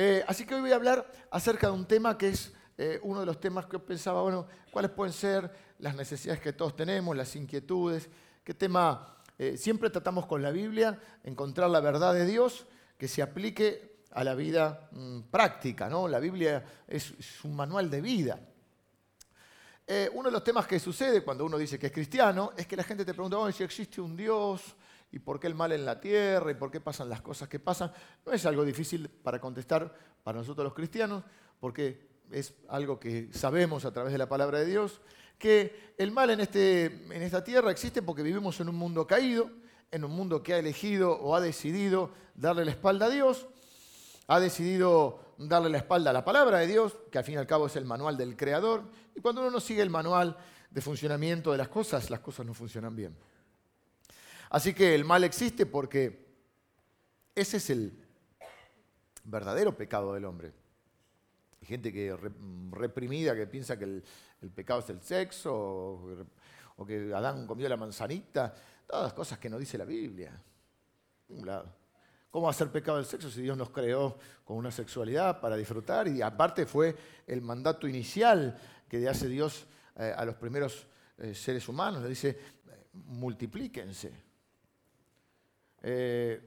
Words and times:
Eh, 0.00 0.24
así 0.28 0.46
que 0.46 0.54
hoy 0.54 0.60
voy 0.60 0.70
a 0.70 0.76
hablar 0.76 1.10
acerca 1.28 1.66
de 1.66 1.72
un 1.72 1.84
tema 1.84 2.16
que 2.16 2.28
es 2.28 2.52
eh, 2.76 3.00
uno 3.02 3.18
de 3.18 3.26
los 3.26 3.40
temas 3.40 3.66
que 3.66 3.80
pensaba, 3.80 4.22
bueno, 4.22 4.46
cuáles 4.70 4.92
pueden 4.92 5.12
ser 5.12 5.50
las 5.80 5.96
necesidades 5.96 6.40
que 6.40 6.52
todos 6.52 6.76
tenemos, 6.76 7.16
las 7.16 7.34
inquietudes, 7.34 8.08
qué 8.44 8.54
tema 8.54 9.16
eh, 9.36 9.56
siempre 9.56 9.90
tratamos 9.90 10.26
con 10.26 10.40
la 10.40 10.52
Biblia, 10.52 10.96
encontrar 11.24 11.68
la 11.68 11.80
verdad 11.80 12.14
de 12.14 12.26
Dios 12.26 12.64
que 12.96 13.08
se 13.08 13.22
aplique 13.22 14.04
a 14.12 14.22
la 14.22 14.36
vida 14.36 14.88
mm, 14.92 15.22
práctica, 15.32 15.88
¿no? 15.88 16.06
La 16.06 16.20
Biblia 16.20 16.64
es, 16.86 17.12
un 17.42 17.56
manual 17.56 17.90
de 17.90 18.00
vida. 18.00 18.38
uno 20.14 20.28
de 20.28 20.32
los 20.32 20.44
temas 20.44 20.68
que 20.68 20.78
sucede 20.78 21.24
cuando 21.24 21.44
uno 21.44 21.58
dice 21.58 21.76
que 21.76 21.88
es 21.88 21.92
cristiano 21.92 22.52
es 22.56 22.68
que 22.68 22.76
la 22.76 22.84
gente 22.84 23.04
te 23.04 23.14
pregunta, 23.14 23.50
si 23.50 23.64
existe 23.64 24.00
un 24.00 24.16
Dios, 24.16 24.76
y 25.10 25.18
por 25.18 25.40
qué 25.40 25.46
el 25.46 25.54
mal 25.54 25.72
en 25.72 25.84
la 25.84 26.00
tierra 26.00 26.50
y 26.50 26.54
por 26.54 26.70
qué 26.70 26.80
pasan 26.80 27.08
las 27.08 27.22
cosas 27.22 27.48
que 27.48 27.58
pasan. 27.58 27.92
No 28.26 28.32
es 28.32 28.44
algo 28.46 28.64
difícil 28.64 29.08
para 29.08 29.40
contestar 29.40 29.94
para 30.22 30.38
nosotros 30.38 30.64
los 30.64 30.74
cristianos, 30.74 31.24
porque 31.60 32.08
es 32.30 32.54
algo 32.68 33.00
que 33.00 33.30
sabemos 33.32 33.84
a 33.84 33.92
través 33.92 34.12
de 34.12 34.18
la 34.18 34.28
palabra 34.28 34.58
de 34.58 34.66
Dios, 34.66 35.00
que 35.38 35.94
el 35.96 36.10
mal 36.10 36.30
en, 36.30 36.40
este, 36.40 36.84
en 36.84 37.22
esta 37.22 37.42
tierra 37.42 37.70
existe 37.70 38.02
porque 38.02 38.22
vivimos 38.22 38.60
en 38.60 38.68
un 38.68 38.76
mundo 38.76 39.06
caído, 39.06 39.50
en 39.90 40.04
un 40.04 40.10
mundo 40.10 40.42
que 40.42 40.54
ha 40.54 40.58
elegido 40.58 41.12
o 41.12 41.34
ha 41.34 41.40
decidido 41.40 42.10
darle 42.34 42.64
la 42.64 42.72
espalda 42.72 43.06
a 43.06 43.10
Dios, 43.10 43.46
ha 44.26 44.40
decidido 44.40 45.20
darle 45.38 45.70
la 45.70 45.78
espalda 45.78 46.10
a 46.10 46.12
la 46.12 46.24
palabra 46.24 46.58
de 46.58 46.66
Dios, 46.66 46.96
que 47.10 47.18
al 47.18 47.24
fin 47.24 47.34
y 47.34 47.38
al 47.38 47.46
cabo 47.46 47.66
es 47.66 47.76
el 47.76 47.84
manual 47.84 48.16
del 48.16 48.36
Creador, 48.36 48.82
y 49.14 49.20
cuando 49.20 49.40
uno 49.40 49.50
no 49.50 49.60
sigue 49.60 49.80
el 49.80 49.90
manual 49.90 50.36
de 50.70 50.80
funcionamiento 50.80 51.52
de 51.52 51.58
las 51.58 51.68
cosas, 51.68 52.10
las 52.10 52.20
cosas 52.20 52.44
no 52.44 52.52
funcionan 52.52 52.94
bien. 52.94 53.16
Así 54.50 54.72
que 54.72 54.94
el 54.94 55.04
mal 55.04 55.24
existe 55.24 55.66
porque 55.66 56.26
ese 57.34 57.58
es 57.58 57.70
el 57.70 57.92
verdadero 59.24 59.76
pecado 59.76 60.14
del 60.14 60.24
hombre. 60.24 60.52
Hay 61.60 61.66
gente 61.66 61.92
que 61.92 62.16
reprimida 62.70 63.34
que 63.34 63.46
piensa 63.46 63.78
que 63.78 63.84
el, 63.84 64.02
pecado 64.54 64.80
es 64.80 64.90
el 64.90 65.00
sexo 65.02 65.54
o, 66.76 66.86
que 66.86 67.12
Adán 67.12 67.46
comió 67.46 67.68
la 67.68 67.76
manzanita, 67.76 68.54
todas 68.86 69.04
las 69.04 69.12
cosas 69.12 69.38
que 69.38 69.50
no 69.50 69.58
dice 69.58 69.76
la 69.76 69.84
Biblia. 69.84 70.32
¿Cómo 72.30 72.48
hacer 72.48 72.70
pecado 72.70 72.98
el 72.98 73.04
sexo 73.04 73.30
si 73.30 73.42
Dios 73.42 73.56
nos 73.56 73.70
creó 73.70 74.16
con 74.44 74.56
una 74.56 74.70
sexualidad 74.70 75.40
para 75.40 75.56
disfrutar? 75.56 76.08
Y 76.08 76.22
aparte 76.22 76.66
fue 76.66 76.94
el 77.26 77.42
mandato 77.42 77.88
inicial 77.88 78.58
que 78.88 79.06
hace 79.08 79.28
Dios 79.28 79.66
eh, 79.96 80.14
a 80.16 80.24
los 80.24 80.36
primeros 80.36 80.86
eh, 81.18 81.34
seres 81.34 81.68
humanos. 81.68 82.02
Le 82.02 82.08
dice, 82.08 82.38
multiplíquense. 82.92 84.27
Eh, 85.82 86.40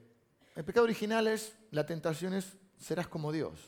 el 0.54 0.64
pecado 0.64 0.84
original 0.84 1.26
es, 1.26 1.56
la 1.70 1.86
tentación 1.86 2.34
es, 2.34 2.56
serás 2.78 3.08
como 3.08 3.32
Dios. 3.32 3.58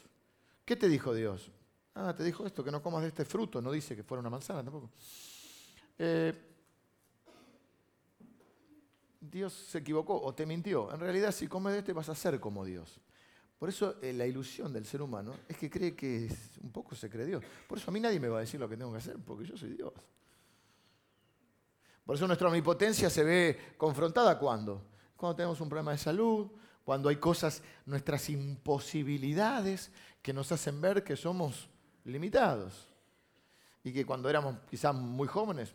¿Qué 0.65 0.77
te 0.77 0.89
dijo 0.89 1.15
Dios? 1.15 1.51
Ah, 1.95 2.15
te 2.15 2.25
dijo 2.25 2.47
esto, 2.47 2.65
que 2.65 2.70
no 2.70 2.83
comas 2.83 3.03
de 3.03 3.09
este 3.09 3.25
fruto, 3.25 3.62
no 3.62 3.70
dice 3.70 3.95
que 3.95 4.03
fuera 4.03 4.20
una 4.20 4.31
manzana 4.31 4.62
tampoco. 4.62 4.91
Eh, 5.98 6.33
Dios 9.20 9.53
se 9.53 9.79
equivocó 9.79 10.20
o 10.20 10.35
te 10.35 10.45
mintió. 10.45 10.92
En 10.92 11.01
realidad, 11.01 11.33
si 11.33 11.47
comes 11.47 11.73
de 11.73 11.79
este 11.81 11.92
vas 11.92 12.09
a 12.09 12.15
ser 12.15 12.41
como 12.41 12.65
Dios. 12.65 13.01
Por 13.59 13.69
eso 13.69 13.97
eh, 14.03 14.12
la 14.12 14.27
ilusión 14.27 14.73
del 14.73 14.85
ser 14.85 15.01
humano 15.01 15.35
es 15.48 15.57
que 15.57 15.70
cree 15.70 15.95
que 15.95 16.29
un 16.62 16.70
poco 16.70 16.95
se 16.95 17.09
cree 17.09 17.25
Dios. 17.25 17.42
Por 17.67 17.79
eso 17.79 17.91
a 17.91 17.95
mí 17.95 18.01
nadie 18.01 18.20
me 18.20 18.29
va 18.29 18.39
a 18.39 18.41
decir 18.41 18.61
lo 18.61 18.69
que 18.69 18.77
tengo 18.77 18.92
que 18.92 18.98
hacer, 18.98 19.17
porque 19.25 19.47
yo 19.47 19.57
soy 19.57 19.70
Dios. 19.70 19.92
Por 22.05 22.17
eso 22.17 22.27
nuestra 22.27 22.48
omnipotencia 22.48 23.09
se 23.09 23.25
ve 23.25 23.75
confrontada 23.79 24.39
cuando 24.39 24.83
cuando 25.17 25.37
tenemos 25.37 25.61
un 25.61 25.69
problema 25.69 25.93
de 25.93 25.98
salud, 25.98 26.51
cuando 26.84 27.09
hay 27.09 27.17
cosas, 27.17 27.62
nuestras 27.87 28.29
imposibilidades 28.29 29.91
que 30.20 30.33
nos 30.33 30.53
hacen 30.53 30.81
ver 30.81 31.03
que 31.03 31.17
somos 31.17 31.69
limitados. 32.05 32.89
Y 33.83 33.92
que 33.92 34.05
cuando 34.05 34.29
éramos 34.29 34.57
quizás 34.69 34.95
muy 34.95 35.29
jóvenes 35.29 35.75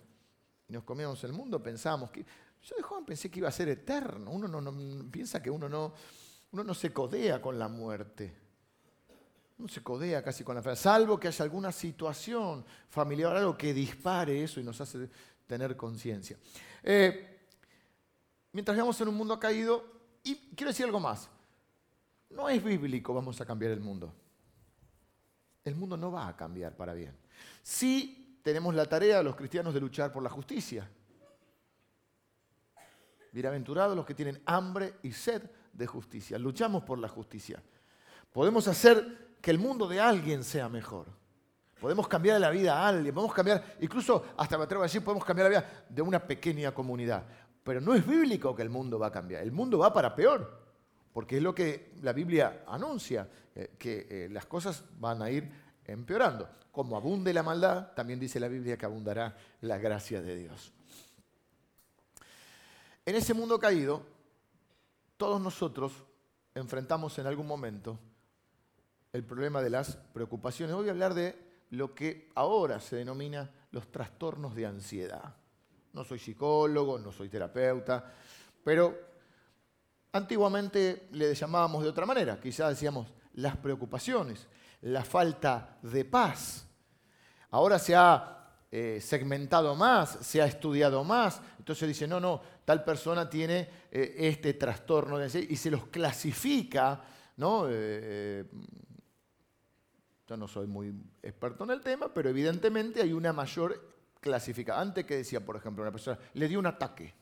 y 0.67 0.73
nos 0.73 0.83
comíamos 0.83 1.23
el 1.23 1.33
mundo, 1.33 1.61
pensábamos 1.61 2.11
que... 2.11 2.25
Yo 2.61 2.75
de 2.75 2.83
joven 2.83 3.05
pensé 3.05 3.31
que 3.31 3.39
iba 3.39 3.47
a 3.47 3.53
ser 3.53 3.69
eterno. 3.69 4.31
Uno 4.31 4.47
no, 4.47 5.09
piensa 5.09 5.41
que 5.41 5.49
uno 5.49 5.69
no, 5.69 5.93
uno 6.51 6.63
no 6.63 6.73
se 6.73 6.91
codea 6.91 7.41
con 7.41 7.57
la 7.57 7.69
muerte. 7.69 8.35
Uno 9.57 9.67
se 9.67 9.81
codea 9.81 10.21
casi 10.21 10.43
con 10.43 10.55
la 10.55 10.61
fe, 10.61 10.75
salvo 10.75 11.19
que 11.19 11.27
haya 11.27 11.43
alguna 11.43 11.71
situación 11.71 12.65
familiar, 12.89 13.35
algo 13.35 13.57
que 13.57 13.73
dispare 13.73 14.41
eso 14.41 14.59
y 14.59 14.63
nos 14.63 14.79
hace 14.79 15.09
tener 15.45 15.75
conciencia. 15.75 16.37
Eh, 16.81 17.38
mientras 18.51 18.75
vivamos 18.75 18.99
en 19.01 19.07
un 19.07 19.15
mundo 19.15 19.39
caído, 19.39 19.85
y 20.23 20.35
quiero 20.55 20.71
decir 20.71 20.85
algo 20.85 20.99
más, 20.99 21.29
no 22.29 22.49
es 22.49 22.63
bíblico 22.63 23.13
vamos 23.13 23.39
a 23.41 23.45
cambiar 23.45 23.71
el 23.71 23.79
mundo. 23.79 24.13
El 25.63 25.75
mundo 25.75 25.97
no 25.97 26.11
va 26.11 26.27
a 26.27 26.35
cambiar 26.35 26.75
para 26.75 26.93
bien. 26.93 27.15
Sí 27.61 28.39
tenemos 28.43 28.73
la 28.73 28.85
tarea 28.85 29.21
los 29.21 29.35
cristianos 29.35 29.73
de 29.73 29.79
luchar 29.79 30.11
por 30.11 30.23
la 30.23 30.29
justicia. 30.29 30.89
Bienaventurados 33.31 33.95
los 33.95 34.05
que 34.05 34.15
tienen 34.15 34.41
hambre 34.45 34.95
y 35.03 35.11
sed 35.11 35.43
de 35.73 35.87
justicia. 35.87 36.39
Luchamos 36.39 36.83
por 36.83 36.97
la 36.97 37.07
justicia. 37.07 37.61
Podemos 38.31 38.67
hacer 38.67 39.35
que 39.41 39.51
el 39.51 39.59
mundo 39.59 39.87
de 39.87 39.99
alguien 39.99 40.43
sea 40.43 40.69
mejor. 40.69 41.07
Podemos 41.79 42.07
cambiar 42.07 42.41
la 42.41 42.49
vida 42.49 42.77
a 42.77 42.89
alguien. 42.89 43.13
Podemos 43.13 43.33
cambiar, 43.33 43.77
incluso 43.79 44.25
hasta 44.35 44.57
me 44.57 44.65
atrevo 44.65 44.83
a 44.83 44.87
decir, 44.87 45.03
podemos 45.03 45.23
cambiar 45.23 45.49
la 45.49 45.59
vida 45.59 45.85
de 45.87 46.01
una 46.01 46.19
pequeña 46.19 46.73
comunidad. 46.73 47.23
Pero 47.63 47.81
no 47.81 47.93
es 47.93 48.05
bíblico 48.05 48.55
que 48.55 48.61
el 48.61 48.69
mundo 48.69 48.97
va 48.97 49.07
a 49.07 49.11
cambiar. 49.11 49.43
El 49.43 49.51
mundo 49.51 49.79
va 49.79 49.93
para 49.93 50.15
peor, 50.15 50.59
porque 51.13 51.37
es 51.37 51.43
lo 51.43 51.53
que 51.53 51.93
la 52.01 52.13
Biblia 52.13 52.63
anuncia, 52.67 53.27
eh, 53.55 53.75
que 53.77 54.07
eh, 54.09 54.29
las 54.29 54.45
cosas 54.45 54.83
van 54.99 55.21
a 55.21 55.29
ir 55.29 55.49
empeorando. 55.85 56.49
Como 56.71 56.95
abunde 56.95 57.33
la 57.33 57.43
maldad, 57.43 57.93
también 57.93 58.19
dice 58.19 58.39
la 58.39 58.47
Biblia 58.47 58.77
que 58.77 58.85
abundará 58.85 59.35
la 59.61 59.77
gracia 59.77 60.21
de 60.21 60.35
Dios. 60.35 60.71
En 63.05 63.15
ese 63.15 63.33
mundo 63.33 63.59
caído, 63.59 64.03
todos 65.17 65.41
nosotros 65.41 65.91
enfrentamos 66.53 67.17
en 67.19 67.27
algún 67.27 67.47
momento 67.47 67.99
el 69.11 69.23
problema 69.23 69.61
de 69.61 69.71
las 69.71 69.95
preocupaciones. 70.13 70.75
Voy 70.75 70.87
a 70.87 70.91
hablar 70.91 71.13
de 71.13 71.35
lo 71.71 71.93
que 71.93 72.29
ahora 72.35 72.79
se 72.79 72.97
denomina 72.97 73.49
los 73.71 73.91
trastornos 73.91 74.55
de 74.55 74.65
ansiedad. 74.65 75.35
No 75.93 76.03
soy 76.03 76.19
psicólogo, 76.19 76.99
no 76.99 77.11
soy 77.11 77.29
terapeuta, 77.29 78.13
pero 78.63 78.97
antiguamente 80.11 81.07
le 81.11 81.33
llamábamos 81.33 81.83
de 81.83 81.89
otra 81.89 82.05
manera. 82.05 82.39
Quizás 82.39 82.69
decíamos 82.69 83.07
las 83.33 83.57
preocupaciones, 83.57 84.47
la 84.81 85.03
falta 85.03 85.77
de 85.81 86.05
paz. 86.05 86.65
Ahora 87.51 87.79
se 87.79 87.95
ha 87.95 88.39
eh, 88.71 88.99
segmentado 89.01 89.75
más, 89.75 90.19
se 90.21 90.41
ha 90.41 90.45
estudiado 90.45 91.03
más. 91.03 91.41
Entonces 91.57 91.87
dice, 91.87 92.07
no, 92.07 92.19
no, 92.19 92.41
tal 92.65 92.83
persona 92.83 93.29
tiene 93.29 93.69
eh, 93.91 94.15
este 94.19 94.53
trastorno 94.53 95.23
y 95.25 95.55
se 95.55 95.71
los 95.71 95.87
clasifica, 95.87 97.01
¿no? 97.37 97.65
Eh, 97.67 98.45
yo 100.27 100.37
no 100.37 100.47
soy 100.47 100.67
muy 100.67 100.93
experto 101.23 101.63
en 101.63 101.71
el 101.71 101.81
tema, 101.81 102.13
pero 102.13 102.29
evidentemente 102.29 103.01
hay 103.01 103.13
una 103.13 103.33
mayor 103.33 103.98
clasifica. 104.19 104.79
Antes 104.79 105.05
que 105.05 105.17
decía, 105.17 105.45
por 105.45 105.55
ejemplo, 105.55 105.83
una 105.83 105.91
persona, 105.91 106.19
le 106.33 106.47
dio 106.47 106.59
un 106.59 106.65
ataque. 106.65 107.13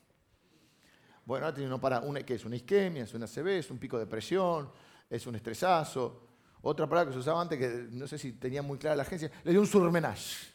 Bueno, 1.24 1.44
ahora 1.44 1.54
tiene 1.54 1.68
uno 1.68 1.80
para 1.80 2.00
una, 2.00 2.22
que 2.22 2.34
es 2.34 2.44
una 2.44 2.56
isquemia, 2.56 3.04
es 3.04 3.14
una 3.14 3.26
CB, 3.26 3.58
es 3.58 3.70
un 3.70 3.78
pico 3.78 3.98
de 3.98 4.06
presión, 4.06 4.70
es 5.10 5.26
un 5.26 5.34
estresazo. 5.34 6.22
Otra 6.62 6.88
palabra 6.88 7.10
que 7.10 7.14
se 7.14 7.20
usaba 7.20 7.40
antes, 7.40 7.58
que 7.58 7.86
no 7.90 8.06
sé 8.06 8.18
si 8.18 8.32
tenía 8.32 8.62
muy 8.62 8.78
clara 8.78 8.96
la 8.96 9.02
agencia, 9.02 9.30
le 9.44 9.50
dio 9.52 9.60
un 9.60 9.66
surmenage. 9.66 10.48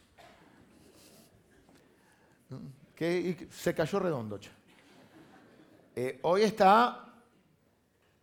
Que 2.96 3.48
se 3.52 3.74
cayó 3.74 4.00
redondo. 4.00 4.40
Eh, 5.96 6.20
hoy 6.24 6.42
está 6.42 7.14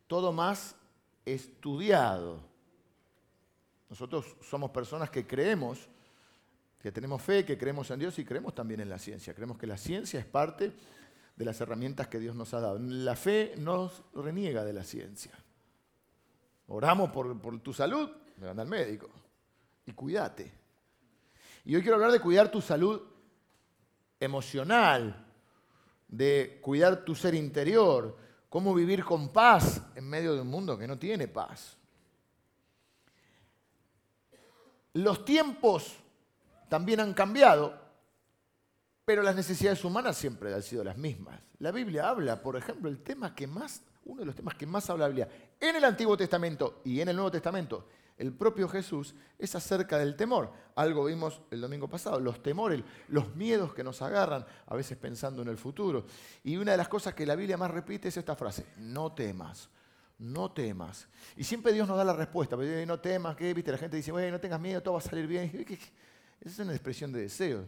todo 0.07 0.33
más 0.33 0.75
estudiado. 1.25 2.41
Nosotros 3.89 4.37
somos 4.43 4.71
personas 4.71 5.11
que 5.11 5.27
creemos 5.27 5.89
que 6.81 6.91
tenemos 6.91 7.21
fe, 7.21 7.45
que 7.45 7.59
creemos 7.59 7.91
en 7.91 8.01
Dios 8.01 8.19
y 8.19 8.25
creemos 8.25 8.55
también 8.55 8.81
en 8.81 8.89
la 8.89 8.99
ciencia. 8.99 9.35
Creemos 9.35 9.59
que 9.59 9.67
la 9.67 9.77
ciencia 9.77 10.19
es 10.19 10.27
parte 10.27 10.73
de 11.37 11.45
las 11.45 11.61
herramientas 11.61 12.09
que 12.09 12.19
Dios 12.19 12.35
nos 12.35 12.55
ha 12.55 12.61
dado. 12.61 12.79
La 12.79 13.17
fe 13.17 13.55
nos 13.59 14.03
reniega 14.15 14.65
de 14.65 14.73
la 14.73 14.83
ciencia. 14.83 15.33
Oramos 16.69 17.11
por, 17.11 17.61
tu 17.61 17.75
salud, 17.75 18.11
me 18.39 18.49
anda 18.49 18.63
al 18.63 18.69
médico. 18.69 19.11
Y 19.85 19.93
cuídate. 19.93 20.53
Y 21.67 21.75
hoy 21.75 21.83
quiero 21.83 21.97
hablar 21.97 22.13
de 22.13 22.21
cuidar 22.21 22.51
tu 22.51 22.63
salud 22.63 23.03
emocional, 24.19 25.27
de 26.09 26.61
cuidar 26.63 27.05
tu 27.05 27.15
ser 27.15 27.35
interior, 27.35 28.17
cómo 28.49 28.75
vivir 28.75 29.05
con 29.05 29.31
paz 29.31 29.83
en 29.95 30.09
medio 30.09 30.35
de 30.35 30.41
un 30.41 30.49
mundo 30.49 30.79
que 30.79 30.89
no 30.89 30.99
tiene 30.99 31.29
paz. 31.29 31.77
Los 34.95 35.25
tiempos 35.25 35.99
también 36.71 37.01
han 37.01 37.13
cambiado, 37.13 37.79
pero 39.05 39.23
las 39.23 39.37
necesidades 39.37 39.85
humanas 39.85 40.17
siempre 40.17 40.55
han 40.55 40.63
sido 40.63 40.83
las 40.83 40.97
mismas. 40.97 41.39
La 41.59 41.71
Biblia 41.71 42.09
habla, 42.09 42.41
por 42.41 42.57
ejemplo, 42.57 42.89
el 42.89 43.03
tema 43.03 43.35
que 43.35 43.47
más 43.47 43.83
uno 44.05 44.21
de 44.21 44.27
los 44.27 44.35
temas 44.35 44.55
que 44.55 44.67
más 44.67 44.89
habla 44.91 45.05
la 45.05 45.09
Biblia 45.09 45.29
en 45.59 45.77
el 45.77 45.85
Antiguo 45.85 46.17
Testamento 46.17 46.81
y 46.85 47.01
en 47.01 47.09
el 47.09 47.17
Nuevo 47.17 47.31
Testamento, 47.31 47.87
el 48.17 48.33
propio 48.33 48.69
Jesús, 48.69 49.15
es 49.39 49.55
acerca 49.55 49.99
del 49.99 50.17
temor. 50.17 50.53
Algo 50.75 51.07
vimos 51.07 51.41
el 51.51 51.61
domingo 51.61 51.89
pasado, 51.89 52.21
los 52.21 52.43
temores, 52.43 52.83
los 53.09 53.35
miedos 53.35 53.73
que 53.73 53.85
nos 53.85 54.03
agarran, 54.03 54.45
a 54.67 54.75
veces 54.75 54.99
pensando 54.99 55.43
en 55.43 55.49
el 55.49 55.57
futuro. 55.57 56.05
Y 56.45 56.57
una 56.57 56.73
de 56.73 56.77
las 56.77 56.89
cosas 56.89 57.15
que 57.15 57.25
la 57.25 57.35
Biblia 57.35 57.57
más 57.57 57.71
repite 57.71 58.09
es 58.09 58.17
esta 58.17 58.37
frase, 58.37 58.67
no 58.77 59.13
temas, 59.13 59.71
no 60.19 60.53
temas. 60.53 61.09
Y 61.37 61.45
siempre 61.45 61.73
Dios 61.73 61.89
nos 61.89 61.97
da 61.97 62.05
la 62.05 62.13
respuesta, 62.13 62.57
no 62.57 63.01
temas, 63.01 63.37
¿qué? 63.37 63.55
¿Viste? 63.55 63.73
La 63.73 63.79
gente 63.79 63.97
dice, 63.97 64.13
no 64.13 64.41
tengas 64.41 64.61
miedo, 64.61 64.83
todo 64.83 64.95
va 64.95 65.01
a 65.01 65.03
salir 65.03 65.27
bien. 65.27 65.67
Esa 66.41 66.51
es 66.51 66.59
una 66.61 66.73
expresión 66.73 67.13
de 67.13 67.21
deseo. 67.21 67.67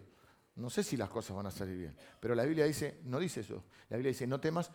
No 0.56 0.68
sé 0.70 0.82
si 0.82 0.96
las 0.96 1.08
cosas 1.08 1.36
van 1.36 1.46
a 1.46 1.50
salir 1.50 1.78
bien, 1.78 1.96
pero 2.20 2.34
la 2.34 2.44
Biblia 2.44 2.64
dice, 2.64 3.00
no 3.04 3.18
dice 3.18 3.40
eso. 3.40 3.64
La 3.88 3.96
Biblia 3.96 4.10
dice, 4.10 4.26
no 4.26 4.40
temas 4.40 4.70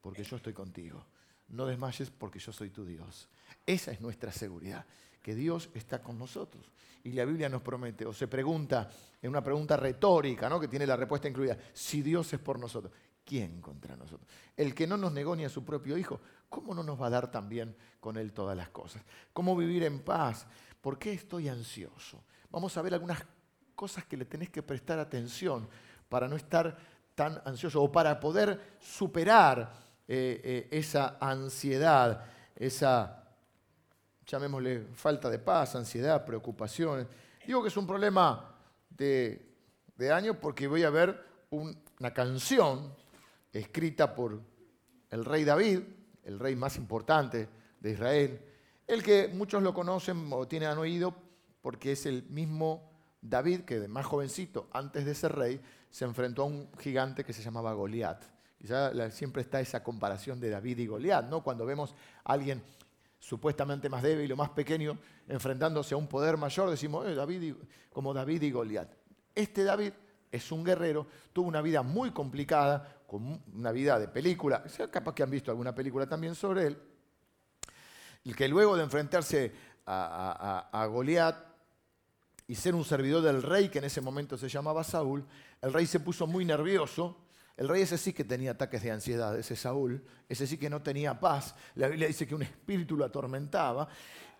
porque 0.00 0.24
yo 0.24 0.36
estoy 0.36 0.52
contigo. 0.52 1.06
No 1.48 1.66
desmayes 1.66 2.10
porque 2.10 2.38
yo 2.38 2.52
soy 2.52 2.70
tu 2.70 2.84
Dios. 2.84 3.28
Esa 3.66 3.92
es 3.92 4.00
nuestra 4.00 4.32
seguridad 4.32 4.86
que 5.22 5.34
Dios 5.34 5.70
está 5.74 6.02
con 6.02 6.18
nosotros. 6.18 6.70
Y 7.04 7.12
la 7.12 7.24
Biblia 7.24 7.48
nos 7.48 7.62
promete, 7.62 8.04
o 8.04 8.12
se 8.12 8.26
pregunta, 8.26 8.90
en 9.20 9.30
una 9.30 9.42
pregunta 9.42 9.76
retórica, 9.76 10.48
¿no? 10.48 10.58
que 10.58 10.68
tiene 10.68 10.86
la 10.86 10.96
respuesta 10.96 11.28
incluida, 11.28 11.56
si 11.72 12.02
Dios 12.02 12.32
es 12.32 12.40
por 12.40 12.58
nosotros, 12.58 12.92
¿quién 13.24 13.60
contra 13.60 13.96
nosotros? 13.96 14.28
El 14.56 14.74
que 14.74 14.86
no 14.86 14.96
nos 14.96 15.12
negó 15.12 15.36
ni 15.36 15.44
a 15.44 15.48
su 15.48 15.64
propio 15.64 15.96
Hijo, 15.96 16.20
¿cómo 16.48 16.74
no 16.74 16.82
nos 16.82 17.00
va 17.00 17.06
a 17.06 17.10
dar 17.10 17.30
también 17.30 17.76
con 18.00 18.16
Él 18.16 18.32
todas 18.32 18.56
las 18.56 18.70
cosas? 18.70 19.02
¿Cómo 19.32 19.56
vivir 19.56 19.84
en 19.84 20.00
paz? 20.00 20.46
¿Por 20.80 20.98
qué 20.98 21.12
estoy 21.12 21.48
ansioso? 21.48 22.24
Vamos 22.50 22.76
a 22.76 22.82
ver 22.82 22.94
algunas 22.94 23.24
cosas 23.74 24.04
que 24.04 24.16
le 24.16 24.24
tenés 24.24 24.50
que 24.50 24.62
prestar 24.62 24.98
atención 24.98 25.68
para 26.08 26.28
no 26.28 26.36
estar 26.36 26.76
tan 27.14 27.40
ansioso 27.44 27.82
o 27.82 27.90
para 27.90 28.18
poder 28.18 28.76
superar 28.80 29.72
eh, 30.08 30.40
eh, 30.44 30.68
esa 30.70 31.16
ansiedad, 31.20 32.24
esa 32.56 33.22
llamémosle 34.26 34.86
falta 34.94 35.28
de 35.28 35.38
paz, 35.38 35.76
ansiedad, 35.76 36.24
preocupaciones. 36.24 37.06
Digo 37.46 37.62
que 37.62 37.68
es 37.68 37.76
un 37.76 37.86
problema 37.86 38.54
de, 38.90 39.48
año 40.12 40.40
porque 40.40 40.66
voy 40.66 40.82
a 40.82 40.90
ver 40.90 41.24
una 41.50 42.12
canción 42.12 42.92
escrita 43.52 44.14
por 44.14 44.40
el 45.10 45.24
rey 45.24 45.44
David, 45.44 45.80
el 46.24 46.40
rey 46.40 46.56
más 46.56 46.76
importante 46.76 47.48
de 47.78 47.90
Israel, 47.90 48.40
el 48.86 49.02
que 49.02 49.28
muchos 49.28 49.62
lo 49.62 49.72
conocen 49.72 50.28
o 50.32 50.48
tienen 50.48 50.76
oído 50.76 51.14
porque 51.60 51.92
es 51.92 52.06
el 52.06 52.24
mismo 52.24 52.91
David 53.22 53.60
que 53.60 53.78
de 53.78 53.88
más 53.88 54.04
jovencito, 54.04 54.68
antes 54.72 55.04
de 55.04 55.14
ser 55.14 55.32
rey, 55.32 55.60
se 55.90 56.04
enfrentó 56.04 56.42
a 56.42 56.46
un 56.46 56.68
gigante 56.78 57.24
que 57.24 57.32
se 57.32 57.42
llamaba 57.42 57.72
Goliat. 57.72 58.22
Quizá 58.58 59.10
siempre 59.10 59.42
está 59.42 59.60
esa 59.60 59.82
comparación 59.82 60.40
de 60.40 60.50
David 60.50 60.78
y 60.78 60.86
Goliat, 60.86 61.28
¿no? 61.28 61.42
Cuando 61.42 61.64
vemos 61.64 61.94
a 62.24 62.32
alguien 62.32 62.62
supuestamente 63.18 63.88
más 63.88 64.02
débil 64.02 64.32
o 64.32 64.36
más 64.36 64.50
pequeño, 64.50 64.98
enfrentándose 65.28 65.94
a 65.94 65.96
un 65.96 66.08
poder 66.08 66.36
mayor, 66.36 66.68
decimos, 66.68 67.06
eh, 67.06 67.14
David 67.14 67.54
como 67.92 68.12
David 68.12 68.42
y 68.42 68.50
Goliat. 68.50 68.88
Este 69.34 69.62
David 69.62 69.92
es 70.30 70.50
un 70.50 70.64
guerrero, 70.64 71.06
tuvo 71.32 71.46
una 71.46 71.62
vida 71.62 71.82
muy 71.82 72.10
complicada, 72.10 72.98
con 73.06 73.42
una 73.54 73.70
vida 73.70 73.98
de 73.98 74.08
película, 74.08 74.64
capaz 74.90 75.14
que 75.14 75.22
han 75.22 75.30
visto 75.30 75.50
alguna 75.50 75.74
película 75.74 76.06
también 76.06 76.34
sobre 76.34 76.68
él, 76.68 76.78
y 78.24 78.32
que 78.32 78.48
luego 78.48 78.76
de 78.76 78.82
enfrentarse 78.82 79.52
a, 79.84 80.68
a 80.72 80.86
Goliat 80.86 81.51
y 82.46 82.54
ser 82.54 82.74
un 82.74 82.84
servidor 82.84 83.22
del 83.22 83.42
rey, 83.42 83.68
que 83.68 83.78
en 83.78 83.84
ese 83.84 84.00
momento 84.00 84.36
se 84.36 84.48
llamaba 84.48 84.84
Saúl, 84.84 85.24
el 85.60 85.72
rey 85.72 85.86
se 85.86 86.00
puso 86.00 86.26
muy 86.26 86.44
nervioso 86.44 87.18
el 87.56 87.68
rey 87.68 87.82
ese 87.82 87.98
sí 87.98 88.12
que 88.12 88.24
tenía 88.24 88.52
ataques 88.52 88.82
de 88.82 88.90
ansiedad, 88.90 89.38
ese 89.38 89.56
Saúl, 89.56 90.02
ese 90.28 90.46
sí 90.46 90.56
que 90.56 90.70
no 90.70 90.82
tenía 90.82 91.18
paz. 91.18 91.54
La 91.74 91.88
Biblia 91.88 92.08
dice 92.08 92.26
que 92.26 92.34
un 92.34 92.42
espíritu 92.42 92.96
lo 92.96 93.04
atormentaba 93.04 93.88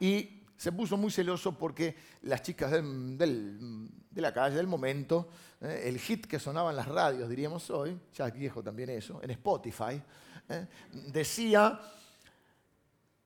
y 0.00 0.42
se 0.56 0.72
puso 0.72 0.96
muy 0.96 1.10
celoso 1.10 1.56
porque 1.56 1.94
las 2.22 2.42
chicas 2.42 2.70
de 2.70 4.20
la 4.20 4.32
calle, 4.32 4.56
del 4.56 4.66
momento, 4.66 5.28
eh, 5.60 5.84
el 5.86 5.98
hit 5.98 6.26
que 6.26 6.38
sonaba 6.38 6.70
en 6.70 6.76
las 6.76 6.88
radios, 6.88 7.28
diríamos 7.28 7.68
hoy, 7.70 7.98
ya 8.14 8.28
es 8.28 8.34
viejo 8.34 8.62
también 8.62 8.90
eso, 8.90 9.20
en 9.22 9.30
Spotify, 9.32 10.02
eh, 10.48 10.66
decía, 11.12 11.80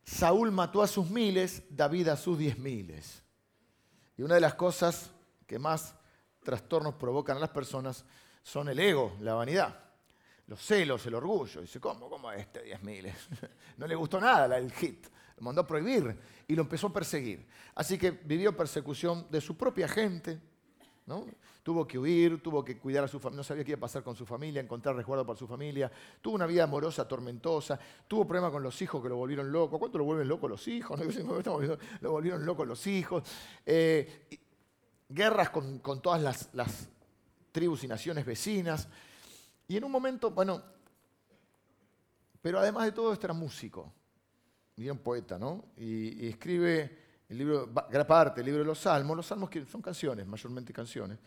Saúl 0.04 0.50
mató 0.50 0.82
a 0.82 0.86
sus 0.86 1.10
miles, 1.10 1.62
David 1.70 2.08
a 2.08 2.16
sus 2.16 2.38
diez 2.38 2.58
miles. 2.58 3.22
Y 4.16 4.22
una 4.22 4.34
de 4.34 4.40
las 4.40 4.54
cosas 4.54 5.10
que 5.46 5.58
más 5.58 5.94
trastornos 6.42 6.94
provocan 6.94 7.36
a 7.36 7.40
las 7.40 7.50
personas 7.50 8.04
son 8.42 8.68
el 8.68 8.78
ego, 8.78 9.16
la 9.20 9.34
vanidad, 9.34 9.78
los 10.46 10.60
celos, 10.60 11.04
el 11.06 11.14
orgullo. 11.14 11.60
Dice, 11.60 11.80
¿cómo? 11.80 12.08
¿Cómo 12.08 12.30
este 12.32 12.64
10.000? 12.78 13.12
no 13.76 13.86
le 13.86 13.94
gustó 13.94 14.20
nada 14.20 14.56
el 14.56 14.72
hit. 14.72 15.06
Lo 15.36 15.42
mandó 15.42 15.62
a 15.62 15.66
prohibir 15.66 16.16
y 16.48 16.54
lo 16.54 16.62
empezó 16.62 16.86
a 16.86 16.92
perseguir. 16.92 17.46
Así 17.74 17.98
que 17.98 18.10
vivió 18.10 18.56
persecución 18.56 19.26
de 19.30 19.40
su 19.40 19.56
propia 19.56 19.86
gente. 19.88 20.40
¿no? 21.04 21.26
Tuvo 21.66 21.84
que 21.84 21.98
huir, 21.98 22.40
tuvo 22.40 22.64
que 22.64 22.78
cuidar 22.78 23.02
a 23.02 23.08
su 23.08 23.18
familia, 23.18 23.38
no 23.38 23.42
sabía 23.42 23.64
qué 23.64 23.72
iba 23.72 23.78
a 23.78 23.80
pasar 23.80 24.04
con 24.04 24.14
su 24.14 24.24
familia, 24.24 24.62
encontrar 24.62 24.94
resguardo 24.94 25.26
para 25.26 25.36
su 25.36 25.48
familia. 25.48 25.90
Tuvo 26.22 26.36
una 26.36 26.46
vida 26.46 26.62
amorosa 26.62 27.08
tormentosa, 27.08 27.76
tuvo 28.06 28.24
problemas 28.24 28.52
con 28.52 28.62
los 28.62 28.80
hijos 28.82 29.02
que 29.02 29.08
lo 29.08 29.16
volvieron 29.16 29.50
loco. 29.50 29.76
¿Cuánto 29.76 29.98
lo 29.98 30.04
vuelven 30.04 30.28
loco 30.28 30.46
los 30.46 30.68
hijos? 30.68 30.96
lo 32.00 32.12
volvieron 32.12 32.46
loco 32.46 32.64
los 32.64 32.86
hijos. 32.86 33.24
Eh, 33.66 34.28
guerras 35.08 35.50
con, 35.50 35.80
todas 36.00 36.48
las 36.52 36.88
tribus 37.50 37.82
y 37.82 37.88
naciones 37.88 38.24
vecinas. 38.24 38.86
Y 39.66 39.76
en 39.76 39.82
un 39.82 39.90
momento, 39.90 40.30
bueno, 40.30 40.62
pero 42.40 42.60
además 42.60 42.84
de 42.84 42.92
todo, 42.92 43.12
este 43.12 43.26
era 43.26 43.34
músico, 43.34 43.92
y 44.76 44.88
un 44.88 44.98
poeta, 44.98 45.36
¿no? 45.36 45.64
Y, 45.76 46.28
escribe 46.28 46.98
el 47.28 47.38
libro, 47.38 47.72
gran 47.90 48.06
parte, 48.06 48.40
el 48.40 48.46
libro 48.46 48.60
de 48.60 48.66
los 48.66 48.78
Salmos, 48.78 49.16
los 49.16 49.26
Salmos 49.26 49.50
son 49.68 49.82
canciones, 49.82 50.24
mayormente 50.28 50.72
canciones. 50.72 51.18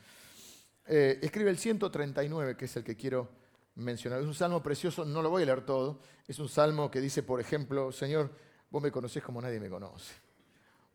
Eh, 0.92 1.20
escribe 1.22 1.52
el 1.52 1.58
139, 1.60 2.58
que 2.58 2.66
es 2.66 2.76
el 2.76 2.84
que 2.84 2.96
quiero 2.96 3.30
mencionar. 3.76 4.22
Es 4.22 4.26
un 4.26 4.34
salmo 4.34 4.64
precioso, 4.64 5.06
no 5.06 5.22
lo 5.22 5.30
voy 5.30 5.44
a 5.44 5.46
leer 5.46 5.64
todo. 5.64 6.00
Es 6.28 6.40
un 6.40 6.50
salmo 6.50 6.90
que 6.90 7.00
dice, 7.00 7.22
por 7.22 7.40
ejemplo, 7.40 7.92
Señor, 7.92 8.32
vos 8.72 8.82
me 8.82 8.92
conocés 8.92 9.22
como 9.22 9.40
nadie 9.40 9.60
me 9.60 9.70
conoce. 9.70 10.16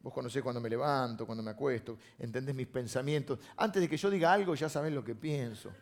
Vos 0.01 0.13
conocés 0.13 0.43
cuando 0.43 0.61
me 0.61 0.69
levanto, 0.69 1.25
cuando 1.25 1.45
me 1.45 1.53
acuesto, 1.53 1.97
entendés 2.19 2.57
mis 2.57 2.67
pensamientos. 2.67 3.39
Antes 3.57 3.83
de 3.83 3.89
que 3.89 3.97
yo 3.97 4.11
diga 4.11 4.33
algo, 4.33 4.57
ya 4.57 4.69
sabés 4.69 4.93
lo 4.93 5.05
que 5.05 5.15
pienso. 5.15 5.73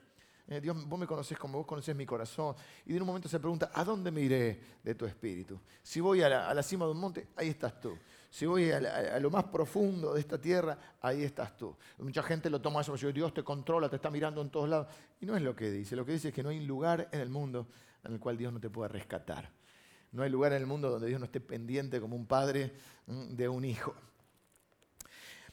Eh, 0.46 0.60
Dios, 0.60 0.86
vos 0.86 1.00
me 1.00 1.06
conocés 1.06 1.38
como 1.38 1.56
vos 1.56 1.66
conocés 1.66 1.96
mi 1.96 2.04
corazón. 2.04 2.54
Y 2.84 2.92
de 2.92 3.00
un 3.00 3.06
momento 3.06 3.30
se 3.30 3.40
pregunta, 3.40 3.70
¿a 3.72 3.82
dónde 3.82 4.10
me 4.10 4.20
iré 4.20 4.60
de 4.82 4.94
tu 4.94 5.06
espíritu? 5.06 5.58
Si 5.82 6.00
voy 6.00 6.20
a 6.20 6.28
la, 6.52 6.62
cima 6.62 6.84
de 6.84 6.90
un 6.90 6.98
monte, 6.98 7.28
ahí 7.34 7.48
estás 7.48 7.80
tú. 7.80 7.98
Si 8.32 8.46
voy 8.46 8.70
a, 8.70 9.20
lo 9.20 9.30
más 9.30 9.44
profundo 9.44 10.14
de 10.14 10.20
esta 10.20 10.40
tierra, 10.40 10.78
ahí 11.02 11.22
estás 11.22 11.54
tú. 11.54 11.76
Mucha 11.98 12.22
gente 12.22 12.48
lo 12.48 12.62
toma 12.62 12.80
eso, 12.80 12.96
Dios 12.96 13.34
te 13.34 13.44
controla, 13.44 13.90
te 13.90 13.96
está 13.96 14.08
mirando 14.08 14.40
en 14.40 14.48
todos 14.48 14.70
lados. 14.70 14.86
Y 15.20 15.26
no 15.26 15.36
es 15.36 15.42
lo 15.42 15.54
que 15.54 15.70
dice. 15.70 15.94
Lo 15.94 16.06
que 16.06 16.12
dice 16.12 16.28
es 16.28 16.34
que 16.34 16.42
no 16.42 16.48
hay 16.48 16.64
lugar 16.64 17.10
en 17.12 17.20
el 17.20 17.28
mundo 17.28 17.68
en 18.02 18.14
el 18.14 18.18
cual 18.18 18.38
Dios 18.38 18.50
no 18.50 18.58
te 18.58 18.70
pueda 18.70 18.88
rescatar. 18.88 19.50
No 20.12 20.22
hay 20.22 20.30
lugar 20.30 20.54
en 20.54 20.62
el 20.62 20.66
mundo 20.66 20.88
donde 20.88 21.08
Dios 21.08 21.20
no 21.20 21.26
esté 21.26 21.40
pendiente 21.40 22.00
como 22.00 22.16
un 22.16 22.24
padre 22.24 22.72
mm, 23.06 23.34
de 23.34 23.48
un 23.50 23.66
hijo. 23.66 23.94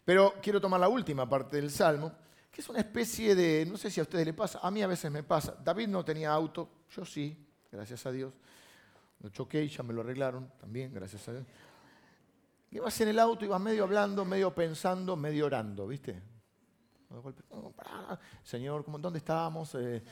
Pero 0.05 0.35
quiero 0.41 0.61
tomar 0.61 0.79
la 0.79 0.87
última 0.87 1.27
parte 1.27 1.57
del 1.57 1.71
Salmo, 1.71 2.13
que 2.49 2.61
es 2.61 2.69
una 2.69 2.79
especie 2.79 3.35
de, 3.35 3.65
no 3.69 3.75
sé 3.75 3.91
si 3.91 3.99
a 3.99 4.03
ustedes 4.03 4.25
les 4.25 4.35
pasa, 4.35 4.59
a 4.63 4.71
mí 4.71 4.81
a 4.81 4.87
veces 4.87 5.11
me 5.11 5.23
pasa. 5.23 5.53
David 5.61 5.89
no 5.89 6.05
tenía 6.05 6.31
auto, 6.31 6.85
yo 6.95 7.03
sí, 7.03 7.45
gracias 7.69 8.05
a 8.05 8.11
Dios. 8.13 8.33
Lo 9.21 9.27
choqué 9.31 9.61
y 9.63 9.67
ya 9.67 9.83
me 9.83 9.93
lo 9.93 9.99
arreglaron 9.99 10.49
también, 10.61 10.93
gracias 10.93 11.27
a 11.27 11.33
Dios. 11.33 11.45
Ibas 12.71 13.01
en 13.01 13.07
el 13.09 13.19
auto, 13.19 13.45
ibas 13.45 13.61
medio 13.61 13.83
hablando, 13.83 14.23
medio 14.25 14.53
pensando, 14.53 15.15
medio 15.15 15.47
orando, 15.47 15.87
¿viste? 15.87 16.21
Señor, 18.43 18.85
¿dónde 18.99 19.19
estábamos? 19.19 19.73
Eh, 19.75 20.03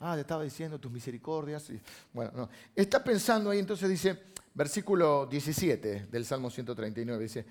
ah, 0.00 0.14
te 0.14 0.20
estaba 0.20 0.44
diciendo 0.44 0.78
tus 0.78 0.92
misericordias. 0.92 1.72
bueno, 2.12 2.30
no. 2.34 2.48
Está 2.74 3.02
pensando 3.02 3.50
ahí, 3.50 3.58
entonces 3.58 3.88
dice, 3.88 4.26
versículo 4.54 5.26
17 5.26 6.06
del 6.06 6.24
Salmo 6.24 6.50
139, 6.50 7.22
dice, 7.22 7.46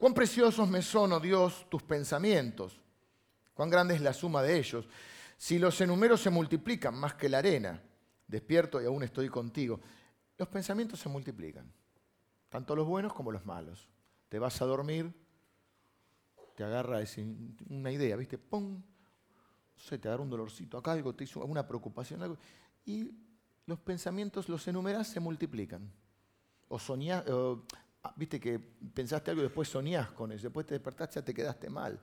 Cuán 0.00 0.14
preciosos 0.14 0.66
me 0.68 0.80
son, 0.80 1.12
oh 1.12 1.20
Dios, 1.20 1.66
tus 1.68 1.82
pensamientos. 1.82 2.80
Cuán 3.52 3.68
grande 3.68 3.94
es 3.94 4.00
la 4.00 4.14
suma 4.14 4.42
de 4.42 4.56
ellos. 4.56 4.88
Si 5.36 5.58
los 5.58 5.78
enumeros 5.80 6.22
se 6.22 6.30
multiplican 6.30 6.94
más 6.94 7.14
que 7.14 7.28
la 7.28 7.38
arena, 7.38 7.82
despierto 8.26 8.80
y 8.80 8.86
aún 8.86 9.02
estoy 9.02 9.28
contigo. 9.28 9.78
Los 10.38 10.48
pensamientos 10.48 11.00
se 11.00 11.10
multiplican, 11.10 11.70
tanto 12.50 12.76
los 12.76 12.86
buenos 12.86 13.14
como 13.14 13.32
los 13.32 13.46
malos. 13.46 13.88
Te 14.28 14.38
vas 14.38 14.60
a 14.60 14.66
dormir, 14.66 15.12
te 16.54 16.64
agarra 16.64 16.98
una 17.70 17.90
idea, 17.90 18.16
¿viste? 18.16 18.36
¡Pum! 18.36 18.82
No 19.90 19.98
te 19.98 20.08
agarra 20.08 20.22
un 20.22 20.28
dolorcito 20.28 20.76
acá, 20.76 20.92
algo 20.92 21.14
te 21.14 21.24
hizo 21.24 21.40
alguna 21.40 21.66
preocupación, 21.66 22.22
algo. 22.22 22.36
Y 22.84 23.10
los 23.64 23.78
pensamientos, 23.78 24.50
los 24.50 24.68
enumeras, 24.68 25.08
se 25.08 25.20
multiplican. 25.20 25.90
O 26.68 26.78
soñás, 26.78 27.24
Ah, 28.02 28.14
viste 28.16 28.40
que 28.40 28.58
pensaste 28.58 29.30
algo 29.30 29.42
y 29.42 29.44
después 29.44 29.68
soñás 29.68 30.10
con 30.12 30.32
eso, 30.32 30.44
después 30.44 30.66
te 30.66 30.74
despertaste, 30.74 31.16
ya 31.16 31.24
te 31.24 31.34
quedaste 31.34 31.68
mal. 31.68 32.00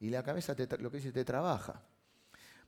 Y 0.00 0.10
la 0.10 0.22
cabeza, 0.22 0.56
lo 0.80 0.90
que 0.90 0.96
dice, 0.96 1.12
te 1.12 1.24
trabaja. 1.24 1.80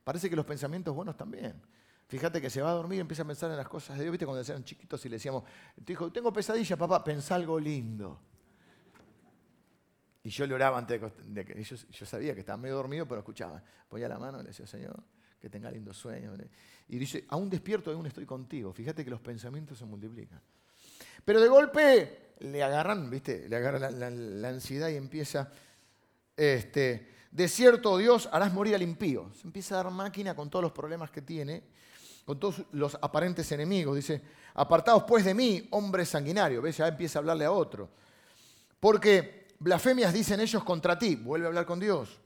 Parece 0.04 0.30
que 0.30 0.36
los 0.36 0.46
pensamientos 0.46 0.94
buenos 0.94 1.16
también. 1.16 1.60
Fíjate 2.08 2.40
que 2.40 2.48
se 2.48 2.62
va 2.62 2.70
a 2.70 2.74
dormir 2.74 2.96
y 2.96 3.00
empieza 3.00 3.22
a 3.22 3.26
pensar 3.26 3.50
en 3.50 3.58
las 3.58 3.68
cosas 3.68 3.98
de 3.98 4.04
Dios. 4.04 4.12
¿Viste 4.12 4.24
cuando 4.24 4.42
eran 4.42 4.64
chiquitos 4.64 5.04
y 5.04 5.10
le 5.10 5.16
decíamos, 5.16 5.44
dijo, 5.76 6.10
tengo 6.10 6.32
pesadilla, 6.32 6.76
papá, 6.76 7.04
pensá 7.04 7.34
algo 7.34 7.60
lindo. 7.60 8.18
Y 10.22 10.30
yo 10.30 10.46
le 10.46 10.54
oraba 10.54 10.78
antes 10.78 11.00
de 11.26 11.44
que 11.44 11.62
yo, 11.62 12.06
sabía 12.06 12.32
que 12.32 12.40
estaba 12.40 12.56
medio 12.56 12.76
dormido, 12.76 13.06
pero 13.06 13.20
escuchaba. 13.20 13.62
Ponía 13.88 14.08
la 14.08 14.18
mano 14.18 14.40
y 14.40 14.42
le 14.42 14.48
decía, 14.48 14.66
Señor, 14.66 15.02
que 15.38 15.50
tenga 15.50 15.70
lindo 15.70 15.92
sueño. 15.92 16.32
Y 16.88 16.98
dice, 16.98 17.26
aún 17.28 17.50
despierto, 17.50 17.90
aún 17.90 18.06
estoy 18.06 18.24
contigo. 18.24 18.72
Fíjate 18.72 19.04
que 19.04 19.10
los 19.10 19.20
pensamientos 19.20 19.78
se 19.78 19.84
multiplican. 19.84 20.40
Pero 21.24 21.40
de 21.42 21.48
golpe 21.48 22.32
le 22.40 22.62
agarran, 22.62 23.10
¿viste? 23.10 23.48
Le 23.50 23.56
agarran 23.56 24.40
la, 24.40 24.48
ansiedad 24.48 24.88
y 24.88 24.96
empieza, 24.96 25.52
este, 26.36 27.08
de 27.30 27.48
cierto 27.48 27.98
Dios 27.98 28.30
harás 28.32 28.52
morir 28.52 28.74
al 28.74 28.82
impío. 28.82 29.30
Se 29.34 29.46
empieza 29.46 29.74
a 29.78 29.84
dar 29.84 29.92
máquina 29.92 30.34
con 30.34 30.48
todos 30.48 30.62
los 30.62 30.72
problemas 30.72 31.10
que 31.10 31.20
tiene, 31.20 31.64
con 32.28 32.38
todos 32.38 32.62
los 32.72 32.94
aparentes 33.00 33.50
enemigos. 33.52 33.96
Dice, 33.96 34.20
apartados 34.52 35.04
pues 35.04 35.24
de 35.24 35.32
mí, 35.32 35.66
hombre 35.70 36.04
sanguinario. 36.04 36.60
¿Ves? 36.60 36.76
Ya 36.76 36.86
empieza 36.86 37.18
a 37.18 37.20
hablarle 37.20 37.46
a 37.46 37.52
otro. 37.52 37.88
Porque 38.78 39.48
blasfemias 39.58 40.12
dicen 40.12 40.38
ellos 40.38 40.62
contra 40.62 40.98
ti. 40.98 41.16
Vuelve 41.16 41.46
a 41.46 41.48
hablar 41.48 41.64
con 41.64 41.80
Dios. 41.80 42.20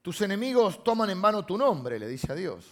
Tus 0.00 0.18
enemigos 0.22 0.82
toman 0.82 1.10
en 1.10 1.20
vano 1.20 1.44
tu 1.44 1.58
nombre, 1.58 1.98
le 1.98 2.08
dice 2.08 2.32
a 2.32 2.34
Dios. 2.34 2.64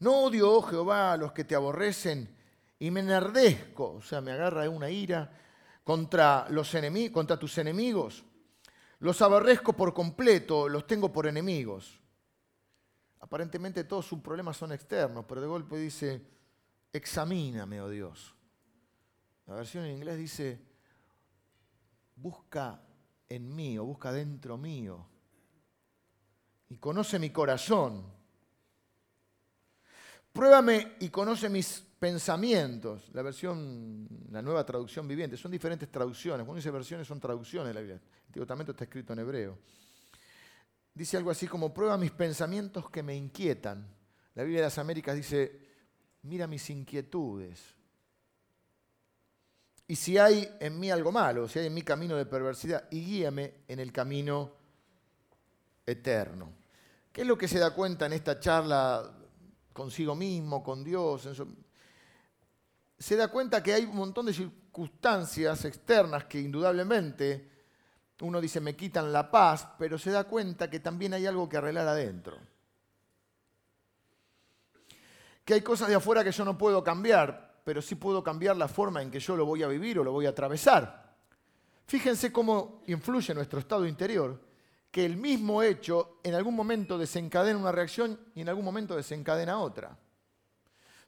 No 0.00 0.24
odio, 0.24 0.50
oh 0.50 0.62
Jehová, 0.62 1.12
a 1.12 1.16
los 1.16 1.30
que 1.30 1.44
te 1.44 1.54
aborrecen 1.54 2.28
y 2.80 2.90
me 2.90 2.98
enardezco, 2.98 3.98
o 3.98 4.02
sea, 4.02 4.20
me 4.20 4.32
agarra 4.32 4.68
una 4.68 4.90
ira 4.90 5.30
contra, 5.84 6.46
los 6.48 6.74
contra 7.12 7.38
tus 7.38 7.56
enemigos. 7.58 8.24
Los 8.98 9.22
aborrezco 9.22 9.74
por 9.74 9.94
completo, 9.94 10.68
los 10.68 10.88
tengo 10.88 11.12
por 11.12 11.28
enemigos. 11.28 12.01
Aparentemente 13.22 13.84
todos 13.84 14.04
sus 14.04 14.20
problemas 14.20 14.56
son 14.56 14.72
externos, 14.72 15.24
pero 15.26 15.40
de 15.40 15.46
golpe 15.46 15.76
dice, 15.76 16.20
examíname, 16.92 17.80
oh 17.80 17.88
Dios. 17.88 18.34
La 19.46 19.54
versión 19.54 19.84
en 19.84 19.96
inglés 19.96 20.18
dice, 20.18 20.60
busca 22.16 22.82
en 23.28 23.54
mí 23.54 23.78
busca 23.78 24.12
dentro 24.12 24.58
mío 24.58 25.06
y 26.68 26.76
conoce 26.76 27.18
mi 27.18 27.30
corazón. 27.30 28.04
Pruébame 30.32 30.96
y 31.00 31.08
conoce 31.08 31.48
mis 31.48 31.80
pensamientos. 31.98 33.08
La 33.12 33.22
versión, 33.22 34.08
la 34.30 34.42
nueva 34.42 34.66
traducción 34.66 35.06
viviente, 35.06 35.36
son 35.36 35.50
diferentes 35.50 35.90
traducciones. 35.90 36.44
Cuando 36.44 36.56
dice 36.56 36.70
versiones 36.70 37.06
son 37.06 37.20
traducciones 37.20 37.68
de 37.68 37.74
la 37.74 37.80
Biblia. 37.80 37.96
El 37.96 38.26
Antiguo 38.26 38.46
Testamento 38.46 38.72
está 38.72 38.84
escrito 38.84 39.12
en 39.12 39.18
hebreo. 39.20 39.58
Dice 40.94 41.16
algo 41.16 41.30
así 41.30 41.46
como, 41.46 41.72
prueba 41.72 41.96
mis 41.96 42.10
pensamientos 42.10 42.90
que 42.90 43.02
me 43.02 43.16
inquietan. 43.16 43.86
La 44.34 44.42
Biblia 44.42 44.60
de 44.60 44.66
las 44.66 44.78
Américas 44.78 45.16
dice, 45.16 45.60
mira 46.22 46.46
mis 46.46 46.68
inquietudes. 46.70 47.60
Y 49.88 49.96
si 49.96 50.18
hay 50.18 50.48
en 50.60 50.78
mí 50.78 50.90
algo 50.90 51.12
malo, 51.12 51.48
si 51.48 51.58
hay 51.58 51.66
en 51.66 51.74
mí 51.74 51.82
camino 51.82 52.16
de 52.16 52.26
perversidad, 52.26 52.88
y 52.90 53.04
guíame 53.04 53.64
en 53.68 53.80
el 53.80 53.92
camino 53.92 54.52
eterno. 55.84 56.52
¿Qué 57.12 57.22
es 57.22 57.26
lo 57.26 57.36
que 57.36 57.48
se 57.48 57.58
da 57.58 57.74
cuenta 57.74 58.06
en 58.06 58.14
esta 58.14 58.38
charla 58.40 59.12
consigo 59.72 60.14
mismo, 60.14 60.62
con 60.62 60.82
Dios? 60.82 61.28
Se 62.98 63.16
da 63.16 63.28
cuenta 63.28 63.62
que 63.62 63.74
hay 63.74 63.84
un 63.84 63.96
montón 63.96 64.26
de 64.26 64.32
circunstancias 64.32 65.64
externas 65.64 66.24
que 66.24 66.40
indudablemente 66.40 67.51
uno 68.22 68.40
dice 68.40 68.60
me 68.60 68.74
quitan 68.76 69.12
la 69.12 69.30
paz, 69.30 69.68
pero 69.78 69.98
se 69.98 70.10
da 70.10 70.24
cuenta 70.24 70.70
que 70.70 70.80
también 70.80 71.14
hay 71.14 71.26
algo 71.26 71.48
que 71.48 71.56
arreglar 71.56 71.88
adentro. 71.88 72.38
Que 75.44 75.54
hay 75.54 75.60
cosas 75.60 75.88
de 75.88 75.96
afuera 75.96 76.22
que 76.22 76.32
yo 76.32 76.44
no 76.44 76.56
puedo 76.56 76.82
cambiar, 76.82 77.60
pero 77.64 77.82
sí 77.82 77.96
puedo 77.96 78.22
cambiar 78.22 78.56
la 78.56 78.68
forma 78.68 79.02
en 79.02 79.10
que 79.10 79.20
yo 79.20 79.36
lo 79.36 79.44
voy 79.44 79.62
a 79.62 79.68
vivir 79.68 79.98
o 79.98 80.04
lo 80.04 80.12
voy 80.12 80.26
a 80.26 80.30
atravesar. 80.30 81.14
Fíjense 81.86 82.32
cómo 82.32 82.82
influye 82.86 83.34
nuestro 83.34 83.58
estado 83.58 83.86
interior 83.86 84.40
que 84.90 85.04
el 85.04 85.16
mismo 85.16 85.62
hecho 85.62 86.20
en 86.22 86.34
algún 86.34 86.54
momento 86.54 86.98
desencadena 86.98 87.58
una 87.58 87.72
reacción 87.72 88.18
y 88.34 88.42
en 88.42 88.48
algún 88.48 88.64
momento 88.64 88.94
desencadena 88.94 89.58
otra. 89.58 89.98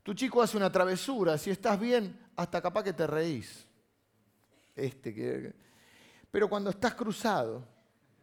Tu 0.02 0.14
chico 0.14 0.42
hace 0.42 0.56
una 0.56 0.73
travesura, 0.73 1.38
si 1.38 1.50
estás 1.50 1.78
bien, 1.78 2.18
hasta 2.35 2.61
capaz 2.61 2.83
que 2.83 2.92
te 2.92 3.06
reís. 3.06 3.66
Este 4.75 5.14
que... 5.14 5.54
Pero 6.35 6.49
cuando 6.49 6.71
estás 6.71 6.97
cruzado, 6.97 7.62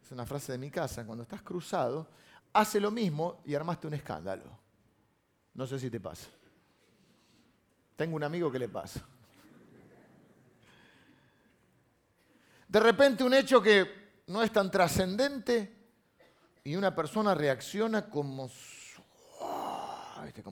es 0.04 0.12
una 0.12 0.26
frase 0.26 0.52
de 0.52 0.58
mi 0.58 0.70
casa, 0.70 1.06
cuando 1.06 1.22
estás 1.22 1.40
cruzado, 1.40 2.06
hace 2.52 2.78
lo 2.78 2.90
mismo 2.90 3.40
y 3.46 3.54
armaste 3.54 3.86
un 3.86 3.94
escándalo. 3.94 4.44
No 5.54 5.66
sé 5.66 5.78
si 5.78 5.88
te 5.88 5.98
pasa. 5.98 6.28
Tengo 7.96 8.16
un 8.16 8.22
amigo 8.22 8.52
que 8.52 8.58
le 8.58 8.68
pasa. 8.68 9.00
De 12.68 12.80
repente 12.80 13.24
un 13.24 13.32
hecho 13.32 13.62
que 13.62 14.20
no 14.26 14.42
es 14.42 14.52
tan 14.52 14.70
trascendente 14.70 15.74
y 16.64 16.76
una 16.76 16.94
persona 16.94 17.34
reacciona 17.34 18.10
como, 18.10 18.50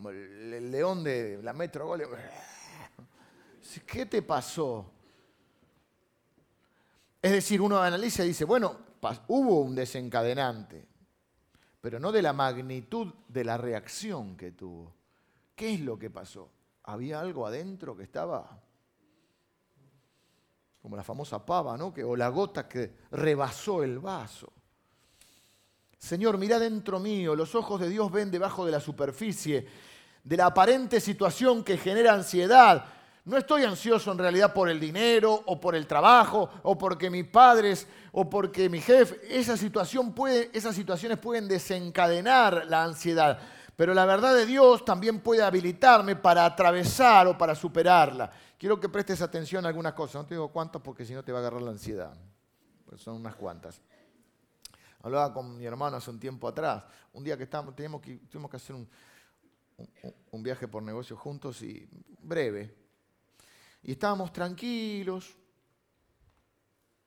el, 0.09 0.71
león 0.71 1.05
de 1.05 1.41
la 1.43 1.53
Metro. 1.53 1.95
¿Qué 3.87 4.07
te 4.07 4.23
pasó? 4.23 4.95
Es 7.23 7.33
decir, 7.33 7.61
uno 7.61 7.79
analiza 7.79 8.25
y 8.25 8.29
dice, 8.29 8.45
bueno, 8.45 8.77
hubo 9.29 9.61
un 9.61 9.75
desencadenante, 9.75 10.87
pero 11.81 12.01
no 12.01 12.13
de 12.13 12.23
la 12.23 12.33
magnitud 12.33 13.13
de 13.29 13.45
la 13.45 13.57
reacción 13.57 14.37
que 14.37 14.53
tuvo. 14.53 14.95
¿Qué 15.55 15.75
es 15.75 15.81
lo 15.81 15.99
que 15.99 16.11
pasó? 16.11 16.51
¿Había 16.85 17.21
algo 17.21 17.47
adentro 17.47 17.97
que 17.97 18.05
estaba 18.05 18.61
como 20.81 20.97
la 20.97 21.03
famosa 21.03 21.45
pava, 21.45 21.77
¿no? 21.77 21.93
O 22.07 22.17
la 22.17 22.29
gota 22.29 22.67
que 22.67 22.95
rebasó 23.11 23.83
el 23.83 23.99
vaso. 23.99 24.53
Señor, 25.99 26.39
mira 26.39 26.59
dentro 26.59 26.99
mío, 26.99 27.37
los 27.37 27.55
ojos 27.55 27.81
de 27.81 27.91
Dios 27.91 28.11
ven 28.11 28.31
debajo 28.31 28.65
de 28.65 28.73
la 28.73 28.81
superficie, 28.81 29.69
de 30.25 30.37
la 30.37 30.47
aparente 30.47 30.99
situación 31.01 31.63
que 31.63 31.77
genera 31.77 32.15
ansiedad. 32.15 32.87
No 33.25 33.37
estoy 33.37 33.65
ansioso 33.65 34.11
en 34.13 34.19
realidad 34.19 34.53
por 34.55 34.69
el 34.69 34.81
dinero 34.81 35.43
o 35.47 35.61
por 35.61 35.75
el 35.75 35.87
trabajo 35.87 36.51
o 36.63 36.77
porque 36.79 37.11
mis 37.11 37.27
padres 37.27 37.87
o 38.13 38.29
porque 38.29 38.69
mi 38.69 38.81
jefe. 38.81 39.21
Esas 39.29 39.61
situaciones 39.61 41.19
pueden 41.19 41.49
desencadenar 41.49 42.67
la 42.67 42.85
ansiedad. 42.85 43.39
Pero 43.77 43.95
la 43.95 44.05
verdad 44.05 44.35
de 44.35 44.47
Dios 44.47 44.85
también 44.85 45.21
puede 45.21 45.43
habilitarme 45.43 46.17
para 46.17 46.45
atravesar 46.45 47.27
o 47.27 47.37
para 47.37 47.55
superarla. 47.55 48.31
Quiero 48.59 48.79
que 48.81 48.89
prestes 48.89 49.23
atención 49.23 49.65
a 49.65 49.69
algunas 49.69 49.95
cosas. 49.95 50.17
No 50.17 50.27
te 50.27 50.35
digo 50.35 50.49
cuántas 50.49 50.83
porque 50.83 51.05
si 51.05 51.15
no 51.15 51.23
te 51.23 51.33
va 51.33 51.39
a 51.39 51.41
agarrar 51.41 51.63
la 51.63 51.71
ansiedad. 51.71 52.15
Pues 52.87 53.01
son 53.01 53.17
unas 53.17 53.37
cuantas. 53.37 53.81
Hablaba 55.03 55.33
con 55.33 55.57
mi 55.57 55.65
hermano 55.65 55.97
hace 55.97 56.11
un 56.11 56.21
tiempo 56.21 56.49
atrás. 56.49 56.85
Un 57.13 57.25
día 57.25 57.37
que, 57.37 57.45
estábamos, 57.45 57.75
teníamos 57.75 58.03
que 58.03 58.17
tuvimos 58.17 58.51
que 58.51 58.57
hacer 58.57 58.77
un, 58.77 58.89
un 60.31 60.43
viaje 60.43 60.69
por 60.69 60.83
negocio 60.83 61.17
juntos 61.17 61.63
y 61.63 61.89
breve. 62.23 62.80
Y 63.83 63.93
estábamos 63.93 64.33
tranquilos. 64.33 65.37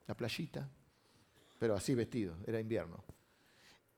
La 0.07 0.15
playita. 0.15 0.67
Pero 1.59 1.75
así 1.75 1.95
vestidos. 1.95 2.37
Era 2.45 2.59
invierno. 2.59 3.03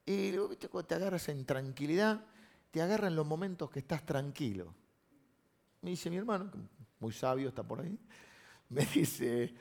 Y 0.06 0.32
luego, 0.32 0.50
¿viste? 0.50 0.70
cuando 0.70 0.88
te 0.88 0.96
agarras 0.96 1.30
en 1.30 1.46
tranquilidad, 1.46 2.24
te 2.70 2.82
agarra 2.82 3.08
en 3.08 3.16
los 3.16 3.26
momentos 3.26 3.70
que 3.72 3.80
estás 3.80 4.06
tranquilo. 4.06 4.74
Me 5.82 5.92
dice 5.92 6.10
mi 6.10 6.18
hermano, 6.18 6.52
muy 7.00 7.12
sabio, 7.14 7.50
está 7.50 7.64
por 7.64 7.82
ahí, 7.82 7.98
me 8.70 8.86
dice, 8.86 9.54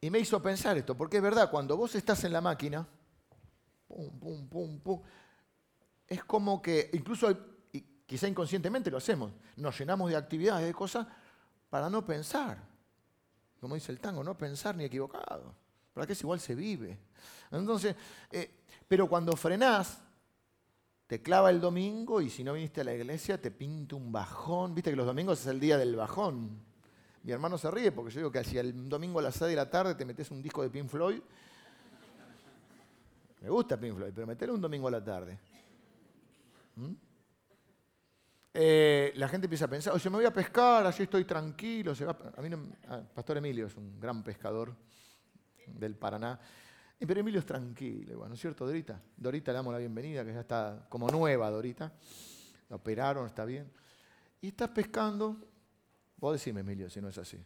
y 0.00 0.10
me 0.10 0.18
hizo 0.18 0.42
pensar 0.42 0.76
esto, 0.76 0.96
porque 0.96 1.18
es 1.18 1.22
verdad, 1.22 1.50
cuando 1.50 1.76
vos 1.76 1.94
estás 1.94 2.24
en 2.24 2.32
la 2.32 2.40
máquina, 2.40 2.86
pum, 3.86 4.18
pum, 4.18 4.48
pum, 4.48 4.80
pum, 4.80 5.02
es 6.06 6.24
como 6.24 6.60
que, 6.60 6.90
incluso 6.92 7.36
quizá 8.06 8.26
inconscientemente 8.26 8.90
lo 8.90 8.96
hacemos, 8.96 9.32
nos 9.56 9.78
llenamos 9.78 10.10
de 10.10 10.16
actividades, 10.16 10.66
de 10.66 10.74
cosas, 10.74 11.06
para 11.70 11.90
no 11.90 12.04
pensar. 12.04 12.58
Como 13.60 13.74
dice 13.74 13.92
el 13.92 14.00
tango, 14.00 14.22
no 14.22 14.36
pensar 14.36 14.76
ni 14.76 14.84
equivocado. 14.84 15.54
¿Para 15.92 16.06
qué 16.06 16.12
es 16.12 16.22
igual 16.22 16.40
se 16.40 16.54
vive? 16.54 16.98
Entonces, 17.50 17.96
eh, 18.30 18.62
pero 18.86 19.08
cuando 19.08 19.36
frenás, 19.36 20.00
te 21.06 21.22
clava 21.22 21.50
el 21.50 21.60
domingo 21.60 22.20
y 22.20 22.30
si 22.30 22.44
no 22.44 22.52
viniste 22.52 22.82
a 22.82 22.84
la 22.84 22.94
iglesia 22.94 23.40
te 23.40 23.50
pinta 23.50 23.96
un 23.96 24.12
bajón. 24.12 24.74
Viste 24.74 24.90
que 24.90 24.96
los 24.96 25.06
domingos 25.06 25.40
es 25.40 25.46
el 25.46 25.58
día 25.58 25.78
del 25.78 25.96
bajón. 25.96 26.60
Mi 27.22 27.32
hermano 27.32 27.58
se 27.58 27.70
ríe 27.70 27.92
porque 27.92 28.12
yo 28.12 28.20
digo 28.20 28.30
que 28.30 28.38
hacia 28.38 28.60
el 28.60 28.88
domingo 28.88 29.18
a 29.18 29.22
las 29.22 29.34
6 29.34 29.50
de 29.50 29.56
la 29.56 29.68
tarde 29.68 29.94
te 29.94 30.04
metes 30.04 30.30
un 30.30 30.42
disco 30.42 30.62
de 30.62 30.70
Pink 30.70 30.88
Floyd. 30.88 31.20
Me 33.40 33.48
gusta 33.48 33.78
Pink 33.78 33.94
Floyd, 33.94 34.12
pero 34.14 34.26
meterle 34.26 34.54
un 34.54 34.60
domingo 34.60 34.88
a 34.88 34.90
la 34.90 35.02
tarde. 35.02 35.38
¿Mm? 36.76 37.07
Eh, 38.60 39.12
la 39.14 39.28
gente 39.28 39.44
empieza 39.44 39.66
a 39.66 39.68
pensar, 39.68 39.94
oye, 39.94 40.10
me 40.10 40.16
voy 40.16 40.24
a 40.24 40.32
pescar, 40.32 40.84
así 40.84 41.04
estoy 41.04 41.24
tranquilo. 41.24 41.92
A 42.36 42.42
mí 42.42 42.50
Pastor 43.14 43.36
Emilio 43.36 43.66
es 43.66 43.76
un 43.76 44.00
gran 44.00 44.24
pescador 44.24 44.74
del 45.64 45.94
Paraná. 45.94 46.40
Pero 46.98 47.20
Emilio 47.20 47.38
es 47.38 47.46
tranquilo, 47.46 48.26
¿no 48.26 48.34
es 48.34 48.40
cierto, 48.40 48.66
Dorita? 48.66 49.00
Dorita 49.16 49.52
le 49.52 49.56
damos 49.58 49.72
la 49.72 49.78
bienvenida, 49.78 50.24
que 50.24 50.32
ya 50.32 50.40
está 50.40 50.86
como 50.88 51.06
nueva, 51.08 51.48
Dorita. 51.50 51.92
La 52.68 52.74
operaron, 52.74 53.28
está 53.28 53.44
bien. 53.44 53.70
Y 54.40 54.48
estás 54.48 54.70
pescando. 54.70 55.36
Vos 56.16 56.32
decime, 56.32 56.62
Emilio, 56.62 56.90
si 56.90 57.00
no 57.00 57.10
es 57.10 57.18
así. 57.18 57.38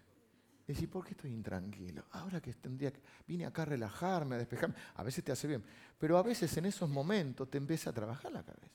Decís, 0.67 0.89
¿por 0.89 1.05
qué 1.05 1.11
estoy 1.11 1.31
intranquilo? 1.31 2.05
Ahora 2.13 2.41
que 2.41 2.55
tendría 2.55 2.91
que... 2.91 3.03
Vine 3.27 3.45
acá 3.45 3.63
a 3.63 3.67
relajarme, 3.67 4.37
a 4.37 4.39
despejarme. 4.39 4.77
A 4.95 5.03
veces 5.03 5.23
te 5.23 5.31
hace 5.31 5.47
bien. 5.47 5.63
Pero 5.99 6.17
a 6.17 6.23
veces 6.23 6.57
en 6.57 6.65
esos 6.65 6.89
momentos 6.89 7.51
te 7.51 7.59
empieza 7.59 7.91
a 7.91 7.93
trabajar 7.93 8.33
la 8.33 8.43
cabeza. 8.43 8.73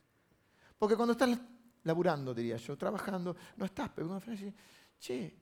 Porque 0.78 0.96
cuando 0.96 1.14
estás 1.14 1.30
laburando, 1.88 2.34
diría 2.34 2.58
yo, 2.58 2.78
trabajando, 2.78 3.36
no 3.56 3.66
estás 3.66 3.90
pegando 3.90 4.16
una 4.16 4.22
frase, 4.22 4.54
che, 5.00 5.36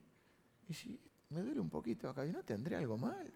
y 0.68 0.74
si 0.74 0.98
me 1.30 1.42
duele 1.42 1.60
un 1.60 1.68
poquito 1.68 2.08
acá, 2.08 2.24
¿y 2.24 2.32
no 2.32 2.42
tendré 2.42 2.76
algo 2.76 2.96
malo? 2.96 3.30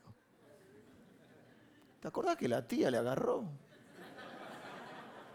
¿Te 2.00 2.08
acordás 2.08 2.36
que 2.36 2.48
la 2.48 2.66
tía 2.66 2.90
le 2.90 2.96
agarró? 2.96 3.44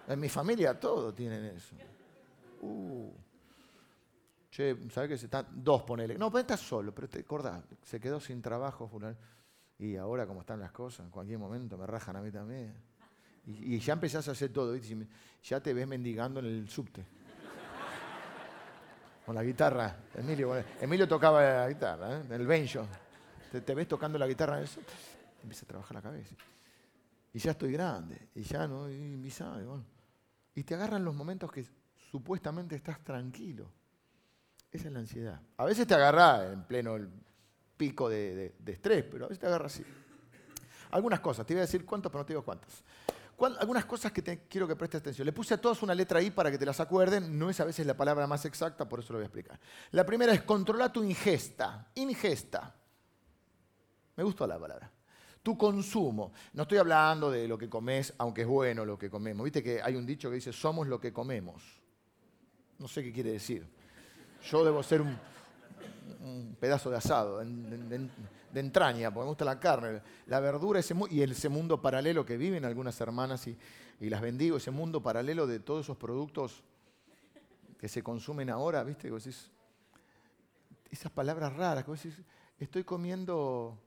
En 0.07 0.19
mi 0.19 0.29
familia 0.29 0.79
todos 0.79 1.13
tienen 1.15 1.45
eso. 1.45 1.75
Uh. 2.61 3.11
Che, 4.49 4.89
¿sabes 4.89 5.09
que 5.09 5.17
se 5.17 5.25
están? 5.25 5.47
Dos, 5.51 5.83
ponele. 5.83 6.17
No, 6.17 6.31
pero 6.31 6.41
estás 6.41 6.61
solo, 6.61 6.93
pero 6.93 7.09
te 7.09 7.19
acordás, 7.19 7.63
se 7.83 7.99
quedó 7.99 8.19
sin 8.19 8.41
trabajo. 8.41 8.89
Y 9.77 9.97
ahora, 9.97 10.25
como 10.25 10.41
están 10.41 10.59
las 10.59 10.71
cosas, 10.71 11.05
en 11.05 11.11
cualquier 11.11 11.39
momento 11.39 11.77
me 11.77 11.85
rajan 11.85 12.15
a 12.15 12.21
mí 12.21 12.31
también. 12.31 12.73
Y, 13.47 13.77
ya 13.79 13.93
empezás 13.93 14.27
a 14.27 14.31
hacer 14.31 14.51
todo, 14.51 14.75
ya 15.43 15.59
te 15.59 15.73
ves 15.73 15.87
mendigando 15.87 16.39
en 16.39 16.45
el 16.47 16.69
subte. 16.69 17.05
Con 19.25 19.35
la 19.35 19.43
guitarra. 19.43 19.95
Emilio, 20.13 20.55
Emilio 20.79 21.07
tocaba 21.07 21.41
la 21.41 21.67
guitarra, 21.67 22.19
¿eh? 22.19 22.23
el 22.29 22.45
bencho. 22.45 22.87
Te, 23.51 23.73
ves 23.73 23.87
tocando 23.87 24.17
la 24.19 24.27
guitarra 24.27 24.59
el 24.59 24.67
subte, 24.67 24.91
empieza 25.41 25.65
a 25.65 25.67
trabajar 25.67 25.95
la 25.95 26.01
cabeza. 26.01 26.35
Y 27.33 27.39
ya 27.39 27.51
estoy 27.51 27.71
grande, 27.71 28.29
y 28.35 28.43
ya 28.43 28.67
no, 28.67 28.89
y, 28.89 29.21
y 30.55 30.63
te 30.63 30.75
agarran 30.75 31.03
los 31.03 31.15
momentos 31.15 31.51
que 31.51 31.65
supuestamente 32.11 32.75
estás 32.75 33.03
tranquilo. 33.03 33.69
Esa 34.71 34.87
es 34.87 34.93
la 34.93 34.99
ansiedad. 34.99 35.41
A 35.57 35.65
veces 35.65 35.87
te 35.87 35.93
agarra 35.93 36.51
en 36.51 36.63
pleno 36.63 36.97
pico 37.77 38.09
de, 38.09 38.55
estrés, 38.65 39.03
pero 39.03 39.25
a 39.25 39.27
veces 39.29 39.39
te 39.39 39.47
agarra 39.47 39.67
así. 39.67 39.83
Algunas 40.91 41.19
cosas, 41.19 41.45
te 41.45 41.53
voy 41.53 41.59
a 41.59 41.61
decir 41.61 41.85
cuántas, 41.85 42.11
pero 42.11 42.21
no 42.21 42.25
te 42.25 42.33
digo 42.33 42.43
cuántas. 42.43 42.83
Algunas 43.59 43.85
cosas 43.85 44.11
que 44.11 44.23
quiero 44.47 44.67
que 44.67 44.75
prestes 44.75 45.01
atención. 45.01 45.25
Le 45.25 45.33
puse 45.33 45.53
a 45.53 45.57
todos 45.57 45.83
una 45.83 45.93
letra 45.93 46.21
I 46.21 46.31
para 46.31 46.49
que 46.49 46.57
te 46.57 46.65
las 46.65 46.79
acuerden. 46.79 47.37
No 47.37 47.49
es 47.49 47.59
a 47.59 47.65
veces 47.65 47.85
la 47.85 47.95
palabra 47.95 48.27
más 48.27 48.45
exacta, 48.45 48.87
por 48.87 48.99
eso 48.99 49.13
lo 49.13 49.19
voy 49.19 49.23
a 49.23 49.27
explicar. 49.27 49.59
La 49.91 50.05
primera 50.05 50.33
es 50.33 50.43
controla 50.43 50.91
tu 50.91 51.03
ingesta. 51.03 51.87
Ingesta. 51.95 52.73
Me 54.15 54.23
gustó 54.23 54.47
la 54.47 54.57
palabra 54.57 54.91
tu 55.45 55.55
consumo. 55.55 56.33
No 56.53 56.63
estoy 56.63 56.79
hablando 56.79 57.29
de 57.29 57.47
lo 57.47 57.55
que 57.55 57.69
comes, 57.69 58.15
aunque 58.17 58.41
es 58.41 58.47
bueno 58.47 58.83
lo 58.83 58.97
que 58.97 59.11
comemos. 59.11 59.43
Viste 59.43 59.61
que 59.61 59.79
hay 59.79 59.95
un 59.95 60.03
dicho 60.03 60.27
que 60.27 60.37
dice, 60.37 60.51
somos 60.51 60.87
lo 60.87 60.99
que 60.99 61.13
comemos. 61.13 61.61
No 62.79 62.87
sé 62.87 63.03
qué 63.03 63.13
quiere 63.13 63.33
decir. 63.33 63.63
Yo 64.49 64.65
debo 64.65 64.81
ser 64.81 65.01
un, 65.01 65.15
pedazo 66.59 66.89
de 66.89 66.97
asado, 66.97 67.43
de, 68.55 68.59
entraña, 68.61 69.13
porque 69.13 69.25
me 69.25 69.29
gusta 69.29 69.45
la 69.45 69.59
carne, 69.59 70.01
la 70.27 70.39
verdura 70.39 70.79
ese, 70.79 70.95
y 71.09 71.21
ese 71.21 71.49
mundo 71.49 71.81
paralelo 71.81 72.25
que 72.25 72.37
viven 72.37 72.65
algunas 72.65 72.99
hermanas 73.01 73.47
y, 73.47 73.57
las 73.99 74.21
bendigo, 74.21 74.57
ese 74.57 74.71
mundo 74.71 75.01
paralelo 75.01 75.47
de 75.47 75.59
todos 75.59 75.85
esos 75.85 75.97
productos 75.97 76.63
que 77.77 77.87
se 77.87 78.01
consumen 78.01 78.49
ahora, 78.49 78.83
¿viste? 78.83 79.11
esas 80.89 81.11
palabras 81.11 81.53
raras, 81.53 81.83
que 81.83 81.91
decís, 81.91 82.21
estoy 82.57 82.83
comiendo 82.83 83.77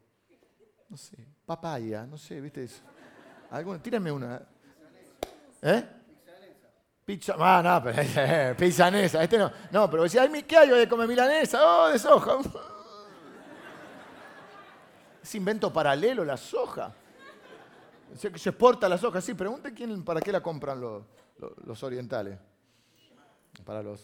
no 0.89 0.97
sé, 0.97 1.17
papaya, 1.45 2.07
no 2.07 2.17
sé, 2.17 2.41
¿viste? 2.41 2.65
Eso? 2.65 2.83
Una. 4.13 4.43
¿Eh? 5.63 5.85
Pizza, 7.05 7.35
ah, 7.39 7.63
no, 7.63 7.83
pero, 7.83 8.03
eh, 8.17 8.55
pizzanesa, 8.59 9.23
este 9.23 9.39
no. 9.39 9.51
No, 9.71 9.91
pero 9.91 10.03
decía, 10.03 10.29
¿qué 10.47 10.57
hay 10.57 10.69
de 10.69 10.89
comer 10.89 11.09
milanesa? 11.09 11.59
Oh, 11.63 11.89
de 11.89 11.99
soja. 11.99 12.39
Es 15.29 15.35
invento 15.35 15.71
paralelo 15.71 16.25
la 16.25 16.39
soja. 16.39 16.91
Se, 18.17 18.39
se 18.39 18.49
exporta 18.49 18.89
la 18.89 18.97
soja, 18.97 19.21
sí. 19.21 19.35
Pregunte 19.35 19.75
quién, 19.75 20.03
para 20.03 20.23
qué 20.23 20.33
la 20.33 20.43
compran 20.43 20.81
los, 20.81 21.05
los, 21.67 21.83
orientales. 21.83 22.39
Para 23.63 23.83
los, 23.83 24.03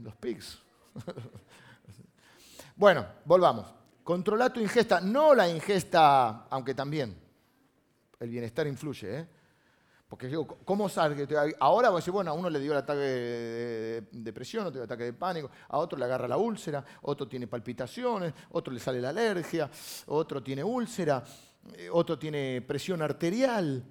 los 0.00 0.14
pigs. 0.14 0.62
bueno, 2.76 3.04
volvamos. 3.24 3.66
Controla 4.04 4.48
tu 4.52 4.60
ingesta, 4.60 5.00
no 5.00 5.34
la 5.34 5.48
ingesta, 5.48 6.46
aunque 6.48 6.72
también 6.72 7.20
el 8.20 8.28
bienestar 8.28 8.68
influye. 8.68 9.18
¿eh? 9.18 9.28
Porque 10.08 10.28
digo, 10.28 10.46
¿cómo 10.64 10.88
sale? 10.88 11.26
Ahora 11.58 11.88
voy 11.88 11.96
a 11.96 12.00
decir, 12.00 12.12
bueno, 12.12 12.30
a 12.30 12.34
uno 12.34 12.50
le 12.50 12.60
dio 12.60 12.72
el 12.72 12.78
ataque 12.78 13.00
de 13.00 14.08
depresión, 14.12 14.66
otro 14.66 14.80
el 14.80 14.84
ataque 14.84 15.04
de 15.04 15.12
pánico, 15.12 15.50
a 15.68 15.78
otro 15.78 15.98
le 15.98 16.04
agarra 16.04 16.28
la 16.28 16.36
úlcera, 16.36 16.84
otro 17.02 17.26
tiene 17.26 17.46
palpitaciones, 17.46 18.32
otro 18.50 18.72
le 18.72 18.80
sale 18.80 19.00
la 19.00 19.08
alergia, 19.08 19.70
otro 20.06 20.42
tiene 20.42 20.62
úlcera, 20.62 21.24
eh, 21.72 21.88
otro 21.90 22.18
tiene 22.18 22.62
presión 22.62 23.00
arterial, 23.00 23.82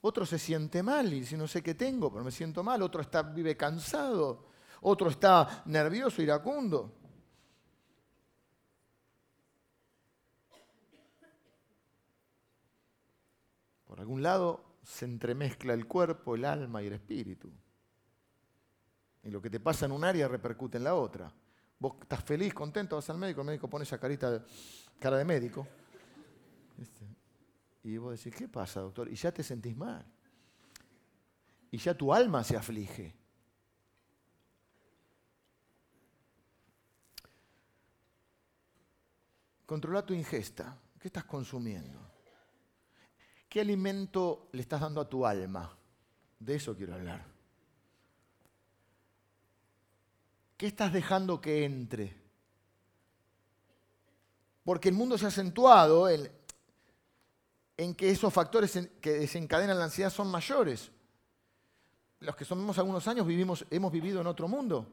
otro 0.00 0.24
se 0.24 0.38
siente 0.38 0.82
mal 0.82 1.12
y 1.12 1.20
dice, 1.20 1.36
no 1.36 1.46
sé 1.46 1.62
qué 1.62 1.74
tengo, 1.74 2.10
pero 2.10 2.24
me 2.24 2.30
siento 2.30 2.62
mal, 2.62 2.82
otro 2.82 3.02
está, 3.02 3.22
vive 3.22 3.56
cansado, 3.56 4.46
otro 4.80 5.10
está 5.10 5.62
nervioso, 5.66 6.22
iracundo. 6.22 6.92
Por 13.86 14.00
algún 14.00 14.22
lado 14.22 14.64
se 14.86 15.04
entremezcla 15.04 15.74
el 15.74 15.86
cuerpo, 15.86 16.36
el 16.36 16.44
alma 16.44 16.80
y 16.80 16.86
el 16.86 16.92
espíritu. 16.92 17.50
Y 19.24 19.30
lo 19.30 19.42
que 19.42 19.50
te 19.50 19.58
pasa 19.58 19.84
en 19.86 19.92
un 19.92 20.04
área 20.04 20.28
repercute 20.28 20.78
en 20.78 20.84
la 20.84 20.94
otra. 20.94 21.32
Vos 21.78 21.96
estás 22.00 22.22
feliz, 22.22 22.54
contento, 22.54 22.94
vas 22.94 23.10
al 23.10 23.18
médico, 23.18 23.40
el 23.40 23.48
médico 23.48 23.68
pone 23.68 23.82
esa 23.82 23.98
carita, 23.98 24.44
cara 25.00 25.18
de 25.18 25.24
médico. 25.24 25.66
Y 27.82 27.98
vos 27.98 28.16
decís, 28.16 28.32
¿qué 28.38 28.48
pasa, 28.48 28.80
doctor? 28.80 29.08
Y 29.10 29.16
ya 29.16 29.32
te 29.32 29.42
sentís 29.42 29.76
mal. 29.76 30.06
Y 31.72 31.78
ya 31.78 31.92
tu 31.92 32.14
alma 32.14 32.44
se 32.44 32.56
aflige. 32.56 33.12
Controla 39.66 40.06
tu 40.06 40.14
ingesta. 40.14 40.78
¿Qué 41.00 41.08
estás 41.08 41.24
consumiendo? 41.24 42.05
¿Qué 43.56 43.62
alimento 43.62 44.50
le 44.52 44.60
estás 44.60 44.82
dando 44.82 45.00
a 45.00 45.08
tu 45.08 45.24
alma? 45.24 45.74
De 46.38 46.56
eso 46.56 46.76
quiero 46.76 46.92
hablar. 46.92 47.24
¿Qué 50.58 50.66
estás 50.66 50.92
dejando 50.92 51.40
que 51.40 51.64
entre? 51.64 52.14
Porque 54.62 54.90
el 54.90 54.94
mundo 54.94 55.16
se 55.16 55.24
ha 55.24 55.28
acentuado 55.28 56.06
en, 56.10 56.28
que 57.94 58.10
esos 58.10 58.30
factores 58.30 58.78
que 59.00 59.12
desencadenan 59.12 59.78
la 59.78 59.84
ansiedad 59.84 60.10
son 60.10 60.30
mayores. 60.30 60.90
Los 62.20 62.36
que 62.36 62.44
somos 62.44 62.76
algunos 62.76 63.08
años 63.08 63.26
vivimos, 63.26 63.64
hemos 63.70 63.90
vivido 63.90 64.20
en 64.20 64.26
otro 64.26 64.48
mundo, 64.48 64.86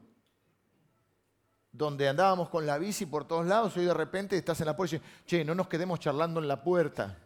donde 1.70 2.08
andábamos 2.08 2.48
con 2.48 2.66
la 2.66 2.78
bici 2.78 3.08
por 3.08 3.28
todos 3.28 3.46
lados, 3.46 3.76
y 3.76 3.82
de 3.82 3.94
repente 3.94 4.38
estás 4.38 4.62
en 4.62 4.68
la 4.68 4.78
puerta 4.78 4.96
y 4.96 5.00
dices, 5.00 5.14
che, 5.26 5.44
no 5.44 5.54
nos 5.54 5.68
quedemos 5.68 6.00
charlando 6.00 6.40
en 6.40 6.48
la 6.48 6.64
puerta. 6.64 7.20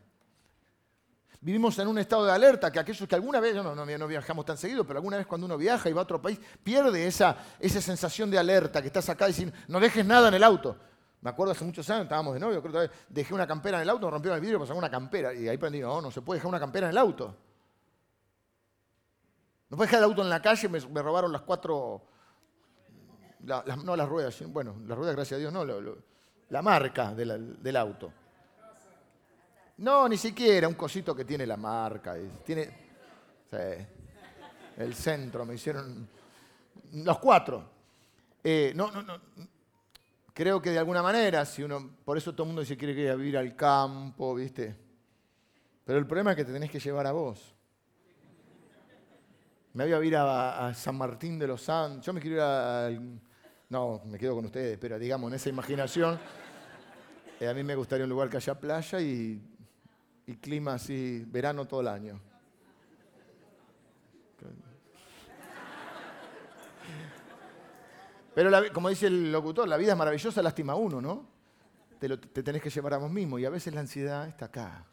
Vivimos 1.39 1.77
en 1.77 1.87
un 1.87 1.99
estado 1.99 2.25
de 2.25 2.31
alerta 2.31 2.71
que 2.71 2.79
aquellos 2.79 3.07
que 3.07 3.15
alguna 3.15 3.39
vez, 3.39 3.55
no, 3.55 3.75
no, 3.75 4.07
viajamos 4.07 4.43
tan 4.43 4.57
seguido, 4.57 4.85
pero 4.85 4.97
alguna 4.97 5.17
vez 5.17 5.27
cuando 5.27 5.45
uno 5.45 5.57
viaja 5.57 5.89
y 5.89 5.93
va 5.93 6.01
a 6.01 6.03
otro 6.03 6.21
país, 6.21 6.39
pierde 6.63 7.05
esa, 7.05 7.37
esa 7.59 7.79
sensación 7.79 8.31
de 8.31 8.39
alerta, 8.39 8.81
que 8.81 8.87
estás 8.87 9.07
acá 9.09 9.25
y 9.25 9.29
diciendo, 9.29 9.55
no 9.67 9.79
dejes 9.79 10.05
nada 10.05 10.29
en 10.29 10.33
el 10.33 10.43
auto. 10.43 10.75
Me 11.21 11.29
acuerdo 11.29 11.51
hace 11.51 11.63
muchos 11.63 11.87
años, 11.89 12.03
estábamos 12.03 12.33
de 12.33 12.39
novio, 12.39 12.61
creo 12.61 12.87
que 12.87 12.95
dejé 13.09 13.33
una 13.33 13.45
campera 13.45 13.77
en 13.77 13.83
el 13.83 13.89
auto, 13.89 14.07
me 14.07 14.11
rompieron 14.11 14.37
el 14.37 14.41
vidrio, 14.41 14.59
pasó 14.59 14.75
una 14.75 14.89
campera. 14.89 15.33
Y 15.33 15.47
ahí 15.47 15.55
aprendí, 15.57 15.79
no, 15.79 16.01
no 16.01 16.09
se 16.09 16.21
puede 16.21 16.37
dejar 16.37 16.49
una 16.49 16.59
campera 16.59 16.87
en 16.87 16.91
el 16.91 16.97
auto. 16.97 17.35
No 19.69 19.77
puede 19.77 19.87
dejar 19.87 19.99
el 19.99 20.05
auto 20.05 20.21
en 20.21 20.29
la 20.29 20.41
calle, 20.41 20.69
me, 20.69 21.01
robaron 21.01 21.31
las 21.31 21.41
cuatro, 21.41 22.03
no 23.41 23.95
las 23.95 24.09
ruedas, 24.09 24.41
bueno, 24.47 24.75
las 24.87 24.97
ruedas, 24.97 25.15
gracias 25.15 25.37
a 25.37 25.39
Dios, 25.39 25.53
no, 25.53 25.65
la 26.49 26.61
marca 26.61 27.13
del 27.13 27.75
auto. 27.75 28.11
No, 29.77 30.09
ni 30.09 30.17
siquiera, 30.17 30.67
un 30.67 30.73
cosito 30.73 31.15
que 31.15 31.23
tiene 31.23 31.45
la 31.45 31.57
marca. 31.57 32.15
Tiene 32.43 32.69
el 34.77 34.93
centro, 34.95 35.45
me 35.45 35.55
hicieron 35.55 36.07
los 36.93 37.19
cuatro. 37.19 37.69
Eh, 38.43 38.73
no, 38.75 38.91
no, 38.91 39.03
no. 39.03 39.19
Creo 40.33 40.61
que 40.61 40.71
de 40.71 40.79
alguna 40.79 41.01
manera, 41.01 41.45
si 41.45 41.63
uno, 41.63 41.97
por 42.05 42.17
eso 42.17 42.33
todo 42.33 42.43
el 42.43 42.47
mundo 42.47 42.61
dice 42.61 42.77
quiere 42.77 42.93
ir 42.93 43.09
a 43.09 43.15
vivir 43.15 43.37
al 43.37 43.55
campo, 43.55 44.35
¿viste? 44.35 44.75
Pero 45.83 45.99
el 45.99 46.05
problema 46.05 46.31
es 46.31 46.37
que 46.37 46.45
te 46.45 46.53
tenés 46.53 46.69
que 46.69 46.79
llevar 46.79 47.07
a 47.07 47.11
vos. 47.11 47.55
Me 49.73 49.83
voy 49.83 49.93
a 49.93 50.03
ir 50.03 50.15
a, 50.15 50.73
San 50.73 50.97
Martín 50.97 51.37
de 51.37 51.47
los 51.47 51.61
Santos. 51.61 52.05
Yo 52.05 52.13
me 52.13 52.21
quiero 52.21 52.37
ir 52.37 52.41
a. 52.41 52.89
No, 53.69 54.01
me 54.05 54.17
quedo 54.17 54.35
con 54.35 54.45
ustedes, 54.45 54.77
pero 54.77 54.97
digamos, 54.97 55.29
en 55.29 55.35
esa 55.35 55.49
imaginación, 55.49 56.19
eh, 57.39 57.47
a 57.47 57.53
mí 57.53 57.63
me 57.63 57.75
gustaría 57.75 58.05
un 58.05 58.09
lugar 58.09 58.29
que 58.29 58.37
haya 58.37 58.55
playa 58.55 59.01
y 59.01 59.41
y 60.27 60.35
clima 60.35 60.73
así, 60.73 61.23
verano 61.25 61.65
todo 61.65 61.81
el 61.81 61.87
año. 61.87 62.19
Pero 68.35 68.51
como 68.71 68.89
dice 68.89 69.07
el 69.07 69.31
locutor, 69.31 69.67
la 69.67 69.77
vida 69.77 69.93
es 69.93 69.97
maravillosa, 69.97 70.43
lástima 70.43 70.75
uno, 70.75 71.01
¿no? 71.01 71.25
Te, 71.97 72.15
te 72.17 72.43
tenés 72.43 72.61
que 72.61 72.69
llevar 72.69 72.93
a 72.93 72.97
vos 72.97 73.09
mismo 73.09 73.39
y 73.39 73.45
a 73.45 73.49
veces 73.49 73.73
la 73.73 73.79
ansiedad 73.79 74.27
está 74.27 74.45
acá. 74.45 74.85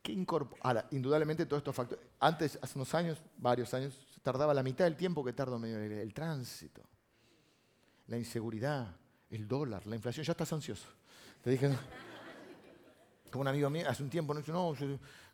¿Qué 0.00 0.24
Ahora, 0.62 0.86
indudablemente 0.92 1.44
todos 1.44 1.60
estos 1.60 1.76
factores. 1.76 2.06
Antes, 2.20 2.58
hace 2.62 2.78
unos 2.78 2.94
años, 2.94 3.20
varios 3.36 3.74
años, 3.74 3.94
tardaba 4.22 4.54
la 4.54 4.62
mitad 4.62 4.86
del 4.86 4.96
tiempo 4.96 5.22
que 5.22 5.34
tarda 5.34 5.58
medio 5.58 5.78
el 5.78 6.14
tránsito, 6.14 6.80
la 8.06 8.16
inseguridad, 8.16 8.96
el 9.28 9.46
dólar, 9.46 9.86
la 9.86 9.96
inflación. 9.96 10.24
Ya 10.24 10.32
estás 10.32 10.50
ansioso. 10.54 10.97
Dije, 11.48 11.70
como 13.30 13.42
un 13.42 13.48
amigo 13.48 13.70
mío, 13.70 13.88
hace 13.88 14.02
un 14.02 14.10
tiempo, 14.10 14.34
no, 14.34 14.40
no, 14.40 14.74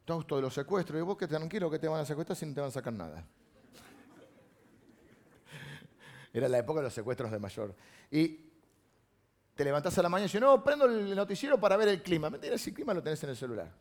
todo 0.04 0.20
esto 0.20 0.36
de 0.36 0.42
los 0.42 0.54
secuestros. 0.54 0.98
Y 0.98 1.02
vos 1.02 1.16
que 1.16 1.26
tranquilo 1.26 1.70
que 1.70 1.78
te 1.78 1.88
van 1.88 2.00
a 2.00 2.04
secuestrar 2.04 2.36
si 2.36 2.46
no 2.46 2.54
te 2.54 2.60
van 2.60 2.68
a 2.68 2.72
sacar 2.72 2.92
nada. 2.92 3.24
Era 6.32 6.48
la 6.48 6.58
época 6.58 6.80
de 6.80 6.84
los 6.84 6.94
secuestros 6.94 7.30
de 7.30 7.38
mayor. 7.38 7.74
Y 8.10 8.40
te 9.54 9.64
levantás 9.64 9.96
a 9.98 10.02
la 10.02 10.08
mañana 10.08 10.26
y 10.26 10.28
dices, 10.28 10.40
no, 10.40 10.62
prendo 10.62 10.86
el 10.86 11.14
noticiero 11.14 11.58
para 11.58 11.76
ver 11.76 11.88
el 11.88 12.02
clima. 12.02 12.30
Mentira, 12.30 12.54
el 12.54 12.60
clima 12.60 12.94
lo 12.94 13.02
tenés 13.02 13.22
en 13.24 13.30
el 13.30 13.36
celular. 13.36 13.72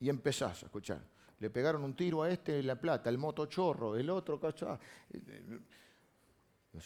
Y 0.00 0.08
empezás 0.08 0.62
a 0.62 0.66
escuchar. 0.66 1.00
Le 1.38 1.50
pegaron 1.50 1.82
un 1.82 1.96
tiro 1.96 2.22
a 2.22 2.30
este 2.30 2.60
en 2.60 2.66
La 2.68 2.76
Plata, 2.76 3.10
el 3.10 3.18
motochorro, 3.18 3.96
el 3.96 4.08
otro, 4.10 4.38
cachá. 4.38 4.78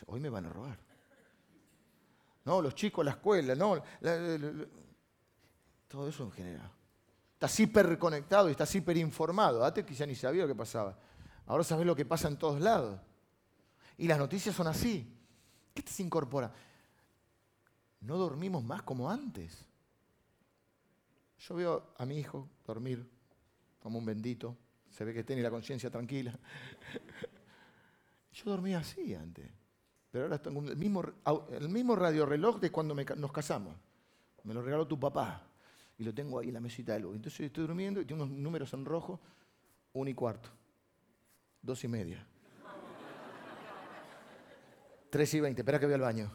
Hoy 0.06 0.20
me 0.20 0.30
van 0.30 0.46
a 0.46 0.48
robar. 0.48 0.95
No, 2.46 2.62
los 2.62 2.76
chicos, 2.76 3.04
la 3.04 3.11
escuela, 3.11 3.56
no. 3.56 3.82
todo 5.88 6.09
eso 6.09 6.22
en 6.22 6.30
general. 6.30 6.70
Estás 7.35 7.59
hiperconectado 7.59 8.48
y 8.48 8.52
estás 8.52 8.72
hiperinformado. 8.72 9.64
Antes 9.64 9.85
quizá 9.85 10.06
ni 10.06 10.14
sabía 10.14 10.42
lo 10.42 10.48
que 10.48 10.54
pasaba. 10.54 10.96
Ahora 11.46 11.64
sabes 11.64 11.85
lo 11.85 11.96
que 11.96 12.04
pasa 12.04 12.28
en 12.28 12.38
todos 12.38 12.61
lados. 12.61 13.00
Y 13.98 14.06
las 14.06 14.18
noticias 14.18 14.54
son 14.54 14.68
así. 14.68 15.12
¿Qué 15.74 15.82
te 15.82 15.90
se 15.90 16.04
incorpora? 16.04 16.52
No 18.00 18.16
dormimos 18.16 18.62
más 18.62 18.82
como 18.82 19.11
antes. 19.11 19.66
Yo 21.40 21.56
veo 21.56 21.94
a 21.98 22.06
mi 22.06 22.18
hijo 22.20 22.48
dormir 22.64 23.11
como 23.80 23.98
un 23.98 24.04
bendito. 24.04 24.56
Se 24.88 25.04
ve 25.04 25.12
que 25.12 25.24
tiene 25.24 25.42
la 25.42 25.50
conciencia 25.50 25.90
tranquila. 25.90 26.38
Yo 28.32 28.50
dormía 28.50 28.78
así 28.78 29.16
antes. 29.16 29.50
Pero 30.16 30.24
ahora 30.24 30.38
tengo 30.38 30.62
el 30.62 30.76
mismo, 30.79 31.05
el 31.50 31.68
mismo 31.68 31.94
radioreloj 31.94 32.59
de 32.59 32.72
cuando 32.72 32.94
nos 32.94 33.33
casamos. 33.33 33.76
Me 34.44 34.55
lo 34.55 34.62
regaló 34.62 34.87
tu 34.87 34.98
papá. 34.98 35.42
Y 35.98 36.05
lo 36.05 36.14
tengo 36.14 36.38
ahí 36.38 36.48
en 36.48 36.55
la 36.55 36.61
mesita 36.61 36.94
de 36.94 37.00
luz. 37.00 37.16
Entonces 37.16 37.38
estoy 37.40 37.66
durmiendo 37.66 38.00
y 38.00 38.07
tengo 38.07 38.24
unos 38.24 38.35
números 38.35 38.72
en 38.72 38.87
rojo. 38.87 39.20
Un 39.92 40.09
y 40.09 40.14
cuarto. 40.14 40.48
Dos 41.61 41.85
y 41.85 41.88
media. 41.88 42.26
3 45.11 45.35
y 45.35 45.40
20, 45.40 45.61
espera 45.61 45.79
que 45.79 45.85
voy 45.85 45.94
al 45.96 46.00
baño. 46.00 46.33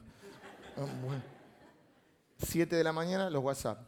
7 2.37 2.75
de 2.75 2.83
la 2.83 2.93
mañana, 2.93 3.31
los 3.31 3.43
WhatsApp. 3.43 3.79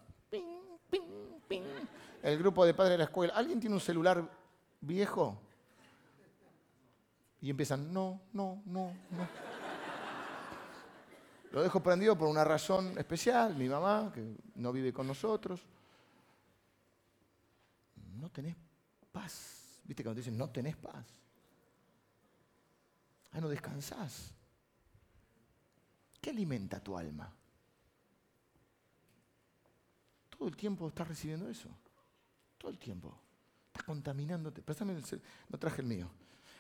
El 2.24 2.40
grupo 2.40 2.66
de 2.66 2.74
padres 2.74 2.94
de 2.94 2.98
la 2.98 3.04
escuela. 3.04 3.36
¿Alguien 3.36 3.60
tiene 3.60 3.76
un 3.76 3.80
celular 3.80 4.28
viejo? 4.82 5.40
Y 7.42 7.52
empiezan, 7.52 7.94
no, 7.94 8.22
no, 8.34 8.64
no, 8.66 8.92
no. 9.12 9.53
Lo 11.54 11.62
dejo 11.62 11.84
prendido 11.84 12.18
por 12.18 12.28
una 12.28 12.44
razón 12.44 12.98
especial, 12.98 13.56
mi 13.56 13.70
mamá, 13.70 14.12
que 14.12 14.38
no 14.56 14.74
vive 14.74 14.92
con 14.92 15.06
nosotros. 15.06 15.62
No 18.20 18.28
tenés 18.32 18.56
paz. 19.12 19.80
¿Viste 19.84 20.02
cuando 20.02 20.16
te 20.16 20.22
dicen 20.22 20.36
no 20.36 20.50
tenés 20.50 20.76
paz? 20.76 21.06
Ah, 23.34 23.40
no 23.40 23.50
descansás. 23.50 24.32
¿Qué 26.20 26.32
alimenta 26.32 26.80
tu 26.80 26.98
alma? 26.98 27.32
Todo 30.32 30.48
el 30.48 30.58
tiempo 30.58 30.88
estás 30.88 31.08
recibiendo 31.08 31.48
eso. 31.48 31.70
Todo 32.58 32.72
el 32.72 32.80
tiempo. 32.80 33.16
Estás 33.68 33.84
contaminándote. 33.84 34.64
Préstame 34.64 35.00
no 35.50 35.60
traje 35.60 35.82
el 35.84 35.88
mío. 35.88 36.10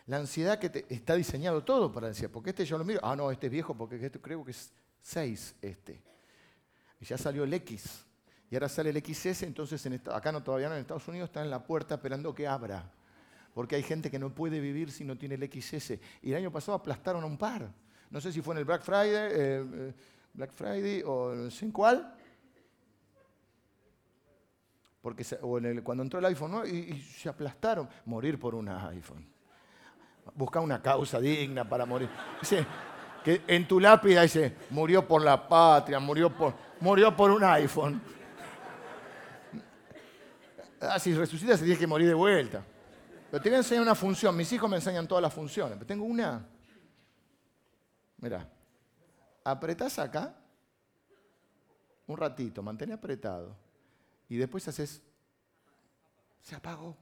La 0.05 0.17
ansiedad 0.17 0.59
que 0.59 0.69
te, 0.69 0.93
está 0.93 1.15
diseñado 1.15 1.63
todo 1.63 1.91
para 1.91 2.09
decir, 2.09 2.29
porque 2.29 2.51
este 2.51 2.63
yo 2.63 2.77
lo 2.77 2.85
miro, 2.85 2.99
ah, 3.01 3.15
no, 3.15 3.31
este 3.31 3.47
es 3.47 3.51
viejo 3.51 3.73
porque 3.73 3.95
este, 3.95 4.19
creo 4.19 4.45
que 4.45 4.51
es 4.51 4.71
6 5.03 5.57
este. 5.61 6.01
Y 6.99 7.05
ya 7.05 7.17
salió 7.17 7.43
el 7.43 7.53
X. 7.53 8.05
Y 8.49 8.55
ahora 8.55 8.69
sale 8.69 8.89
el 8.89 9.03
XS, 9.03 9.43
entonces 9.43 9.85
en 9.85 10.01
acá 10.11 10.31
no 10.31 10.41
todavía 10.41 10.69
no, 10.69 10.75
en 10.75 10.81
Estados 10.81 11.07
Unidos 11.07 11.29
está 11.29 11.41
en 11.41 11.49
la 11.49 11.63
puerta 11.63 11.95
esperando 11.95 12.33
que 12.33 12.47
abra. 12.47 12.91
Porque 13.53 13.75
hay 13.75 13.83
gente 13.83 14.09
que 14.09 14.17
no 14.17 14.33
puede 14.33 14.59
vivir 14.59 14.91
si 14.91 15.03
no 15.03 15.17
tiene 15.17 15.35
el 15.35 15.43
XS. 15.51 15.99
Y 16.21 16.31
el 16.31 16.35
año 16.37 16.51
pasado 16.51 16.77
aplastaron 16.77 17.23
a 17.23 17.27
un 17.27 17.37
par. 17.37 17.69
No 18.09 18.21
sé 18.21 18.31
si 18.31 18.41
fue 18.41 18.55
en 18.55 18.59
el 18.59 18.65
Black 18.65 18.81
Friday, 18.83 19.09
eh, 19.09 19.31
eh, 19.31 19.93
Black 20.33 20.51
Friday 20.53 21.03
o 21.05 21.33
no 21.35 21.51
sé 21.51 21.65
en 21.65 21.71
cuál. 21.71 22.15
Porque 25.01 25.25
o 25.41 25.57
en 25.57 25.65
el, 25.65 25.83
cuando 25.83 26.03
entró 26.03 26.19
el 26.19 26.25
iPhone 26.25 26.51
¿no? 26.51 26.65
y, 26.65 27.01
se 27.01 27.29
aplastaron. 27.29 27.89
Morir 28.05 28.39
por 28.39 28.55
un 28.55 28.69
iPhone. 28.69 29.27
Buscar 30.35 30.63
una 30.63 30.81
causa 30.81 31.19
digna 31.19 31.67
para 31.67 31.85
morir. 31.85 32.09
Dice, 32.39 32.65
que 33.23 33.43
en 33.47 33.67
tu 33.67 33.79
lápida 33.79 34.21
dice, 34.21 34.55
murió 34.69 35.07
por 35.07 35.21
la 35.21 35.47
patria, 35.47 35.99
murió 35.99 36.29
por, 36.29 36.53
murió 36.79 37.15
por 37.15 37.31
un 37.31 37.43
iPhone. 37.43 38.01
Ah, 40.81 40.99
si 40.99 41.13
resucita 41.13 41.55
se 41.55 41.77
que 41.77 41.87
morir 41.87 42.07
de 42.07 42.13
vuelta. 42.13 42.63
Pero 43.31 43.41
te 43.41 43.49
voy 43.49 43.55
a 43.55 43.59
enseñar 43.59 43.83
una 43.83 43.95
función. 43.95 44.35
Mis 44.35 44.51
hijos 44.51 44.69
me 44.69 44.75
enseñan 44.75 45.07
todas 45.07 45.21
las 45.21 45.33
funciones. 45.33 45.75
Pero 45.75 45.87
tengo 45.87 46.03
una 46.03 46.45
Mira, 48.23 48.49
apretás 49.43 49.99
acá 49.99 50.33
un 52.07 52.15
ratito, 52.15 52.63
mantén 52.63 52.93
apretado. 52.93 53.53
Y 54.29 54.37
después 54.37 54.65
haces, 54.65 55.03
se 56.41 56.55
apagó. 56.55 56.95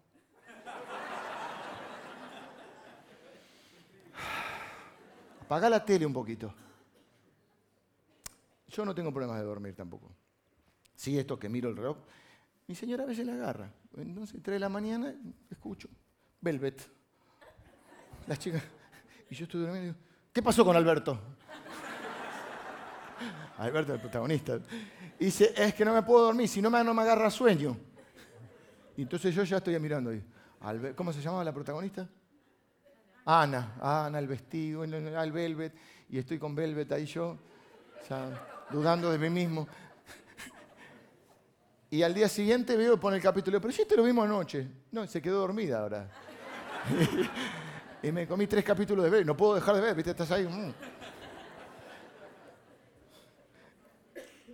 Apaga 5.52 5.70
la 5.70 5.84
tele 5.84 6.06
un 6.06 6.14
poquito. 6.14 6.54
Yo 8.70 8.86
no 8.86 8.96
tengo 8.96 9.12
problemas 9.12 9.38
de 9.38 9.44
dormir 9.44 9.76
tampoco. 9.76 10.10
Sí, 10.96 11.20
esto 11.20 11.38
que 11.38 11.50
miro 11.50 11.68
el 11.68 11.76
reloj. 11.76 11.98
Mi 12.68 12.74
señora 12.74 13.04
a 13.04 13.06
veces 13.06 13.26
la 13.26 13.34
agarra. 13.34 13.70
Entonces, 13.98 14.42
3 14.42 14.56
de 14.56 14.60
la 14.62 14.70
mañana, 14.70 15.14
escucho. 15.50 15.90
Velvet. 16.40 16.90
Las 18.28 18.40
chicas. 18.40 18.64
Y 19.30 19.36
yo 19.36 19.44
estoy 19.44 19.60
durmiendo 19.60 19.90
y 19.90 19.94
digo, 19.94 20.06
¿Qué 20.32 20.42
pasó 20.42 20.64
con 20.64 20.74
Alberto? 20.74 21.20
Alberto, 23.58 23.94
el 23.94 24.00
protagonista. 24.00 24.58
Dice, 25.20 25.54
es 25.54 25.74
que 25.74 25.84
no 25.84 25.94
me 25.94 26.04
puedo 26.04 26.28
dormir, 26.28 26.48
si 26.48 26.62
no 26.62 26.70
me, 26.70 26.82
no 26.82 26.94
me 26.94 27.02
agarra 27.02 27.30
sueño. 27.30 27.78
Y 28.96 29.02
entonces 29.02 29.36
yo 29.36 29.44
ya 29.44 29.58
estoy 29.58 29.78
mirando 29.82 30.12
ahí. 30.12 30.24
¿Cómo 30.96 31.12
se 31.12 31.20
llamaba 31.20 31.44
la 31.44 31.54
protagonista? 31.54 32.08
Ana, 33.26 33.76
Ana, 33.82 34.20
el 34.20 34.28
vestido, 34.28 34.84
el 34.84 35.32
Velvet, 35.32 35.74
y 36.10 36.18
estoy 36.18 36.40
con 36.40 36.56
Velvet 36.56 36.92
ahí 36.92 37.06
yo, 37.06 37.38
dudando 38.72 39.12
de 39.12 39.18
mí 39.18 39.30
mismo. 39.30 39.68
Y 41.90 42.04
al 42.04 42.14
día 42.14 42.30
siguiente 42.30 42.78
veo, 42.78 42.98
pone 43.00 43.18
el 43.18 43.22
capítulo, 43.22 43.60
pero 43.60 43.74
si 43.74 43.86
te 43.86 43.98
lo 43.98 44.04
vimos 44.04 44.26
anoche. 44.26 44.66
No, 44.92 45.06
se 45.08 45.22
quedó 45.22 45.40
dormida 45.40 45.80
ahora. 45.80 46.10
Y 48.04 48.12
me 48.12 48.28
comí 48.28 48.48
tres 48.48 48.64
capítulos 48.64 49.06
de 49.06 49.12
ver. 49.12 49.26
No 49.26 49.38
puedo 49.38 49.56
dejar 49.56 49.76
de 49.76 49.82
ver, 49.82 49.96
¿viste? 49.96 50.12
Estás 50.12 50.32
ahí. 50.32 50.48
Mm. 50.48 50.74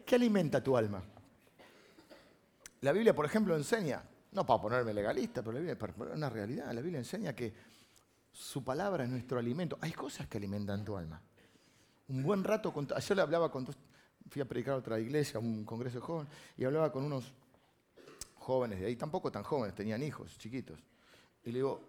¿Qué 0.06 0.16
alimenta 0.16 0.62
tu 0.62 0.76
alma? 0.76 1.02
La 2.82 2.92
Biblia, 2.92 3.16
por 3.16 3.26
ejemplo, 3.26 3.56
enseña, 3.56 4.04
no 4.34 4.46
para 4.46 4.62
ponerme 4.62 4.94
legalista, 4.94 5.42
pero 5.42 5.54
la 5.54 5.60
Biblia 5.60 5.78
es 5.80 6.16
una 6.16 6.30
realidad. 6.30 6.74
La 6.74 6.82
Biblia 6.82 7.00
enseña 7.00 7.34
que 7.34 7.54
su 8.38 8.64
palabra 8.64 9.04
es 9.04 9.10
nuestro 9.10 9.40
alimento. 9.40 9.78
Hay 9.82 9.94
cosas 9.94 10.28
que 10.28 10.38
alimentan 10.38 10.86
tu 10.86 10.96
alma. 10.96 11.22
Un 12.10 12.24
buen 12.24 12.44
rato, 12.44 12.72
con, 12.72 12.88
ayer 12.96 13.16
le 13.16 13.24
hablaba 13.24 13.52
con, 13.52 13.68
fui 14.30 14.42
a 14.42 14.46
predicar 14.46 14.76
a 14.76 14.78
otra 14.78 15.00
iglesia, 15.00 15.38
a 15.38 15.42
un 15.42 15.66
congreso 15.66 16.00
de 16.00 16.02
jóvenes, 16.02 16.34
y 16.56 16.64
hablaba 16.64 16.92
con 16.92 17.04
unos 17.04 17.34
jóvenes 18.36 18.80
de 18.80 18.86
ahí, 18.86 18.96
tampoco 18.96 19.32
tan 19.32 19.44
jóvenes, 19.44 19.76
tenían 19.76 20.02
hijos 20.04 20.38
chiquitos. 20.38 20.80
Y 21.44 21.52
le 21.52 21.60
digo, 21.60 21.82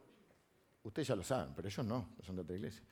Ustedes 0.88 1.08
ya 1.08 1.16
lo 1.16 1.22
saben, 1.22 1.52
pero 1.54 1.68
ellos 1.68 1.84
no, 1.84 2.08
son 2.22 2.37
de 2.37 2.42
otra 2.42 2.56
iglesia. 2.56 2.82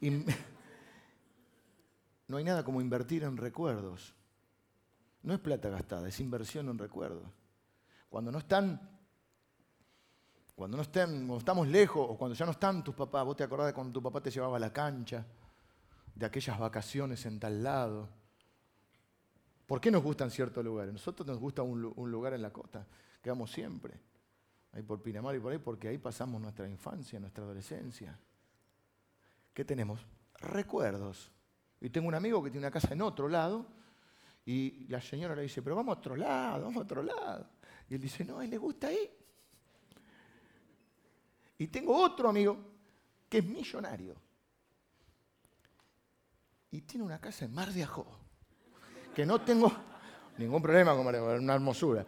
Y 0.00 0.10
no 2.28 2.36
hay 2.36 2.44
nada 2.44 2.64
como 2.64 2.80
invertir 2.80 3.24
en 3.24 3.36
recuerdos. 3.36 4.14
No 5.24 5.34
es 5.34 5.40
plata 5.40 5.68
gastada, 5.68 6.08
es 6.08 6.20
inversión 6.20 6.68
en 6.68 6.78
recuerdos. 6.78 7.28
Cuando 8.08 8.30
no 8.30 8.38
están, 8.38 8.80
cuando 10.54 10.76
no 10.76 10.82
estén, 10.82 11.30
estamos 11.30 11.66
lejos 11.66 12.06
o 12.08 12.16
cuando 12.16 12.34
ya 12.34 12.44
no 12.44 12.52
están 12.52 12.84
tus 12.84 12.94
papás, 12.94 13.24
vos 13.24 13.36
te 13.36 13.44
acordás 13.44 13.68
de 13.68 13.72
cuando 13.72 13.92
tu 13.92 14.02
papá 14.02 14.20
te 14.20 14.30
llevaba 14.30 14.56
a 14.56 14.60
la 14.60 14.72
cancha, 14.72 15.24
de 16.14 16.26
aquellas 16.26 16.58
vacaciones 16.58 17.24
en 17.26 17.40
tal 17.40 17.62
lado. 17.62 18.08
¿Por 19.66 19.80
qué 19.80 19.90
nos 19.90 20.02
gustan 20.02 20.30
ciertos 20.30 20.62
lugares? 20.62 20.92
Nosotros 20.92 21.26
nos 21.26 21.38
gusta 21.38 21.62
un, 21.62 21.80
lugar 21.80 22.34
en 22.34 22.42
la 22.42 22.52
costa, 22.52 22.86
que 23.22 23.30
vamos 23.30 23.50
siempre, 23.50 23.98
ahí 24.72 24.82
por 24.82 25.02
Pinamar 25.02 25.34
y 25.34 25.40
por 25.40 25.52
ahí, 25.52 25.58
porque 25.58 25.88
ahí 25.88 25.98
pasamos 25.98 26.40
nuestra 26.40 26.68
infancia, 26.68 27.18
nuestra 27.18 27.44
adolescencia. 27.44 28.18
¿Qué 29.54 29.64
tenemos? 29.64 30.06
Recuerdos. 30.38 31.32
Y 31.80 31.88
tengo 31.88 32.08
un 32.08 32.14
amigo 32.14 32.42
que 32.42 32.50
tiene 32.50 32.66
una 32.66 32.72
casa 32.72 32.92
en 32.92 33.00
otro 33.00 33.28
lado, 33.28 33.66
y 34.44 34.86
la 34.88 35.00
señora 35.00 35.34
le 35.34 35.42
dice, 35.42 35.62
pero 35.62 35.76
vamos 35.76 35.96
a 35.96 35.98
otro 36.00 36.16
lado, 36.16 36.64
vamos 36.64 36.76
a 36.76 36.84
otro 36.84 37.02
lado. 37.02 37.48
Y 37.88 37.94
él 37.94 38.00
dice, 38.00 38.24
no, 38.24 38.40
a 38.40 38.44
él 38.44 38.50
le 38.50 38.58
gusta 38.58 38.88
ahí. 38.88 39.10
Y 41.62 41.68
tengo 41.68 41.96
otro 41.96 42.28
amigo 42.28 42.58
que 43.28 43.38
es 43.38 43.44
millonario. 43.44 44.16
Y 46.72 46.80
tiene 46.80 47.04
una 47.04 47.20
casa 47.20 47.44
en 47.44 47.54
Mar 47.54 47.72
de 47.72 47.84
Ajó. 47.84 48.04
Que 49.14 49.24
no 49.24 49.40
tengo 49.42 49.72
ningún 50.38 50.60
problema 50.60 50.96
con 50.96 51.06
una 51.06 51.54
hermosura. 51.54 52.04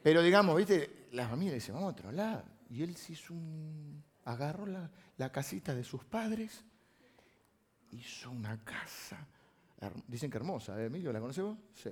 Pero 0.00 0.22
digamos, 0.22 0.56
viste, 0.56 1.08
la 1.12 1.28
familia 1.28 1.54
dice, 1.54 1.72
vamos 1.72 1.88
a 1.88 1.92
otro 1.92 2.12
lado. 2.12 2.44
Y 2.68 2.84
él 2.84 2.96
se 2.96 3.14
hizo 3.14 3.34
un. 3.34 4.04
agarró 4.24 4.66
la, 4.66 5.32
casita 5.32 5.74
de 5.74 5.82
sus 5.82 6.04
padres, 6.04 6.64
hizo 7.90 8.30
una 8.30 8.62
casa 8.64 9.26
Dicen 10.06 10.30
que 10.30 10.36
hermosa, 10.36 10.80
¿eh? 10.80 10.86
Emilio, 10.86 11.10
¿la 11.10 11.20
conocemos? 11.20 11.58
Sí. 11.72 11.90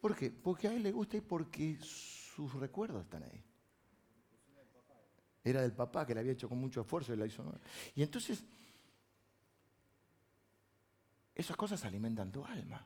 ¿Por 0.00 0.14
qué? 0.16 0.30
Porque 0.30 0.68
a 0.68 0.74
él 0.74 0.82
le 0.82 0.90
gusta 0.90 1.16
y 1.16 1.20
porque 1.20 1.78
sus 1.80 2.52
recuerdos 2.54 3.04
están 3.04 3.22
ahí. 3.22 3.42
Era 5.44 5.62
del 5.62 5.72
papá 5.72 6.06
que 6.06 6.14
la 6.14 6.20
había 6.20 6.32
hecho 6.32 6.48
con 6.48 6.58
mucho 6.58 6.82
esfuerzo 6.82 7.12
y 7.12 7.16
la 7.16 7.26
hizo. 7.26 7.44
Y 7.94 8.02
entonces, 8.02 8.44
esas 11.34 11.56
cosas 11.56 11.84
alimentan 11.84 12.30
tu 12.30 12.44
alma. 12.44 12.84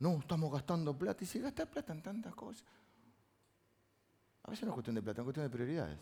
No, 0.00 0.18
estamos 0.18 0.52
gastando 0.52 0.96
plata 0.96 1.22
y 1.22 1.26
si 1.26 1.38
gastas 1.38 1.68
plata 1.68 1.92
en 1.92 2.02
tantas 2.02 2.34
cosas. 2.34 2.64
A 4.42 4.50
veces 4.50 4.64
no 4.64 4.70
es 4.70 4.74
cuestión 4.74 4.96
de 4.96 5.02
plata, 5.02 5.20
es 5.20 5.24
cuestión 5.24 5.46
de 5.46 5.50
prioridades. 5.50 5.98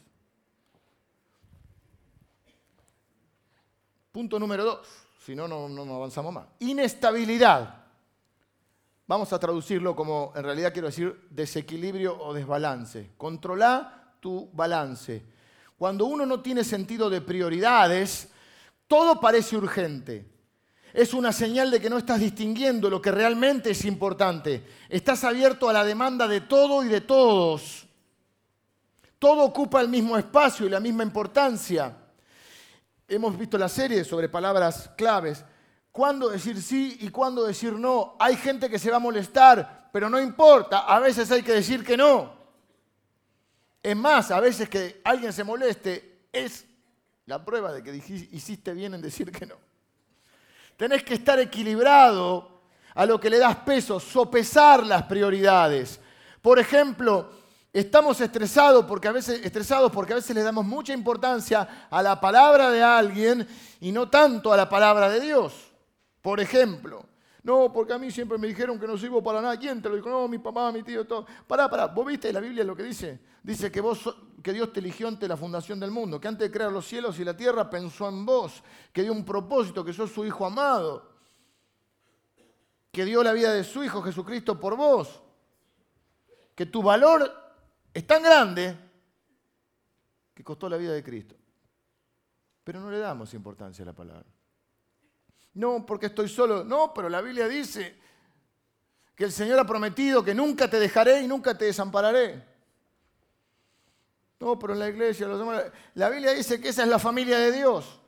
Punto 4.11 4.39
número 4.39 4.65
dos 4.65 5.11
si 5.21 5.35
no, 5.37 5.47
no 5.47 5.95
avanzamos 5.95 6.33
más. 6.33 6.47
Inestabilidad. 6.61 7.85
Vamos 9.07 9.33
a 9.33 9.39
traducirlo 9.39 9.95
como, 9.95 10.33
en 10.35 10.45
realidad 10.45 10.73
quiero 10.73 10.89
decir, 10.89 11.29
desequilibrio 11.31 12.19
o 12.21 12.33
desbalance. 12.33 13.11
Controla 13.17 14.00
tu 14.21 14.51
balance. 14.53 15.25
Cuando 15.77 16.05
uno 16.05 16.27
no 16.27 16.41
tiene 16.41 16.63
sentido 16.63 17.09
de 17.09 17.21
prioridades, 17.21 18.29
todo 18.87 19.19
parece 19.19 19.57
urgente. 19.57 20.27
Es 20.93 21.15
una 21.15 21.33
señal 21.33 21.71
de 21.71 21.81
que 21.81 21.91
no 21.91 21.99
estás 21.99 22.21
distinguiendo 22.21 22.91
lo 22.91 23.01
que 23.01 23.11
realmente 23.11 23.71
es 23.71 23.85
importante. 23.85 24.65
Estás 24.89 25.25
abierto 25.25 25.69
a 25.69 25.73
la 25.73 25.85
demanda 25.85 26.29
de 26.29 26.43
todo 26.43 26.85
y 26.85 26.89
de 26.89 27.01
todos. 27.01 27.87
Todo 29.19 29.43
ocupa 29.43 29.81
el 29.81 29.89
mismo 29.89 30.17
espacio 30.17 30.67
y 30.67 30.71
la 30.71 30.81
misma 30.81 31.03
importancia 31.03 31.97
hemos 33.11 33.37
visto 33.37 33.59
la 33.59 33.69
serie 33.69 34.05
sobre 34.05 34.29
palabras 34.29 34.91
claves. 34.97 35.45
¿Cuándo 35.91 36.29
decir 36.29 36.63
sí 36.63 36.97
y 37.01 37.09
cuándo 37.09 37.45
decir 37.45 37.73
no? 37.73 38.17
Hay 38.21 38.37
gente 38.37 38.71
que 38.71 38.79
se 38.79 38.91
va 38.91 38.97
a 38.97 39.01
molestar, 39.01 39.91
pero 39.93 40.09
no 40.09 40.21
importa, 40.21 40.81
a 40.81 41.01
veces 41.01 41.31
hay 41.33 41.43
que 41.43 41.53
decir 41.53 41.85
que 41.85 41.97
no. 41.97 42.40
Es 43.83 43.97
más, 43.97 44.31
a 44.31 44.41
veces 44.41 44.69
que 44.69 45.01
alguien 45.05 45.33
se 45.33 45.45
moleste 45.45 46.27
es 46.33 46.67
la 47.27 47.45
prueba 47.45 47.73
de 47.73 47.83
que 47.83 47.95
hiciste 47.95 48.75
bien 48.75 48.95
en 48.95 49.01
decir 49.01 49.31
que 49.31 49.47
no. 49.47 49.57
Tenés 50.77 51.03
que 51.03 51.15
estar 51.15 51.39
equilibrado 51.39 52.63
a 52.95 53.07
lo 53.07 53.21
que 53.21 53.31
le 53.31 53.39
das 53.39 53.57
peso, 53.57 54.01
sopesar 54.01 54.85
las 54.85 55.05
prioridades. 55.05 56.01
Por 56.43 56.59
ejemplo, 56.59 57.41
Estamos 57.73 58.21
estresados 58.21 58.85
porque, 58.85 59.07
a 59.07 59.13
veces, 59.13 59.45
estresados 59.45 59.93
porque 59.93 60.13
a 60.13 60.17
veces 60.17 60.35
le 60.35 60.43
damos 60.43 60.65
mucha 60.65 60.93
importancia 60.93 61.87
a 61.89 62.03
la 62.03 62.21
palabra 62.21 62.71
de 62.71 62.83
alguien 62.83 63.47
y 63.81 63.93
no 63.93 64.09
tanto 64.11 64.53
a 64.53 64.57
la 64.57 64.69
palabra 64.69 65.09
de 65.09 65.21
Dios. 65.21 65.71
Por 66.21 66.41
ejemplo, 66.41 67.05
no, 67.43 67.73
porque 67.73 67.95
a 67.95 67.99
mí 67.99 68.11
siempre 68.11 68.37
me 68.37 68.49
dijeron 68.49 68.79
que 68.79 68.87
no 68.87 68.99
sirvo 68.99 69.23
para 69.23 69.41
nada. 69.41 69.59
¿Quién 69.59 69.81
te 69.81 69.89
lo 69.89 69.97
dijo? 69.97 70.11
No, 70.11 70.29
mi 70.29 70.39
papá, 70.39 70.71
mi 70.73 70.83
tío, 70.83 71.07
todo. 71.07 71.27
Pará, 71.47 71.71
pará. 71.71 71.87
¿Vos 71.87 72.07
viste 72.07 72.33
la 72.33 72.41
Biblia 72.41 72.65
lo 72.65 72.77
que 72.77 72.83
dice? 72.83 73.21
Dice 73.43 73.73
que, 73.73 73.81
vos, 73.81 74.15
que 74.43 74.53
Dios 74.53 74.73
te 74.73 74.81
eligió 74.81 75.09
ante 75.09 75.27
la 75.27 75.37
fundación 75.37 75.81
del 75.81 75.91
mundo, 75.91 76.21
que 76.21 76.29
antes 76.29 76.49
de 76.49 76.53
crear 76.53 76.71
los 76.71 76.87
cielos 76.87 77.19
y 77.19 77.25
la 77.25 77.35
tierra 77.37 77.71
pensó 77.71 78.09
en 78.09 78.27
vos, 78.27 78.63
que 78.93 79.03
dio 79.03 79.13
un 79.13 79.25
propósito, 79.25 79.85
que 79.85 79.93
sos 79.95 80.11
su 80.11 80.25
hijo 80.27 80.45
amado, 80.45 81.11
que 82.93 83.05
dio 83.07 83.23
la 83.23 83.33
vida 83.33 83.55
de 83.55 83.65
su 83.65 83.83
hijo 83.83 84.03
Jesucristo 84.03 84.61
por 84.61 84.77
vos, 84.77 85.23
que 86.55 86.67
tu 86.67 86.83
valor 86.83 87.33
es 87.95 88.07
tan 88.07 88.23
grande 88.23 88.77
que 90.35 90.45
costó 90.45 90.69
la 90.69 90.77
vida 90.77 90.93
de 90.93 91.03
Cristo. 91.03 91.37
Pero 92.63 92.81
no 92.81 92.91
le 92.91 92.99
damos 92.99 93.33
importancia 93.33 93.83
a 93.83 93.87
la 93.87 93.95
palabra. 93.95 94.27
No, 95.55 95.85
porque 95.85 96.07
estoy 96.07 96.29
solo. 96.29 96.65
No, 96.65 96.95
pero 96.95 97.09
la 97.09 97.21
Biblia 97.21 97.49
dice 97.49 97.99
que 99.15 99.25
el 99.25 99.33
Señor 99.33 99.59
ha 99.59 99.67
prometido 99.67 100.25
que 100.25 100.35
nunca 100.35 100.69
te 100.69 100.79
dejaré 100.79 101.23
y 101.23 101.27
nunca 101.27 101.57
te 101.57 101.67
desampararé. 101.67 102.43
No, 104.39 104.59
pero 104.59 104.73
en 104.73 104.79
la 104.79 104.89
iglesia, 104.89 105.29
la 105.95 106.09
Biblia 106.09 106.33
dice 106.33 106.61
que 106.61 106.71
esa 106.71 106.83
es 106.83 106.89
la 106.89 106.99
familia 106.99 107.39
de 107.39 107.53
Dios. 107.53 108.01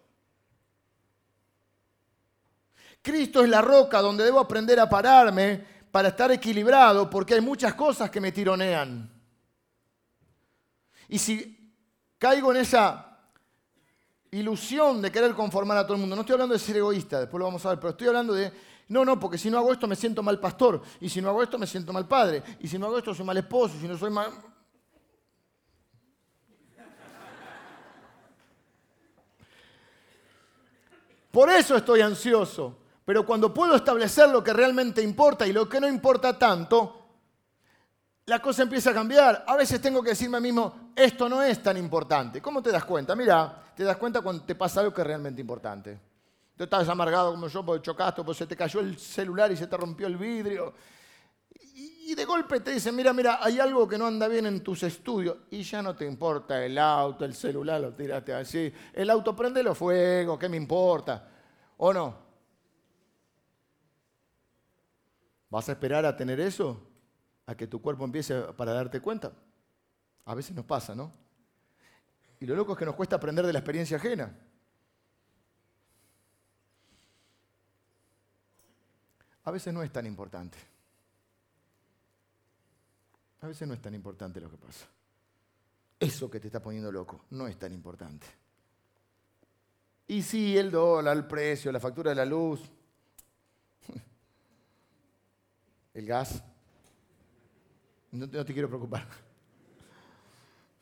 Cristo 3.03 3.43
es 3.43 3.51
la 3.51 3.61
roca 3.61 4.01
donde 4.01 4.25
debo 4.25 4.39
aprender 4.39 4.79
a 4.79 4.89
pararme 4.89 5.63
para 5.91 6.09
estar 6.09 6.31
equilibrado 6.33 7.11
porque 7.11 7.35
hay 7.35 7.41
muchas 7.41 7.75
cosas 7.75 8.11
que 8.11 8.21
me 8.21 8.33
tironean. 8.33 9.11
Y 11.09 11.19
si 11.19 11.77
caigo 12.17 12.53
en 12.53 12.59
esa 12.59 13.12
ilusión 14.33 15.01
de 15.01 15.13
querer 15.13 15.35
conformar 15.35 15.79
a 15.79 15.85
todo 15.85 15.95
el 15.95 16.01
mundo, 16.01 16.17
no 16.17 16.23
estoy 16.23 16.35
hablando 16.35 16.55
de 16.55 16.59
ser 16.59 16.77
egoísta, 16.77 17.21
después 17.21 17.39
lo 17.39 17.45
vamos 17.45 17.65
a 17.65 17.71
ver, 17.71 17.79
pero 17.79 17.91
estoy 17.91 18.09
hablando 18.09 18.33
de, 18.33 18.53
no, 18.89 19.05
no, 19.05 19.21
porque 19.21 19.39
si 19.39 19.51
no 19.51 19.59
hago 19.59 19.73
esto 19.73 19.87
me 19.87 19.95
siento 19.95 20.23
mal 20.23 20.41
pastor, 20.41 20.83
y 21.01 21.09
si 21.09 21.21
no 21.21 21.29
hago 21.29 21.43
esto 21.43 21.59
me 21.59 21.67
siento 21.67 21.93
mal 21.93 22.09
padre, 22.09 22.43
y 22.59 22.67
si 22.67 22.79
no 22.79 22.87
hago 22.87 22.99
esto 22.99 23.15
soy 23.15 23.27
mal 23.27 23.37
esposo, 23.37 23.75
y 23.77 23.81
si 23.81 23.89
no 23.89 23.97
soy 23.97 24.11
mal... 24.11 24.33
Por 31.31 31.49
eso 31.49 31.77
estoy 31.77 32.03
ansioso. 32.03 32.77
Pero 33.07 33.25
cuando 33.27 33.53
puedo 33.53 33.75
establecer 33.75 34.29
lo 34.29 34.45
que 34.45 34.53
realmente 34.53 35.03
importa 35.03 35.47
y 35.47 35.53
lo 35.53 35.69
que 35.69 35.81
no 35.81 35.89
importa 35.89 36.39
tanto, 36.39 37.02
la 38.27 38.41
cosa 38.41 38.63
empieza 38.63 38.91
a 38.91 38.95
cambiar. 38.95 39.45
A 39.47 39.57
veces 39.57 39.81
tengo 39.81 40.03
que 40.03 40.11
decirme 40.11 40.37
a 40.37 40.41
mí 40.41 40.49
mismo, 40.49 40.93
esto 40.95 41.29
no 41.29 41.43
es 41.43 41.63
tan 41.63 41.77
importante. 41.77 42.41
¿Cómo 42.41 42.63
te 42.63 42.71
das 42.71 42.85
cuenta? 42.85 43.17
Mira, 43.17 43.73
te 43.75 43.85
das 43.85 43.97
cuenta 43.97 44.21
cuando 44.21 44.45
te 44.45 44.55
pasa 44.55 44.81
algo 44.81 44.95
que 44.95 45.01
es 45.01 45.07
realmente 45.07 45.41
importante. 45.41 45.99
Tú 46.57 46.65
estás 46.65 46.89
amargado 46.89 47.33
como 47.33 47.49
yo 47.49 47.65
porque 47.65 47.83
chocaste, 47.83 48.23
porque 48.23 48.39
se 48.39 48.47
te 48.47 48.57
cayó 48.57 48.81
el 48.81 48.99
celular 48.99 49.51
y 49.51 49.57
se 49.57 49.67
te 49.67 49.77
rompió 49.77 50.07
el 50.07 50.17
vidrio. 50.17 50.75
Y 51.75 52.15
de 52.15 52.25
golpe 52.25 52.61
te 52.61 52.73
dicen, 52.73 52.95
mira, 52.95 53.13
mira, 53.13 53.39
hay 53.41 53.59
algo 53.59 53.89
que 53.89 53.97
no 53.97 54.07
anda 54.07 54.29
bien 54.29 54.47
en 54.47 54.63
tus 54.63 54.83
estudios. 54.83 55.37
Y 55.51 55.63
ya 55.63 55.83
no 55.83 55.97
te 55.97 56.07
importa 56.07 56.65
el 56.65 56.79
auto, 56.79 57.25
el 57.25 57.35
celular, 57.35 57.81
lo 57.81 57.95
tiraste 57.95 58.35
así. 58.35 58.73
El 58.93 59.11
auto 59.11 59.35
prende 59.35 59.63
los 59.63 59.77
fuego, 59.77 60.39
¿qué 60.39 60.49
me 60.49 60.57
importa? 60.57 61.29
¿O 61.79 61.93
no? 61.93 62.23
¿Vas 65.49 65.69
a 65.69 65.73
esperar 65.73 66.05
a 66.07 66.17
tener 66.17 66.39
eso? 66.41 66.92
A 67.47 67.55
que 67.55 67.67
tu 67.67 67.81
cuerpo 67.81 68.05
empiece 68.05 68.41
para 68.55 68.73
darte 68.73 69.01
cuenta. 69.01 69.33
A 70.25 70.35
veces 70.35 70.55
nos 70.55 70.65
pasa, 70.65 70.95
¿no? 70.95 71.13
Y 72.41 72.47
lo 72.47 72.55
loco 72.55 72.73
es 72.73 72.79
que 72.79 72.85
nos 72.85 72.95
cuesta 72.95 73.17
aprender 73.17 73.47
de 73.47 73.53
la 73.53 73.61
experiencia 73.61 73.97
ajena. 73.97 74.35
A 79.45 79.51
veces 79.51 79.75
no 79.75 79.83
es 79.83 79.93
tan 79.93 80.07
importante. 80.07 80.59
A 83.41 83.49
veces 83.49 83.67
no 83.67 83.75
es 83.75 83.83
tan 83.83 83.95
importante 83.95 84.41
lo 84.41 84.51
que 84.51 84.57
pasa. 84.57 84.87
Eso 85.99 86.31
que 86.31 86.41
te 86.41 86.49
está 86.49 86.61
poniendo 86.61 86.91
loco 86.91 87.25
no 87.31 87.49
es 87.49 87.59
tan 87.59 87.73
importante. 87.73 88.27
Y 90.09 90.23
sí, 90.23 90.57
el 90.57 90.71
dólar, 90.71 91.17
el 91.17 91.27
precio, 91.27 91.73
la 91.73 91.81
factura 91.81 92.11
de 92.11 92.17
la 92.17 92.25
luz, 92.25 92.61
el 95.95 96.07
gas, 96.07 96.43
no, 98.13 98.29
te 98.29 98.53
quiero 98.53 98.69
preocupar. 98.69 99.07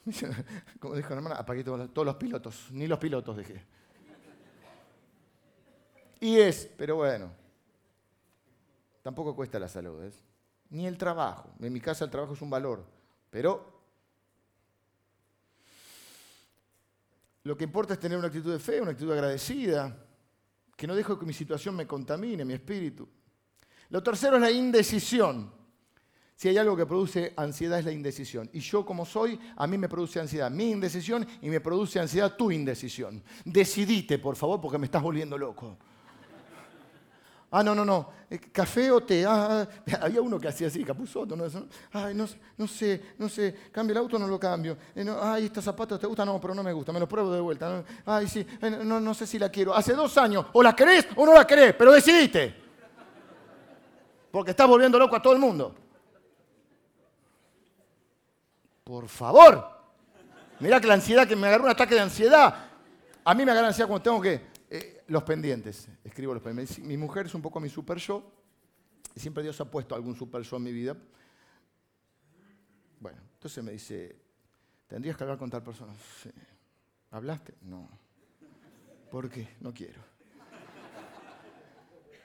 Como 0.81 0.95
dijo 0.95 1.11
la 1.11 1.17
hermana, 1.17 1.37
apagué 1.37 1.65
todos 1.65 2.07
los 2.07 2.17
pilotos, 2.17 2.69
ni 2.73 2.87
los 2.87 2.99
pilotos 2.99 3.37
dejé. 3.37 3.65
Y 6.21 6.37
es, 6.37 6.71
pero 6.77 6.97
bueno, 6.97 7.31
tampoco 9.03 9.35
cuesta 9.35 9.59
la 9.59 9.69
salud, 9.69 10.03
¿es? 10.05 10.23
ni 10.71 10.87
el 10.87 10.97
trabajo. 10.97 11.51
En 11.61 11.73
mi 11.73 11.81
casa 11.81 12.05
el 12.05 12.11
trabajo 12.11 12.35
es 12.35 12.43
un 12.43 12.51
valor, 12.51 12.85
pero 13.31 13.81
lo 17.45 17.57
que 17.57 17.65
importa 17.65 17.95
es 17.95 18.01
tener 18.01 18.19
una 18.19 18.29
actitud 18.29 18.53
de 18.53 18.59
fe, 18.59 18.81
una 18.81 18.93
actitud 18.93 19.13
agradecida, 19.13 19.97
que 20.77 20.87
no 20.87 20.95
dejo 20.95 21.19
que 21.19 21.27
mi 21.27 21.33
situación 21.33 21.77
me 21.77 21.87
contamine, 21.87 22.45
mi 22.45 22.55
espíritu. 22.55 23.09
Lo 23.91 24.03
tercero 24.03 24.37
es 24.37 24.43
la 24.43 24.51
indecisión. 24.51 25.60
Si 26.41 26.49
hay 26.49 26.57
algo 26.57 26.75
que 26.75 26.87
produce 26.87 27.35
ansiedad 27.37 27.81
es 27.81 27.85
la 27.85 27.93
indecisión. 27.93 28.49
Y 28.55 28.61
yo 28.61 28.83
como 28.83 29.05
soy, 29.05 29.39
a 29.57 29.67
mí 29.67 29.77
me 29.77 29.91
produce 29.91 30.21
ansiedad 30.21 30.51
mi 30.51 30.71
indecisión 30.71 31.27
y 31.43 31.51
me 31.51 31.61
produce 31.61 32.01
ansiedad 32.01 32.35
tu 32.35 32.51
indecisión. 32.51 33.23
Decidite, 33.45 34.19
por 34.19 34.37
favor, 34.37 34.59
porque 34.59 34.79
me 34.79 34.87
estás 34.87 35.03
volviendo 35.03 35.37
loco. 35.37 35.77
Ah, 37.51 37.63
no, 37.63 37.75
no, 37.75 37.85
no. 37.85 38.09
Eh, 38.31 38.39
café 38.51 38.91
o 38.91 39.03
té. 39.03 39.27
Ah, 39.27 39.69
ah, 39.69 39.99
había 40.01 40.23
uno 40.23 40.41
que 40.41 40.49
hacía 40.49 40.69
así, 40.69 40.83
capuzoto. 40.83 41.37
¿no? 41.37 41.45
Ay, 41.93 42.15
no, 42.15 42.27
no 42.57 42.67
sé, 42.67 43.03
no 43.19 43.29
sé. 43.29 43.55
¿Cambio 43.71 43.93
el 43.93 43.99
auto 43.99 44.19
no 44.19 44.27
lo 44.27 44.41
cambio? 44.41 44.79
Eh, 44.95 45.05
ay, 45.21 45.45
¿estos 45.45 45.63
zapatos 45.63 46.01
te 46.01 46.07
gustan? 46.07 46.25
No, 46.25 46.41
pero 46.41 46.55
no 46.55 46.63
me 46.63 46.73
gusta. 46.73 46.91
Me 46.91 47.01
los 47.01 47.09
pruebo 47.11 47.35
de 47.35 47.41
vuelta. 47.43 47.85
Ay, 48.07 48.27
sí. 48.27 48.47
Eh, 48.63 48.79
no, 48.83 48.99
no 48.99 49.13
sé 49.13 49.27
si 49.27 49.39
la 49.39 49.51
quiero. 49.51 49.75
Hace 49.75 49.93
dos 49.93 50.17
años. 50.17 50.47
O 50.55 50.63
la 50.63 50.75
querés 50.75 51.07
o 51.17 51.27
no 51.27 51.35
la 51.35 51.47
querés. 51.47 51.75
Pero 51.75 51.93
decidiste. 51.93 52.55
Porque 54.31 54.53
estás 54.53 54.67
volviendo 54.67 54.99
loco 54.99 55.17
a 55.17 55.21
todo 55.21 55.35
el 55.35 55.39
mundo. 55.39 55.75
Por 58.91 59.09
favor. 59.09 59.71
Mirá 60.59 60.81
que 60.81 60.89
la 60.89 60.95
ansiedad, 60.95 61.29
que 61.29 61.37
me 61.37 61.47
agarró 61.47 61.63
un 61.63 61.71
ataque 61.71 61.95
de 61.95 62.01
ansiedad. 62.01 62.71
A 63.23 63.35
mí 63.35 63.45
me 63.45 63.53
agarra 63.53 63.69
ansiedad 63.69 63.87
cuando 63.87 64.03
tengo 64.03 64.21
que 64.21 65.05
los 65.07 65.23
pendientes, 65.23 65.89
escribo 66.03 66.35
los 66.35 66.43
pendientes. 66.43 66.81
Mi 66.81 66.97
mujer 66.97 67.27
es 67.27 67.35
un 67.37 67.41
poco 67.41 67.61
mi 67.61 67.69
super 67.69 67.99
yo, 67.99 68.33
siempre 69.15 69.45
Dios 69.45 69.61
ha 69.61 69.71
puesto 69.71 69.95
algún 69.95 70.17
super 70.17 70.43
yo 70.43 70.57
en 70.57 70.63
mi 70.65 70.73
vida. 70.73 70.97
Bueno, 72.99 73.21
entonces 73.35 73.63
me 73.63 73.71
dice, 73.71 74.17
¿tendrías 74.89 75.17
que 75.17 75.23
hablar 75.23 75.39
con 75.39 75.49
tal 75.51 75.63
persona? 75.63 75.95
Sí. 76.21 76.31
¿Hablaste? 77.13 77.55
No. 77.63 77.89
¿Por 79.09 79.31
qué? 79.31 79.51
No 79.61 79.73
quiero. 79.73 80.03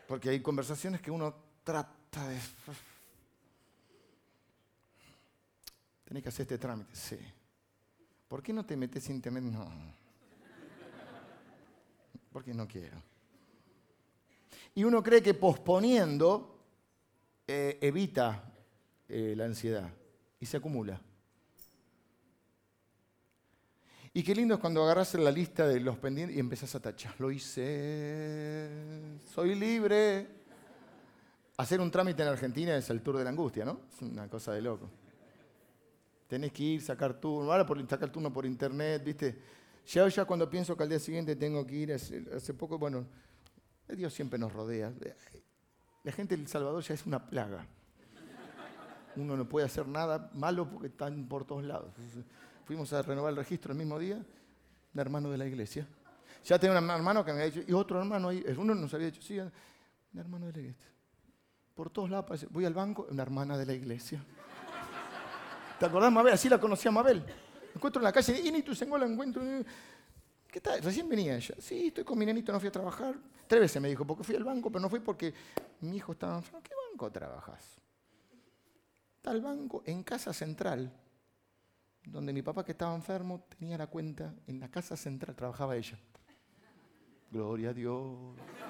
Porque 0.08 0.30
hay 0.30 0.40
conversaciones 0.40 1.00
que 1.00 1.12
uno 1.12 1.32
trata 1.64 2.28
de... 2.28 2.40
Tenés 6.06 6.24
que 6.24 6.30
hacer 6.30 6.44
este 6.44 6.58
trámite. 6.58 6.96
Sí. 6.96 7.18
¿Por 8.28 8.42
qué 8.42 8.54
no 8.54 8.66
te 8.66 8.78
metes 8.78 9.10
íntimamente? 9.10 9.58
No 9.58 10.06
porque 12.36 12.54
no 12.54 12.68
quiero. 12.68 13.02
Y 14.74 14.84
uno 14.84 15.02
cree 15.02 15.24
que 15.24 15.34
posponiendo 15.34 16.60
eh, 17.48 17.80
evita 17.82 18.52
eh, 19.08 19.34
la 19.38 19.46
ansiedad 19.46 19.90
y 20.38 20.46
se 20.46 20.58
acumula. 20.58 21.00
Y 24.12 24.22
qué 24.22 24.36
lindo 24.36 24.56
es 24.56 24.60
cuando 24.60 24.84
agarras 24.84 25.14
la 25.14 25.32
lista 25.32 25.66
de 25.66 25.80
los 25.80 25.98
pendientes 25.98 26.36
y 26.36 26.42
empezás 26.42 26.76
a 26.76 26.82
tachar. 26.82 27.16
Lo 27.20 27.32
hice, 27.32 28.70
soy 29.34 29.56
libre. 29.56 30.28
Hacer 31.56 31.80
un 31.80 31.90
trámite 31.90 32.22
en 32.22 32.28
Argentina 32.28 32.76
es 32.76 32.90
el 32.90 33.02
tour 33.02 33.18
de 33.18 33.24
la 33.24 33.30
angustia, 33.30 33.64
¿no? 33.64 33.80
Es 33.90 34.02
una 34.02 34.28
cosa 34.28 34.52
de 34.52 34.62
loco. 34.62 34.90
Tenés 36.28 36.52
que 36.52 36.64
ir, 36.64 36.82
sacar 36.82 37.20
turno, 37.20 37.52
ahora 37.52 37.66
por 37.66 37.88
sacar 37.88 38.10
turno 38.10 38.34
por 38.34 38.46
internet, 38.46 39.04
¿viste? 39.04 39.40
Ya, 39.88 40.08
ya 40.08 40.26
cuando 40.26 40.50
pienso 40.50 40.76
que 40.76 40.84
al 40.84 40.90
día 40.90 41.00
siguiente 41.00 41.36
tengo 41.36 41.66
que 41.66 41.76
ir, 41.76 41.94
hace, 41.94 42.54
poco, 42.54 42.80
bueno, 42.80 43.06
Dios 43.88 44.14
siempre 44.14 44.40
nos 44.40 44.52
rodea. 44.52 44.92
La 46.04 46.12
gente 46.12 46.36
del 46.36 46.48
Salvador 46.48 46.84
ya 46.84 46.96
es 46.96 47.06
una 47.06 47.26
plaga. 47.26 47.68
Uno 49.16 49.38
no 49.38 49.48
puede 49.48 49.68
hacer 49.68 49.88
nada 49.88 50.30
malo 50.34 50.70
porque 50.70 50.88
están 50.88 51.28
por 51.28 51.46
todos 51.46 51.64
lados. 51.64 51.94
fuimos 52.66 52.92
a 52.94 53.02
renovar 53.02 53.32
el 53.32 53.38
registro 53.38 53.72
el 53.72 53.78
mismo 53.78 54.00
día, 54.00 54.16
un 54.16 55.00
hermano 55.00 55.30
de 55.30 55.38
la 55.38 55.46
iglesia. 55.46 55.88
Ya 56.44 56.60
tenía 56.60 56.80
un 56.80 56.90
hermano 56.90 57.24
que 57.24 57.32
me 57.32 57.42
había 57.42 57.52
dicho, 57.52 57.66
y 57.68 57.74
otro 57.74 58.00
hermano 58.00 58.30
ahí, 58.30 58.44
uno 58.58 58.76
nos 58.76 58.94
había 58.94 59.08
dicho, 59.08 59.22
sí, 59.22 59.40
un 59.40 59.52
hermano 60.20 60.48
de 60.48 60.54
la 60.54 60.60
iglesia. 60.60 60.92
Por 61.76 61.90
todos 61.90 62.10
lados, 62.10 62.48
voy 62.52 62.66
al 62.66 62.74
banco, 62.74 63.08
una 63.10 63.22
hermana 63.22 63.58
de 63.58 63.66
la 63.66 63.74
iglesia. 63.74 64.24
¿Te 65.80 65.86
acordás, 65.86 66.12
Mabel? 66.12 66.34
Así 66.34 66.50
la 66.50 66.60
conocía 66.60 66.92
Mabel 66.92 67.24
encuentro 67.76 68.00
en 68.00 68.06
la 68.06 68.12
calle, 68.12 68.40
y 68.40 68.52
ni 68.52 68.62
tu 68.62 68.72
la 68.98 69.06
encuentro. 69.06 69.44
¿Qué 70.48 70.62
tal? 70.62 70.82
Recién 70.82 71.08
venía 71.10 71.36
ella. 71.36 71.56
Sí, 71.60 71.88
estoy 71.88 72.04
con 72.04 72.18
mi 72.18 72.26
nenito, 72.26 72.52
no 72.52 72.60
fui 72.60 72.70
a 72.70 72.72
trabajar. 72.72 73.16
Tres 73.48 73.62
veces 73.62 73.82
me 73.82 73.90
dijo, 73.90 74.06
porque 74.08 74.24
fui 74.24 74.36
al 74.36 74.44
banco, 74.44 74.72
pero 74.72 74.82
no 74.82 74.90
fui 74.90 75.02
porque 75.02 75.34
mi 75.82 75.98
hijo 75.98 76.14
estaba 76.14 76.38
enfermo. 76.38 76.62
¿Qué 76.64 76.72
banco 76.90 77.12
trabajas? 77.12 77.80
Tal 79.22 79.42
banco 79.42 79.84
en 79.86 80.04
Casa 80.04 80.34
Central, 80.34 80.92
donde 82.06 82.32
mi 82.32 82.42
papá 82.42 82.64
que 82.64 82.72
estaba 82.72 82.96
enfermo 82.96 83.46
tenía 83.58 83.78
la 83.78 83.88
cuenta, 83.88 84.34
en 84.48 84.60
la 84.60 84.70
Casa 84.70 84.96
Central 84.96 85.36
trabajaba 85.36 85.76
ella. 85.76 86.00
Gloria 87.30 87.72
a 87.72 87.74
Dios. 87.74 88.16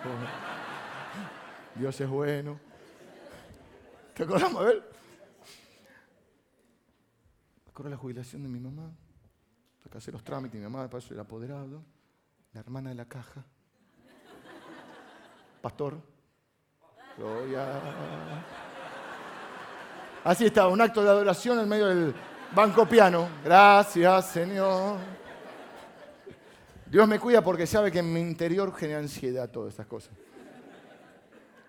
Dios 1.76 2.02
es 2.02 2.10
bueno. 2.10 2.60
¿Te 4.16 4.24
acordamos, 4.24 4.66
a 4.66 4.66
Corre 7.76 7.90
la 7.90 7.98
jubilación 7.98 8.42
de 8.42 8.48
mi 8.48 8.58
mamá. 8.58 8.90
Que 9.92 9.98
hacer 9.98 10.14
los 10.14 10.24
trámites. 10.24 10.58
Mi 10.58 10.64
mamá, 10.64 10.90
para 10.90 11.00
eso 11.00 11.14
era 11.14 11.24
apoderado. 11.24 11.84
La 12.54 12.62
hermana 12.62 12.90
de 12.90 12.96
la 12.96 13.04
caja. 13.04 13.46
Pastor. 15.62 16.02
Gloria. 17.18 17.82
Así 20.24 20.46
está, 20.46 20.70
un 20.70 20.80
acto 20.80 21.04
de 21.04 21.10
adoración 21.10 21.60
en 21.60 21.68
medio 21.68 21.88
del 21.88 22.16
banco 22.56 22.88
piano. 22.88 23.28
Gracias, 23.44 24.32
Señor. 24.32 24.98
Dios 26.86 27.08
me 27.10 27.20
cuida 27.20 27.44
porque 27.44 27.68
sabe 27.68 27.92
que 27.92 28.00
en 28.00 28.14
mi 28.14 28.22
interior 28.22 28.74
genera 28.74 29.00
ansiedad 29.00 29.52
todas 29.52 29.72
estas 29.72 29.86
cosas. 29.86 30.14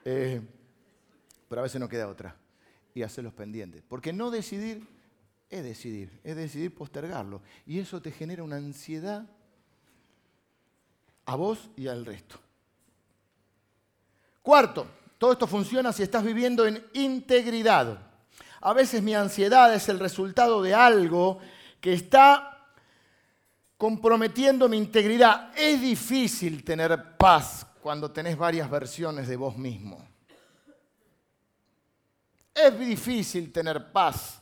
Eh, 0.05 0.41
pero 1.49 1.63
a 1.63 1.65
veces 1.65 1.81
no 1.81 1.89
queda 1.89 2.07
otra. 2.07 2.37
Y 2.95 3.03
hacer 3.03 3.25
los 3.25 3.35
pendientes. 3.35 3.83
Porque 3.83 4.13
no 4.13 4.31
decidir 4.31 4.96
es 5.49 5.63
decidir, 5.63 6.21
es 6.25 6.37
decidir 6.37 6.75
postergarlo. 6.75 7.43
Y 7.67 7.79
eso 7.79 8.01
te 8.01 8.11
genera 8.11 8.43
una 8.43 8.57
ansiedad 8.57 9.27
a 11.25 11.37
vos 11.37 11.71
y 11.77 11.89
al 11.89 12.05
resto. 12.05 12.39
Cuarto, 14.43 14.87
todo 15.19 15.33
esto 15.33 15.47
funciona 15.47 15.93
si 15.93 16.03
estás 16.03 16.25
viviendo 16.25 16.67
en 16.67 16.85
integridad. 16.95 17.99
A 18.61 18.73
veces 18.73 19.03
mi 19.03 19.15
ansiedad 19.15 19.73
es 19.75 19.89
el 19.89 19.99
resultado 19.99 20.63
de 20.63 20.75
algo 20.75 21.39
que 21.81 21.93
está 21.93 22.69
comprometiendo 23.77 24.69
mi 24.69 24.77
integridad. 24.77 25.53
Es 25.57 25.81
difícil 25.81 26.65
tener 26.65 27.17
paz 27.17 27.67
cuando 27.81 28.11
tenés 28.11 28.37
varias 28.37 28.69
versiones 28.69 29.29
de 29.29 29.37
vos 29.37 29.57
mismo. 29.57 30.05
Es 32.55 32.79
difícil 32.79 33.53
tener 33.53 33.93
paz 33.93 34.41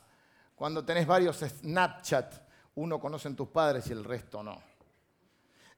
cuando 0.65 0.83
tenés 0.83 1.07
varios 1.07 1.41
Snapchat, 1.41 2.37
uno 2.77 2.99
conocen 2.99 3.37
tus 3.37 3.49
padres 3.49 3.87
y 3.89 3.93
el 3.93 4.03
resto 4.03 4.43
no. 4.43 4.59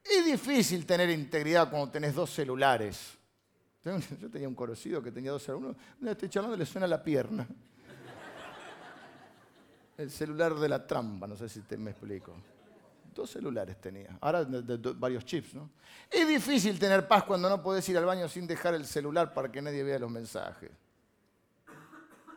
Es 0.01 0.25
difícil 0.25 0.87
tener 0.87 1.11
integridad 1.11 1.68
cuando 1.68 1.90
tenés 1.90 2.14
dos 2.14 2.31
celulares. 2.31 3.18
Yo 4.20 4.31
tenía 4.31 4.46
un 4.46 4.55
conocido 4.55 5.03
que 5.03 5.11
tenía 5.11 5.33
dos 5.33 5.42
celulares. 5.42 5.77
Uno, 6.01 6.11
estoy 6.12 6.29
charlando 6.29 6.57
le 6.57 6.64
suena 6.64 6.87
la 6.87 7.03
pierna. 7.03 7.49
El 9.99 10.09
celular 10.09 10.55
de 10.55 10.68
la 10.68 10.87
trampa, 10.87 11.27
no 11.27 11.35
sé 11.35 11.49
si 11.49 11.64
me 11.79 11.90
explico. 11.90 12.37
Dos 13.12 13.29
celulares 13.29 13.81
tenía. 13.81 14.16
Ahora 14.20 14.46
varios 14.94 15.25
chips, 15.25 15.53
¿no? 15.53 15.68
Es 16.09 16.29
difícil 16.29 16.79
tener 16.79 17.09
paz 17.09 17.25
cuando 17.25 17.49
no 17.51 17.61
podés 17.61 17.88
ir 17.88 17.99
al 17.99 18.05
baño 18.05 18.29
sin 18.29 18.46
dejar 18.46 18.75
el 18.75 18.87
celular 18.87 19.35
para 19.35 19.51
que 19.51 19.61
nadie 19.61 19.83
vea 19.83 19.99
los 19.99 20.12
mensajes. 20.12 20.70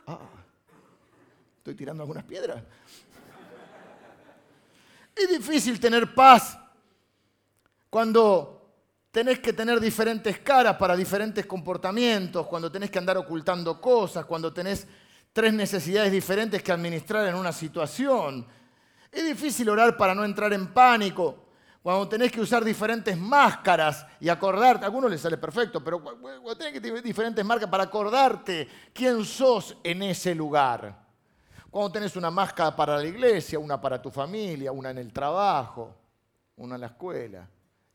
Ah, 0.08 0.18
Estoy 1.60 1.74
tirando 1.74 2.02
algunas 2.02 2.24
piedras. 2.24 2.62
Es 5.14 5.28
difícil 5.28 5.78
tener 5.78 6.14
paz 6.14 6.58
cuando 7.90 8.72
tenés 9.10 9.40
que 9.40 9.52
tener 9.52 9.78
diferentes 9.78 10.38
caras 10.38 10.78
para 10.78 10.96
diferentes 10.96 11.44
comportamientos, 11.44 12.46
cuando 12.46 12.72
tenés 12.72 12.90
que 12.90 12.98
andar 12.98 13.18
ocultando 13.18 13.78
cosas, 13.78 14.24
cuando 14.24 14.54
tenés 14.54 14.86
tres 15.34 15.52
necesidades 15.52 16.10
diferentes 16.10 16.62
que 16.62 16.72
administrar 16.72 17.26
en 17.26 17.34
una 17.34 17.52
situación. 17.52 18.46
Es 19.12 19.22
difícil 19.22 19.68
orar 19.68 19.98
para 19.98 20.14
no 20.14 20.24
entrar 20.24 20.54
en 20.54 20.72
pánico, 20.72 21.48
cuando 21.82 22.08
tenés 22.08 22.32
que 22.32 22.40
usar 22.40 22.64
diferentes 22.64 23.18
máscaras 23.18 24.06
y 24.18 24.30
acordarte, 24.30 24.86
a 24.86 24.88
algunos 24.88 25.10
les 25.10 25.20
sale 25.20 25.36
perfecto, 25.36 25.84
pero 25.84 26.00
cuando 26.00 26.56
tenés 26.56 26.72
que 26.72 26.80
tener 26.80 27.02
diferentes 27.02 27.44
marcas 27.44 27.68
para 27.68 27.84
acordarte 27.84 28.66
quién 28.94 29.26
sos 29.26 29.76
en 29.84 30.04
ese 30.04 30.34
lugar. 30.34 30.99
Cuando 31.70 31.92
tenés 31.92 32.16
una 32.16 32.30
máscara 32.30 32.74
para 32.74 32.96
la 32.96 33.04
iglesia, 33.04 33.58
una 33.58 33.80
para 33.80 34.02
tu 34.02 34.10
familia, 34.10 34.72
una 34.72 34.90
en 34.90 34.98
el 34.98 35.12
trabajo, 35.12 35.94
una 36.56 36.74
en 36.74 36.80
la 36.80 36.88
escuela. 36.88 37.48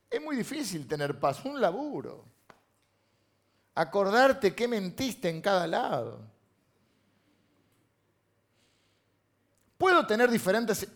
Es 0.10 0.22
muy 0.22 0.38
difícil 0.38 0.88
tener 0.88 1.20
paz, 1.20 1.44
un 1.44 1.60
laburo. 1.60 2.24
Acordarte 3.76 4.56
qué 4.56 4.68
mentiste 4.68 5.30
en 5.30 5.42
cada 5.42 5.68
lado. 5.68 6.20
Puedo 9.78 10.08
tener 10.08 10.32
diferentes 10.32 10.88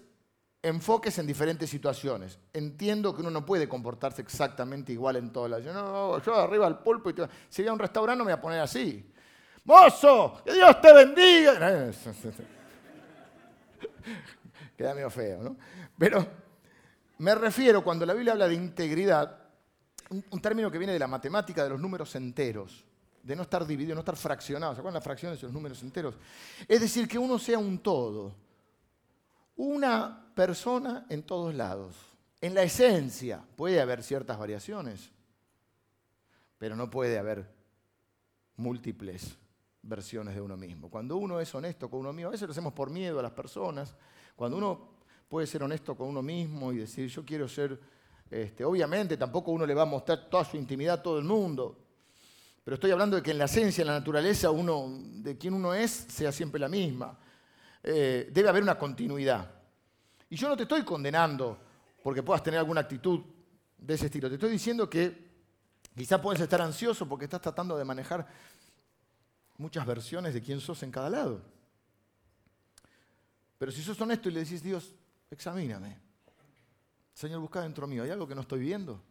enfoques 0.62 1.18
en 1.20 1.28
diferentes 1.28 1.70
situaciones. 1.70 2.40
Entiendo 2.54 3.14
que 3.14 3.22
uno 3.22 3.30
no 3.30 3.46
puede 3.46 3.68
comportarse 3.68 4.22
exactamente 4.22 4.94
igual 4.94 5.18
en 5.18 5.34
todas 5.34 5.52
las... 5.52 5.74
No, 5.74 6.22
yo 6.22 6.36
arriba 6.36 6.66
al 6.66 6.82
pulpo 6.82 7.10
y 7.10 7.14
te... 7.14 7.28
si 7.50 7.62
voy 7.62 7.70
a 7.70 7.74
un 7.74 7.80
restaurante 7.80 8.20
me 8.20 8.32
voy 8.32 8.34
a 8.34 8.42
poner 8.42 8.62
así. 8.62 9.12
mozo, 9.66 10.42
que 10.46 10.54
Dios 10.54 10.80
te 10.80 10.94
bendiga. 10.94 11.92
Queda 14.78 14.93
medio 14.93 15.10
feo, 15.10 15.43
¿no? 15.43 15.57
Pero 15.97 16.26
me 17.20 17.36
refiero, 17.36 17.84
cuando 17.84 18.05
la 18.05 18.14
Biblia 18.14 18.34
habla 18.34 18.47
de 18.47 18.55
integridad, 18.55 19.38
un, 20.10 20.41
término 20.41 20.72
que 20.72 20.78
viene 20.78 20.93
de 20.93 20.99
la 20.99 21.07
matemática 21.07 21.64
de 21.64 21.70
los 21.70 21.80
números 21.80 22.16
enteros, 22.16 22.86
de 23.22 23.36
no 23.36 23.43
estar 23.43 23.66
dividido, 23.66 23.93
no 23.95 23.99
estar 23.99 24.16
fraccionado. 24.16 24.74
¿Se 24.74 24.80
acuerdan 24.80 24.95
las 24.95 25.03
fracciones 25.03 25.39
de 25.39 25.47
los 25.47 25.53
números 25.53 25.84
enteros? 25.84 26.16
Es 26.68 26.80
decir, 26.80 27.07
que 27.07 27.20
uno 27.20 27.38
sea 27.38 27.60
un 27.60 27.80
todo, 27.80 28.34
una 29.57 30.32
persona 30.34 31.05
en 31.10 31.24
todos 31.24 31.53
lados. 31.53 31.95
En 32.41 32.53
la 32.53 32.64
esencia 32.64 33.43
puede 33.57 33.82
haber 33.82 34.01
ciertas 34.01 34.39
variaciones, 34.39 35.12
pero 36.57 36.76
no 36.78 36.89
puede 36.89 37.20
haber 37.20 37.45
múltiples 38.55 39.38
versiones 39.82 40.36
de 40.36 40.42
uno 40.42 40.58
mismo. 40.58 40.90
Cuando 40.90 41.18
uno 41.18 41.40
es 41.40 41.54
honesto 41.56 41.90
con 41.90 42.02
uno 42.02 42.14
mismo, 42.14 42.30
a 42.30 42.32
veces 42.32 42.48
lo 42.48 42.52
hacemos 42.52 42.74
por 42.74 42.90
miedo 42.90 43.20
a 43.20 43.24
las 43.24 43.32
personas, 43.32 43.96
cuando 44.36 44.58
uno 44.58 45.00
puede 45.28 45.48
ser 45.48 45.64
honesto 45.64 45.96
con 45.96 46.08
uno 46.08 46.22
mismo 46.22 46.72
y 46.74 46.78
decir, 46.78 47.08
yo 47.10 47.24
quiero 47.26 47.48
ser, 47.48 47.80
este, 48.30 48.64
obviamente 48.64 49.18
tampoco 49.18 49.52
uno 49.52 49.66
le 49.66 49.74
va 49.74 49.84
a 49.84 49.86
mostrar 49.86 50.30
toda 50.30 50.44
su 50.44 50.58
intimidad 50.58 50.96
a 50.96 51.04
todo 51.04 51.20
el 51.20 51.26
mundo, 51.26 51.78
pero 52.64 52.76
estoy 52.76 52.92
hablando 52.92 53.16
de 53.16 53.24
que 53.24 53.32
en 53.32 53.38
la 53.38 53.46
esencia, 53.46 53.82
en 53.82 53.88
la 53.88 53.94
naturaleza, 53.94 54.52
uno, 54.52 54.88
de 54.92 55.38
quien 55.38 55.56
uno 55.56 55.74
es, 55.74 55.90
sea 55.90 56.32
siempre 56.32 56.60
la 56.60 56.70
misma. 56.70 57.18
Eh, 57.82 58.30
debe 58.32 58.50
haber 58.50 58.62
una 58.62 58.78
continuidad. 58.78 59.50
Y 60.30 60.36
yo 60.36 60.48
no 60.48 60.56
te 60.56 60.64
estoy 60.64 60.84
condenando 60.84 61.58
porque 62.04 62.22
puedas 62.22 62.44
tener 62.44 62.60
alguna 62.60 62.82
actitud 62.82 63.22
de 63.76 63.94
ese 63.94 64.06
estilo. 64.06 64.30
Te 64.30 64.36
estoy 64.36 64.52
diciendo 64.52 64.88
que 64.88 65.30
quizá 65.96 66.22
puedes 66.22 66.42
estar 66.42 66.62
ansioso 66.62 67.08
porque 67.08 67.26
estás 67.26 67.42
tratando 67.42 67.76
de 67.76 67.86
manejar 67.86 68.28
muchas 69.60 69.86
versiones 69.86 70.34
de 70.34 70.41
quién 70.41 70.60
sos 70.60 70.82
en 70.82 70.91
cada 70.91 71.10
lado. 71.10 71.41
Pero 73.57 73.72
si 73.72 73.84
sos 73.84 73.99
honesto 74.01 74.30
y 74.30 74.32
le 74.32 74.39
decís, 74.39 74.64
Dios, 74.64 74.95
examíname. 75.30 75.99
Señor, 77.14 77.41
busca 77.41 77.62
dentro 77.62 77.86
mío, 77.86 78.03
¿hay 78.03 78.10
algo 78.10 78.28
que 78.28 78.34
no 78.34 78.41
estoy 78.41 78.62
viendo? 78.62 79.03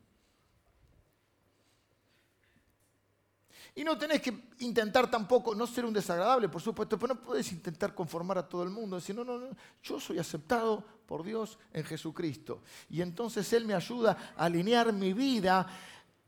Y 3.74 3.84
no 3.84 3.96
tenés 3.96 4.22
que 4.22 4.49
intentar 4.61 5.11
tampoco 5.11 5.55
no 5.55 5.66
ser 5.66 5.84
un 5.84 5.92
desagradable, 5.92 6.49
por 6.49 6.62
supuesto, 6.62 6.99
pero 6.99 7.14
no 7.14 7.20
puedes 7.20 7.53
intentar 7.53 7.94
conformar 7.94 8.38
a 8.38 8.49
todo 8.49 8.62
el 8.62 8.70
mundo. 8.70 8.96
Decir, 8.96 9.14
no, 9.14 9.24
no, 9.24 9.38
no, 9.38 9.49
yo 9.82 10.01
soy 10.01 10.18
aceptado 10.18 10.82
por 11.07 11.22
Dios 11.22 11.59
en 11.72 11.84
Jesucristo. 11.84 12.62
Y 12.88 13.03
entonces 13.03 13.53
Él 13.53 13.66
me 13.66 13.74
ayuda 13.74 14.34
a 14.36 14.46
alinear 14.46 14.92
mi 14.92 15.12
vida 15.12 15.66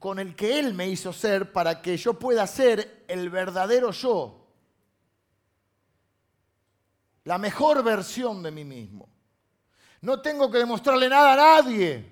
con 0.01 0.19
el 0.19 0.35
que 0.35 0.59
Él 0.59 0.73
me 0.73 0.89
hizo 0.89 1.13
ser 1.13 1.53
para 1.53 1.83
que 1.83 1.97
yo 1.99 2.15
pueda 2.15 2.47
ser 2.47 3.05
el 3.07 3.29
verdadero 3.29 3.91
yo. 3.93 4.47
La 7.25 7.37
mejor 7.37 7.85
versión 7.85 8.43
de 8.43 8.51
mí 8.51 8.65
mismo. 8.65 9.11
No 10.01 10.23
tengo 10.23 10.51
que 10.51 10.57
demostrarle 10.57 11.07
nada 11.07 11.35
a 11.35 11.63
nadie. 11.63 12.11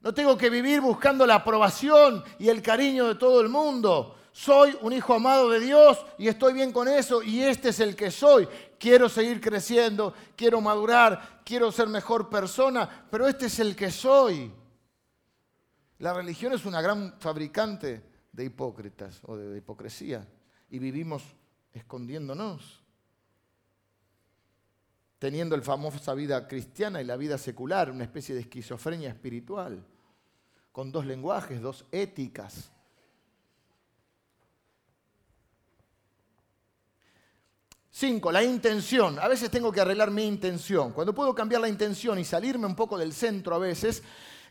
No 0.00 0.14
tengo 0.14 0.36
que 0.36 0.48
vivir 0.48 0.80
buscando 0.80 1.26
la 1.26 1.36
aprobación 1.36 2.24
y 2.38 2.48
el 2.48 2.62
cariño 2.62 3.06
de 3.06 3.16
todo 3.16 3.42
el 3.42 3.50
mundo. 3.50 4.16
Soy 4.32 4.76
un 4.80 4.94
hijo 4.94 5.12
amado 5.12 5.50
de 5.50 5.60
Dios 5.60 6.04
y 6.16 6.28
estoy 6.28 6.54
bien 6.54 6.72
con 6.72 6.88
eso 6.88 7.22
y 7.22 7.42
este 7.42 7.68
es 7.68 7.80
el 7.80 7.94
que 7.94 8.10
soy. 8.10 8.48
Quiero 8.78 9.10
seguir 9.10 9.42
creciendo, 9.42 10.14
quiero 10.34 10.62
madurar, 10.62 11.42
quiero 11.44 11.70
ser 11.70 11.88
mejor 11.88 12.30
persona, 12.30 13.06
pero 13.10 13.28
este 13.28 13.46
es 13.46 13.58
el 13.58 13.76
que 13.76 13.90
soy. 13.90 14.50
La 16.04 16.12
religión 16.12 16.52
es 16.52 16.66
una 16.66 16.82
gran 16.82 17.18
fabricante 17.18 18.02
de 18.30 18.44
hipócritas 18.44 19.22
o 19.22 19.38
de 19.38 19.56
hipocresía 19.56 20.28
y 20.68 20.78
vivimos 20.78 21.22
escondiéndonos, 21.72 22.84
teniendo 25.18 25.56
la 25.56 25.62
famosa 25.62 26.12
vida 26.12 26.46
cristiana 26.46 27.00
y 27.00 27.06
la 27.06 27.16
vida 27.16 27.38
secular, 27.38 27.90
una 27.90 28.04
especie 28.04 28.34
de 28.34 28.42
esquizofrenia 28.42 29.08
espiritual, 29.08 29.82
con 30.72 30.92
dos 30.92 31.06
lenguajes, 31.06 31.62
dos 31.62 31.86
éticas. 31.90 32.70
Cinco, 37.90 38.30
la 38.30 38.44
intención. 38.44 39.18
A 39.20 39.28
veces 39.28 39.50
tengo 39.50 39.72
que 39.72 39.80
arreglar 39.80 40.10
mi 40.10 40.26
intención. 40.26 40.92
Cuando 40.92 41.14
puedo 41.14 41.34
cambiar 41.34 41.62
la 41.62 41.68
intención 41.70 42.18
y 42.18 42.26
salirme 42.26 42.66
un 42.66 42.76
poco 42.76 42.98
del 42.98 43.14
centro 43.14 43.54
a 43.54 43.58
veces, 43.58 44.02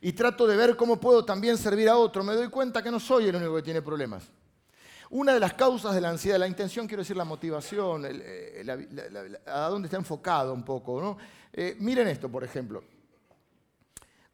y 0.04 0.12
trato 0.12 0.46
de 0.46 0.58
ver 0.58 0.76
cómo 0.76 1.00
puedo 1.00 1.24
también 1.24 1.58
servir 1.58 1.88
a 1.88 1.96
otro, 1.96 2.26
me 2.26 2.34
doy 2.34 2.50
cuenta 2.50 2.84
que 2.84 2.92
no 2.92 3.00
soy 3.00 3.30
el 3.30 3.36
único 3.38 3.56
que 3.56 3.62
tiene 3.62 3.82
problemas. 3.82 4.26
Una 5.12 5.34
de 5.34 5.40
las 5.40 5.54
causas 5.54 5.96
de 5.96 6.02
la 6.02 6.10
ansiedad, 6.10 6.38
la 6.38 6.48
intención, 6.48 6.88
quiero 6.88 7.04
decir 7.04 7.16
la 7.16 7.24
motivación, 7.24 8.04
eh, 8.06 9.40
a 9.46 9.70
dónde 9.70 9.86
está 9.88 9.96
enfocado 9.96 10.54
un 10.54 10.64
poco. 10.64 11.00
¿no? 11.00 11.18
Eh, 11.54 11.78
miren 11.80 12.10
esto, 12.10 12.28
por 12.28 12.44
ejemplo. 12.44 12.84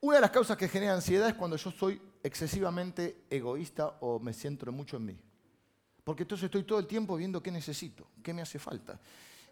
Una 0.02 0.16
de 0.16 0.22
las 0.22 0.32
causas 0.32 0.58
que 0.58 0.68
genera 0.68 0.96
ansiedad 0.96 1.30
es 1.30 1.36
cuando 1.36 1.56
yo 1.56 1.70
soy 1.70 2.02
excesivamente 2.24 3.26
egoísta 3.30 3.98
o 4.00 4.20
me 4.20 4.34
centro 4.34 4.72
mucho 4.72 4.98
en 4.98 5.06
mí. 5.06 5.20
Porque 6.04 6.24
entonces 6.24 6.46
estoy 6.46 6.64
todo 6.64 6.80
el 6.80 6.88
tiempo 6.88 7.16
viendo 7.16 7.44
qué 7.44 7.52
necesito, 7.52 8.08
qué 8.24 8.34
me 8.34 8.42
hace 8.42 8.58
falta 8.58 9.00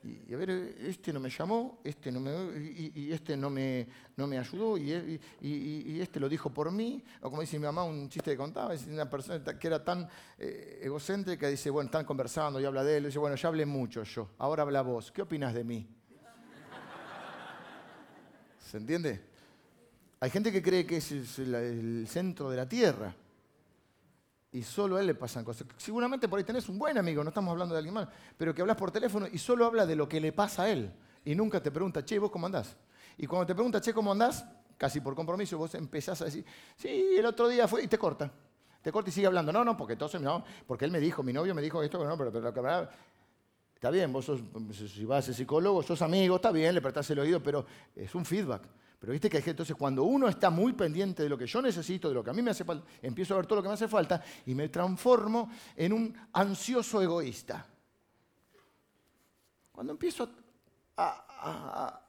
y, 0.04 0.34
a 0.34 0.38
ver, 0.38 0.50
este 0.50 1.12
no 1.12 1.20
me 1.20 1.30
llamó, 1.30 1.80
este 1.84 2.12
no 2.12 2.20
me, 2.20 2.32
y, 2.60 3.12
este 3.12 3.36
no 3.36 3.50
me, 3.50 3.88
no 4.16 4.28
me 4.28 4.38
ayudó, 4.38 4.78
y, 4.78 6.00
este 6.02 6.20
lo 6.20 6.30
dijo 6.30 6.50
por 6.50 6.72
mí, 6.72 7.04
o 7.22 7.30
como 7.30 7.42
dice 7.42 7.58
mi 7.60 7.66
mamá, 7.66 7.84
un 7.84 8.10
chiste 8.10 8.32
que 8.32 8.38
contaba, 8.38 8.74
es 8.74 8.86
una 8.88 9.10
persona 9.10 9.44
que 9.44 9.68
era 9.68 9.84
tan 9.84 10.08
eh, 10.38 10.82
egocéntrica, 10.84 11.48
dice, 11.48 11.70
bueno, 11.70 11.88
están 11.88 12.06
conversando 12.06 12.60
y 12.60 12.66
habla 12.66 12.84
de 12.84 12.98
él, 12.98 13.06
dice, 13.06 13.20
bueno, 13.20 13.36
ya 13.36 13.48
hablé 13.48 13.66
mucho 13.66 14.04
yo, 14.04 14.30
ahora 14.38 14.64
habla 14.64 14.82
vos, 14.82 15.12
¿qué 15.12 15.22
opinas 15.22 15.54
de 15.54 15.64
mí? 15.64 15.88
¿Se 18.60 18.78
entiende? 18.78 19.22
Hay 20.20 20.30
gente 20.30 20.52
que 20.52 20.62
cree 20.62 20.86
que 20.86 20.98
es 20.98 21.40
el 21.40 22.08
centro 22.10 22.50
de 22.50 22.58
la 22.58 22.68
tierra 22.68 23.16
y 24.58 24.64
solo 24.64 24.98
a 24.98 25.02
él 25.02 25.06
le 25.06 25.14
pasan 25.14 25.46
cosas. 25.46 25.68
Seguramente 25.78 26.28
por 26.28 26.40
ahí 26.40 26.44
tenés 26.44 26.68
un 26.68 26.80
buen 26.80 26.98
amigo, 26.98 27.24
no 27.24 27.30
estamos 27.30 27.52
hablando 27.52 27.76
de 27.76 27.80
alguien 27.80 27.94
más, 27.94 28.08
pero 28.36 28.56
que 28.56 28.62
hablas 28.62 28.76
por 28.76 28.90
teléfono 28.90 29.28
y 29.32 29.38
solo 29.38 29.66
habla 29.68 29.86
de 29.86 29.96
lo 29.96 30.10
que 30.10 30.20
le 30.20 30.32
pasa 30.32 30.64
a 30.64 30.70
él. 30.70 30.92
Y 31.24 31.36
nunca 31.36 31.62
te 31.62 31.70
pregunta, 31.70 32.04
che, 32.04 32.18
¿vos 32.18 32.32
cómo 32.32 32.48
andás? 32.48 32.76
Y 33.20 33.28
cuando 33.28 33.46
te 33.46 33.54
pregunta, 33.54 33.80
che, 33.80 33.94
¿cómo 33.94 34.12
andás? 34.12 34.44
Casi 34.76 35.00
por 35.00 35.14
compromiso, 35.14 35.60
vos 35.60 35.76
empezás 35.76 36.24
a 36.24 36.26
decir, 36.26 36.44
sí, 36.76 36.88
el 37.18 37.26
otro 37.28 37.48
día 37.48 37.68
fue, 37.68 37.84
y 37.84 37.88
te 37.88 38.00
corta. 38.00 38.32
Te 38.82 38.92
corta 38.92 39.12
y 39.12 39.14
sigue 39.14 39.28
hablando. 39.28 39.54
No, 39.54 39.64
no, 39.64 39.78
porque 39.78 39.94
entonces, 39.94 40.20
no, 40.20 40.44
porque 40.66 40.86
él 40.86 40.92
me 40.92 41.00
dijo, 41.00 41.22
mi 41.22 41.34
novio 41.34 41.54
me 41.54 41.62
dijo 41.62 41.84
esto, 41.84 42.04
no, 42.04 42.18
pero, 42.18 42.32
pero, 42.32 42.52
pero 42.52 42.90
está 43.76 43.92
bien, 43.92 44.12
vos 44.12 44.26
sos, 44.26 44.42
si 44.74 45.06
vas 45.06 45.20
a 45.20 45.22
ser 45.28 45.36
psicólogo, 45.36 45.84
sos 45.84 46.02
amigo, 46.02 46.38
está 46.38 46.52
bien, 46.52 46.74
le 46.74 46.82
prestás 46.82 47.08
el 47.12 47.20
oído, 47.20 47.44
pero 47.44 47.64
es 47.96 48.16
un 48.16 48.26
feedback. 48.26 48.64
Pero 49.00 49.12
viste 49.12 49.30
que 49.30 49.38
entonces 49.38 49.76
cuando 49.76 50.04
uno 50.04 50.28
está 50.28 50.50
muy 50.50 50.74
pendiente 50.74 51.24
de 51.24 51.30
lo 51.30 51.38
que 51.38 51.46
yo 51.46 51.62
necesito, 51.62 52.08
de 52.10 52.16
lo 52.16 52.24
que 52.24 52.32
a 52.32 52.34
mí 52.34 52.42
me 52.42 52.52
hace 52.52 52.64
falta, 52.64 52.88
empiezo 53.02 53.34
a 53.34 53.38
ver 53.38 53.46
todo 53.46 53.58
lo 53.58 53.62
que 53.62 53.70
me 53.70 53.76
hace 53.76 53.88
falta 53.88 54.24
y 54.46 54.56
me 54.56 54.70
transformo 54.70 55.52
en 55.76 55.94
un 55.94 56.18
ansioso 56.34 57.02
egoísta. 57.02 57.66
Cuando 59.72 59.94
empiezo 59.94 60.28
a, 60.98 62.02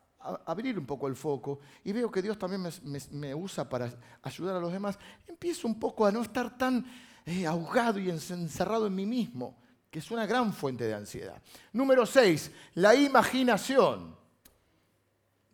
abrir 0.47 0.79
un 0.79 0.87
poco 0.87 1.07
el 1.07 1.15
foco 1.15 1.61
y 1.85 1.93
veo 1.93 2.11
que 2.11 2.23
Dios 2.23 2.39
también 2.39 2.67
me, 3.13 3.35
usa 3.35 3.69
para 3.69 3.93
ayudar 4.23 4.57
a 4.57 4.61
los 4.61 4.73
demás, 4.73 4.99
empiezo 5.27 5.69
un 5.69 5.79
poco 5.79 6.07
a 6.07 6.11
no 6.11 6.23
estar 6.23 6.57
tan 6.57 6.85
eh, 7.27 7.47
ahogado 7.47 7.99
y 7.99 8.09
encerrado 8.09 8.87
en 8.87 8.95
mí 8.95 9.05
mismo, 9.05 9.59
que 9.91 9.99
es 9.99 10.11
una 10.11 10.25
gran 10.25 10.55
fuente 10.55 10.85
de 10.85 10.95
ansiedad. 10.95 11.41
Número 11.75 12.07
6, 12.07 12.51
la 12.75 12.95
imaginación. 12.95 14.17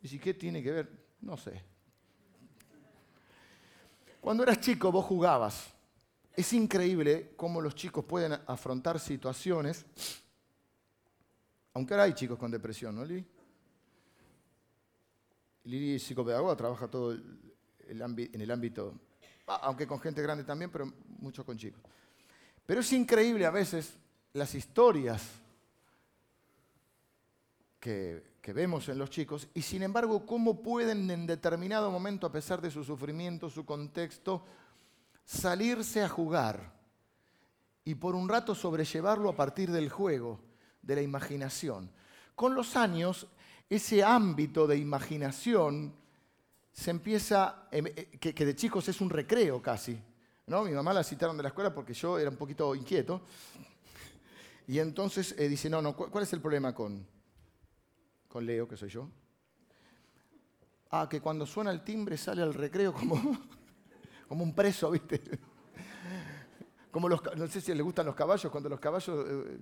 ¿Y 0.01 0.07
si 0.07 0.21
qué 0.21 0.35
tiene 0.35 0.63
que 0.63 0.71
ver? 0.71 1.04
No 1.25 1.39
sé. 1.39 1.63
Cuando 4.21 4.43
eras 4.43 4.61
chico 4.61 4.93
vos 4.93 5.05
jugabas. 5.05 5.71
Es 6.37 6.53
increíble 6.53 7.33
cómo 7.37 7.61
los 7.61 7.75
chicos 7.75 8.05
pueden 8.05 8.33
afrontar 8.47 8.99
situaciones, 8.99 9.87
aunque 11.73 11.95
ahora 11.95 12.05
hay 12.05 12.13
chicos 12.13 12.39
con 12.39 12.51
depresión, 12.51 12.97
¿no, 12.97 13.05
Lili? 13.05 13.25
Lili 15.65 15.95
es 15.95 16.03
psicopedagoga, 16.03 16.57
trabaja 16.57 16.89
todo 16.89 17.13
en 17.13 18.41
el 18.41 18.51
ámbito, 18.51 18.95
aunque 19.47 19.87
con 19.87 20.01
gente 20.01 20.21
grande 20.23 20.43
también, 20.43 20.73
pero 20.73 20.93
mucho 21.21 21.47
con 21.47 21.57
chicos. 21.57 21.81
Pero 22.67 22.81
es 22.81 22.93
increíble 22.93 23.47
a 23.47 23.51
veces 23.51 23.95
las 24.33 24.55
historias 24.57 25.23
que 27.79 28.34
que 28.45 28.53
vemos 28.53 28.91
en 28.91 28.99
los 28.99 29.09
chicos 29.09 29.49
y 29.55 29.63
sin 29.63 29.83
embargo 29.83 30.27
cómo 30.27 30.63
pueden 30.63 31.11
en 31.11 31.27
determinado 31.27 31.91
momento, 31.91 32.27
a 32.27 32.31
pesar 32.31 32.61
de 32.61 32.71
su 32.71 32.85
sufrimiento, 32.85 33.49
su 33.49 33.65
contexto, 33.65 34.45
salirse 35.25 36.03
a 36.03 36.11
jugar 36.11 36.75
y 37.87 37.95
por 37.95 38.15
un 38.15 38.29
rato 38.29 38.55
sobrellevarlo 38.55 39.31
a 39.31 39.35
partir 39.35 39.71
del 39.71 39.89
juego, 39.89 40.41
de 40.83 40.95
la 40.95 41.01
imaginación. 41.01 41.91
Con 42.35 42.55
los 42.55 42.77
años, 42.77 43.29
ese 43.71 44.05
ámbito 44.05 44.67
de 44.67 44.77
imaginación 44.77 45.95
se 46.71 46.91
empieza, 46.91 47.67
em, 47.71 47.87
eh, 47.87 48.19
que, 48.21 48.45
de 48.45 48.55
chicos 48.55 48.87
es 48.91 49.01
un 49.01 49.09
recreo 49.09 49.63
casi. 49.63 49.99
¿no? 50.49 50.65
Mi 50.65 50.73
mamá 50.73 50.93
la 50.93 51.03
citaron 51.03 51.39
de 51.39 51.45
la 51.45 51.49
escuela 51.49 51.73
porque 51.73 51.95
yo 51.95 52.19
era 52.19 52.29
un 52.29 52.37
poquito 52.37 52.75
inquieto. 52.75 53.23
Y 54.69 54.81
entonces 54.81 55.35
eh, 55.39 55.49
dice, 55.49 55.71
no, 55.71 55.81
no, 55.81 55.97
¿cuál 55.97 56.25
es 56.25 56.33
el 56.35 56.43
problema 56.43 56.75
con, 56.75 57.14
con 58.35 58.45
Leo, 58.45 58.67
que 58.67 58.77
soy 58.77 58.89
yo? 58.89 59.09
Ah, 60.91 61.07
que 61.09 61.21
cuando 61.21 61.47
suena 61.47 61.71
el 61.71 61.85
timbre 61.85 62.17
sale 62.17 62.43
al 62.43 62.53
recreo 62.53 62.93
como, 62.93 63.15
como 64.29 64.43
un 64.43 64.53
preso, 64.53 64.91
¿viste? 64.91 65.21
Como 66.91 67.09
los, 67.09 67.23
no 67.37 67.47
sé 67.47 67.61
si 67.61 67.73
les 67.73 67.85
gustan 67.85 68.07
los 68.07 68.17
caballos, 68.17 68.51
cuando 68.51 68.69
los 68.69 68.81
caballos 68.81 69.25
eh, 69.29 69.59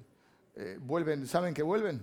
eh, 0.54 0.78
vuelven, 0.80 1.26
¿saben 1.26 1.52
que 1.52 1.62
vuelven? 1.62 2.02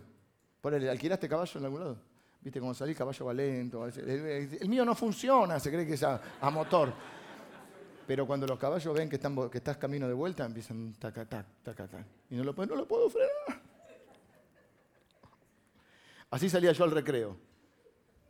Ponele, 0.61 0.91
¿alquilaste 0.91 1.27
caballo 1.27 1.59
en 1.59 1.65
algún 1.65 1.79
lado? 1.79 1.97
¿Viste 2.39 2.59
cómo 2.59 2.75
salí? 2.75 2.93
Caballo 2.93 3.25
va 3.25 3.33
lento. 3.33 3.87
El, 3.87 4.69
mío 4.69 4.85
no 4.85 4.93
funciona, 4.93 5.59
se 5.59 5.71
cree 5.71 5.87
que 5.87 5.95
es 5.95 6.03
a, 6.03 6.21
motor. 6.51 6.93
Pero 8.05 8.27
cuando 8.27 8.45
los 8.45 8.59
caballos 8.59 8.93
ven 8.93 9.09
que, 9.09 9.15
estás 9.15 9.77
camino 9.77 10.07
de 10.07 10.13
vuelta, 10.13 10.45
empiezan 10.45 10.93
tac, 10.99 11.15
tac, 11.27 11.47
tac, 11.63 11.75
tac. 11.75 12.05
Y 12.29 12.35
no 12.35 12.43
lo, 12.43 12.53
no 12.53 12.75
lo 12.75 12.87
puedo 12.87 13.09
frenar. 13.09 13.58
Así 16.31 16.49
salía 16.49 16.71
yo 16.71 16.83
al 16.83 16.91
recreo. 16.91 17.35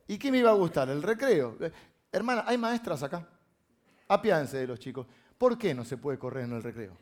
¿Y 0.07 0.17
qué 0.17 0.31
me 0.31 0.39
iba 0.39 0.49
a 0.49 0.53
gustar? 0.53 0.89
El 0.89 1.03
recreo. 1.03 1.57
Hermana, 2.11 2.43
hay 2.47 2.57
maestras 2.57 3.03
acá. 3.03 3.27
Apiánse 4.07 4.57
de 4.57 4.67
los 4.67 4.79
chicos. 4.79 5.05
¿Por 5.37 5.57
qué 5.57 5.73
no 5.73 5.85
se 5.85 5.97
puede 5.97 6.17
correr 6.17 6.45
en 6.45 6.53
el 6.53 6.63
recreo? 6.63 6.97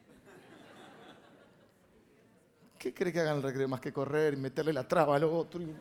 ¿Qué 2.77 2.93
cree 2.93 3.11
que 3.11 3.19
hagan 3.19 3.37
el 3.37 3.43
recreo 3.43 3.67
más 3.67 3.81
que 3.81 3.91
correr 3.91 4.33
y 4.33 4.37
meterle 4.37 4.73
la 4.73 4.87
traba 4.87 5.15
al 5.15 5.23
otro? 5.23 5.61
Y... 5.61 5.73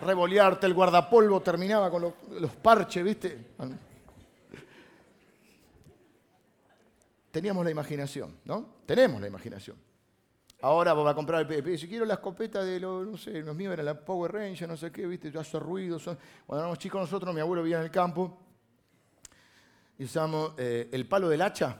Revolearte, 0.00 0.66
el 0.66 0.72
guardapolvo 0.72 1.42
terminaba 1.42 1.90
con 1.90 2.02
los, 2.02 2.50
parches, 2.62 3.04
¿viste? 3.04 3.46
Teníamos 7.30 7.64
la 7.64 7.70
imaginación, 7.70 8.38
¿no? 8.44 8.66
Tenemos 8.86 9.20
la 9.20 9.26
imaginación. 9.26 9.76
Ahora 10.62 10.92
vos 10.92 11.04
vas 11.04 11.12
a 11.12 11.14
comprar 11.14 11.40
el 11.40 11.46
PP. 11.46 11.78
Si 11.78 11.88
quiero 11.88 12.04
la 12.04 12.14
escopeta 12.14 12.62
de 12.62 12.78
los, 12.78 13.06
no 13.06 13.16
sé, 13.16 13.40
los 13.40 13.56
míos 13.56 13.72
eran 13.72 13.86
la 13.86 13.98
Power 13.98 14.32
Ranger, 14.32 14.68
no 14.68 14.76
sé 14.76 14.92
qué, 14.92 15.06
viste, 15.06 15.32
hace 15.38 15.58
ruido. 15.58 15.98
Cuando 15.98 16.62
éramos 16.62 16.78
chicos 16.78 17.00
nosotros, 17.00 17.34
mi 17.34 17.40
abuelo 17.40 17.62
vivía 17.62 17.78
en 17.78 17.84
el 17.84 17.90
campo, 17.90 18.38
y 19.98 20.04
usamos 20.04 20.52
eh, 20.58 20.88
el 20.92 21.06
palo 21.06 21.28
del 21.28 21.40
hacha, 21.42 21.76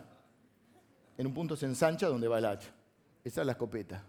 en 1.18 1.26
un 1.26 1.34
punto 1.34 1.56
se 1.56 1.66
ensancha 1.66 2.06
donde 2.06 2.28
va 2.28 2.38
el 2.38 2.46
hacha. 2.46 2.70
Esa 3.22 3.42
es 3.42 3.46
la 3.46 3.52
escopeta. 3.52 4.02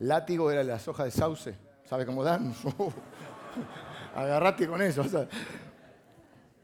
Látigo 0.00 0.50
era 0.50 0.62
las 0.64 0.86
hojas 0.88 1.06
de 1.06 1.10
sauce. 1.12 1.54
¿Sabe 1.84 2.04
cómo 2.04 2.22
dan? 2.24 2.54
Agarrate 4.14 4.66
con 4.66 4.82
eso. 4.82 5.04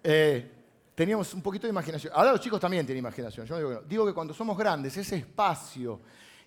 Eh, 0.02 0.57
teníamos 0.98 1.32
un 1.32 1.42
poquito 1.42 1.64
de 1.64 1.70
imaginación. 1.70 2.12
Ahora 2.12 2.32
los 2.32 2.40
chicos 2.40 2.58
también 2.58 2.84
tienen 2.84 2.98
imaginación. 2.98 3.46
Yo 3.46 3.56
digo, 3.56 3.82
digo 3.82 4.06
que 4.06 4.12
cuando 4.12 4.34
somos 4.34 4.58
grandes, 4.58 4.96
ese 4.96 5.14
espacio 5.14 6.00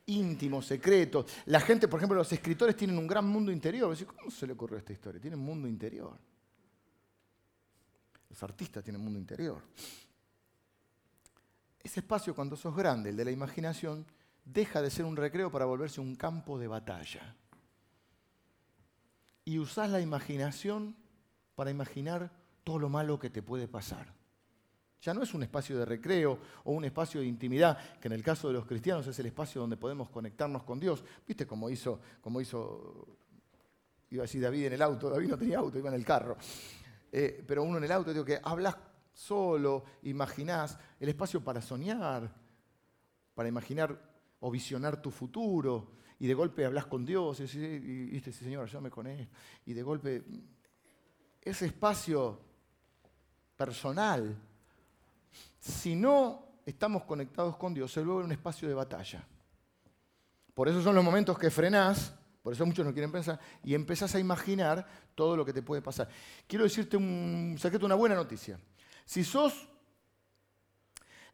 íntimo, 0.08 0.62
secreto, 0.62 1.26
la 1.46 1.62
gente, 1.62 1.88
por 1.88 2.02
ejemplo, 2.02 2.18
los 2.18 2.34
escritores 2.34 2.76
tienen 2.76 2.98
un 2.98 3.08
gran 3.08 3.26
mundo 3.26 3.50
interior. 3.50 3.96
¿Cómo 4.06 4.30
se 4.30 4.46
le 4.46 4.52
ocurrió 4.52 4.78
esta 4.78 4.92
historia? 4.92 5.22
Tienen 5.22 5.40
un 5.40 5.46
mundo 5.46 5.70
interior. 5.70 6.18
Los 8.30 8.44
artistas 8.44 8.84
tienen 8.84 9.00
un 9.00 9.06
mundo 9.06 9.20
interior. 9.20 9.62
Ese 11.82 12.02
espacio, 12.02 12.36
cuando 12.36 12.58
sos 12.58 12.76
grande, 12.76 13.12
el 13.12 13.16
de 13.16 13.24
la 13.24 13.32
imaginación, 13.32 14.06
deja 14.44 14.82
de 14.82 14.92
ser 14.92 15.06
un 15.06 15.16
recreo 15.16 15.50
para 15.50 15.64
volverse 15.64 16.02
un 16.02 16.16
campo 16.16 16.60
de 16.60 16.68
batalla. 16.68 17.38
Y 19.46 19.60
usás 19.60 19.90
la 19.90 20.02
imaginación 20.02 20.98
para 21.56 21.72
imaginar 21.72 22.34
todo 22.66 22.80
lo 22.80 22.90
malo 22.90 23.18
que 23.18 23.30
te 23.30 23.42
puede 23.42 23.70
pasar. 23.70 24.20
Ya 25.02 25.14
no 25.14 25.24
es 25.24 25.34
un 25.34 25.42
espacio 25.42 25.80
de 25.80 25.86
recreo 25.86 26.38
o 26.64 26.72
un 26.74 26.86
espacio 26.86 27.22
de 27.22 27.28
intimidad, 27.28 28.00
que 28.00 28.08
en 28.08 28.14
el 28.14 28.24
caso 28.24 28.48
de 28.48 28.54
los 28.54 28.66
cristianos 28.66 29.08
es 29.08 29.18
el 29.18 29.26
espacio 29.26 29.60
donde 29.60 29.78
podemos 29.78 30.10
conectarnos 30.10 30.64
con 30.64 30.80
Dios. 30.80 31.04
¿Viste 31.28 31.48
cómo 31.48 31.70
hizo, 31.70 32.00
cómo 32.22 32.40
hizo 32.40 33.08
iba 34.12 34.22
a 34.22 34.26
decir 34.26 34.42
David 34.42 34.66
en 34.66 34.74
el 34.74 34.82
auto? 34.82 35.10
David 35.10 35.30
no 35.30 35.38
tenía 35.38 35.58
auto, 35.58 35.80
iba 35.80 35.90
en 35.90 35.96
el 35.96 36.06
carro. 36.06 36.38
Eh, 37.12 37.44
pero 37.48 37.64
uno 37.64 37.80
en 37.80 37.86
el 37.86 37.92
auto, 37.92 38.14
digo 38.14 38.24
que 38.24 38.40
hablas 38.44 38.78
solo, 39.12 39.84
imaginás 40.04 40.78
el 41.00 41.10
espacio 41.10 41.44
para 41.44 41.62
soñar, 41.62 42.32
para 43.34 43.50
imaginar 43.50 44.00
o 44.40 44.52
visionar 44.52 45.02
tu 45.02 45.10
futuro, 45.10 45.94
y 46.20 46.28
de 46.28 46.36
golpe 46.36 46.64
hablas 46.64 46.86
con 46.86 47.04
Dios 47.04 47.40
y 47.40 47.44
dices, 48.12 48.36
sí, 48.36 48.44
Señor, 48.44 48.66
ayúdame 48.66 48.92
con 48.92 49.08
él. 49.08 49.28
Y 49.66 49.74
de 49.74 49.82
golpe, 49.82 50.24
ese 51.42 51.66
espacio 51.66 52.40
personal 53.56 54.38
si 55.62 55.94
no 55.94 56.44
estamos 56.66 57.04
conectados 57.04 57.56
con 57.56 57.74
Dios, 57.74 57.92
se 57.94 58.04
vuelve 58.04 58.26
un 58.26 58.32
espacio 58.32 58.68
de 58.68 58.74
batalla. 58.74 59.24
Por 60.56 60.68
eso 60.68 60.82
son 60.82 60.96
los 60.96 61.04
momentos 61.04 61.38
que 61.38 61.52
frenás, 61.52 62.14
por 62.42 62.52
eso 62.52 62.66
muchos 62.66 62.84
no 62.84 62.92
quieren 62.92 63.12
pensar, 63.12 63.40
y 63.64 63.76
empezás 63.76 64.16
a 64.16 64.20
imaginar 64.20 64.86
todo 65.14 65.38
lo 65.38 65.46
que 65.46 65.54
te 65.54 65.62
puede 65.62 65.84
pasar. 65.84 66.10
Quiero 66.48 66.64
decirte 66.64 66.98
un 66.98 67.56
secreto, 67.60 67.86
una 67.86 67.96
buena 67.96 68.16
noticia. 68.16 68.60
Si 69.06 69.24
sos 69.24 69.68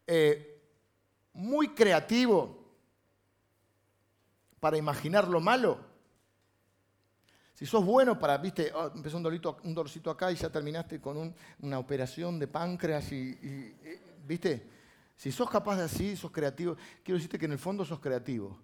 eh, 0.06 0.62
muy 1.32 1.68
creativo 1.68 2.68
para 4.60 4.76
imaginar 4.76 5.26
lo 5.26 5.40
malo, 5.40 5.78
si 7.54 7.64
sos 7.64 7.84
bueno 7.84 8.18
para, 8.18 8.36
viste, 8.36 8.70
oh, 8.74 8.92
empezó 8.94 9.16
un, 9.16 9.22
dolito, 9.22 9.56
un 9.64 10.10
acá 10.10 10.30
y 10.30 10.36
ya 10.36 10.50
terminaste 10.50 11.00
con 11.00 11.34
una 11.60 11.78
operación 11.78 12.38
de 12.38 12.46
páncreas 12.46 13.10
y 13.10 13.76
¿Viste? 14.28 14.62
Si 15.16 15.32
sos 15.32 15.48
capaz 15.48 15.76
de 15.78 15.84
así, 15.84 16.14
sos 16.14 16.30
creativo, 16.30 16.76
quiero 17.02 17.16
decirte 17.16 17.38
que 17.38 17.46
en 17.46 17.52
el 17.52 17.58
fondo 17.58 17.84
sos 17.84 17.98
creativo. 17.98 18.56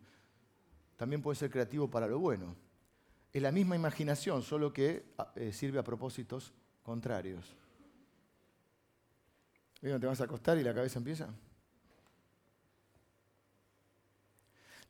También 0.97 1.23
puedes 1.23 1.39
ser 1.39 1.51
creativo 1.51 1.91
para 1.91 2.07
lo 2.07 2.19
bueno. 2.19 2.55
Es 3.33 3.43
la 3.43 3.51
misma 3.51 3.75
imaginación, 3.75 4.43
solo 4.43 4.73
que 4.73 5.15
eh, 5.35 5.53
sirve 5.53 5.79
a 5.79 5.83
propósitos 5.83 6.53
contrarios. 6.83 7.57
¿Te 9.81 9.99
vas 9.99 10.21
a 10.21 10.25
acostar 10.25 10.59
y 10.59 10.62
la 10.62 10.75
cabeza 10.75 10.99
empieza? 10.99 11.29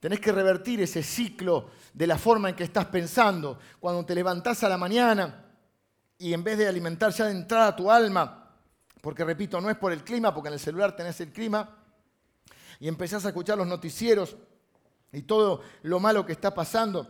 Tenés 0.01 0.21
que 0.21 0.33
revertir 0.33 0.83
ese 0.83 1.03
ciclo 1.03 1.71
de 1.95 2.07
la 2.07 2.19
forma 2.19 2.51
en 2.51 2.57
que 2.57 2.65
estás 2.65 2.87
pensando. 2.87 3.59
Cuando 3.81 4.05
te 4.05 4.15
levantás 4.15 4.63
a 4.65 4.69
la 4.69 4.77
mañana 4.77 5.47
y 6.19 6.33
en 6.33 6.45
vez 6.45 6.59
de 6.59 6.67
alimentar 6.67 7.13
ya 7.13 7.27
de 7.27 7.33
entrada 7.33 7.75
tu 7.75 7.91
alma, 7.91 8.44
porque 9.05 9.23
repito, 9.23 9.61
no 9.61 9.69
es 9.69 9.77
por 9.77 9.93
el 9.93 10.03
clima, 10.03 10.33
porque 10.33 10.49
en 10.49 10.55
el 10.55 10.59
celular 10.59 10.97
tenés 10.97 11.21
el 11.21 11.31
clima, 11.31 11.77
y 12.81 12.89
empezás 12.89 13.23
a 13.27 13.29
escuchar 13.29 13.59
los 13.59 13.67
noticieros 13.67 14.35
y 15.13 15.21
todo 15.21 15.61
lo 15.83 16.01
malo 16.01 16.25
que 16.25 16.33
está 16.33 16.55
pasando, 16.55 17.07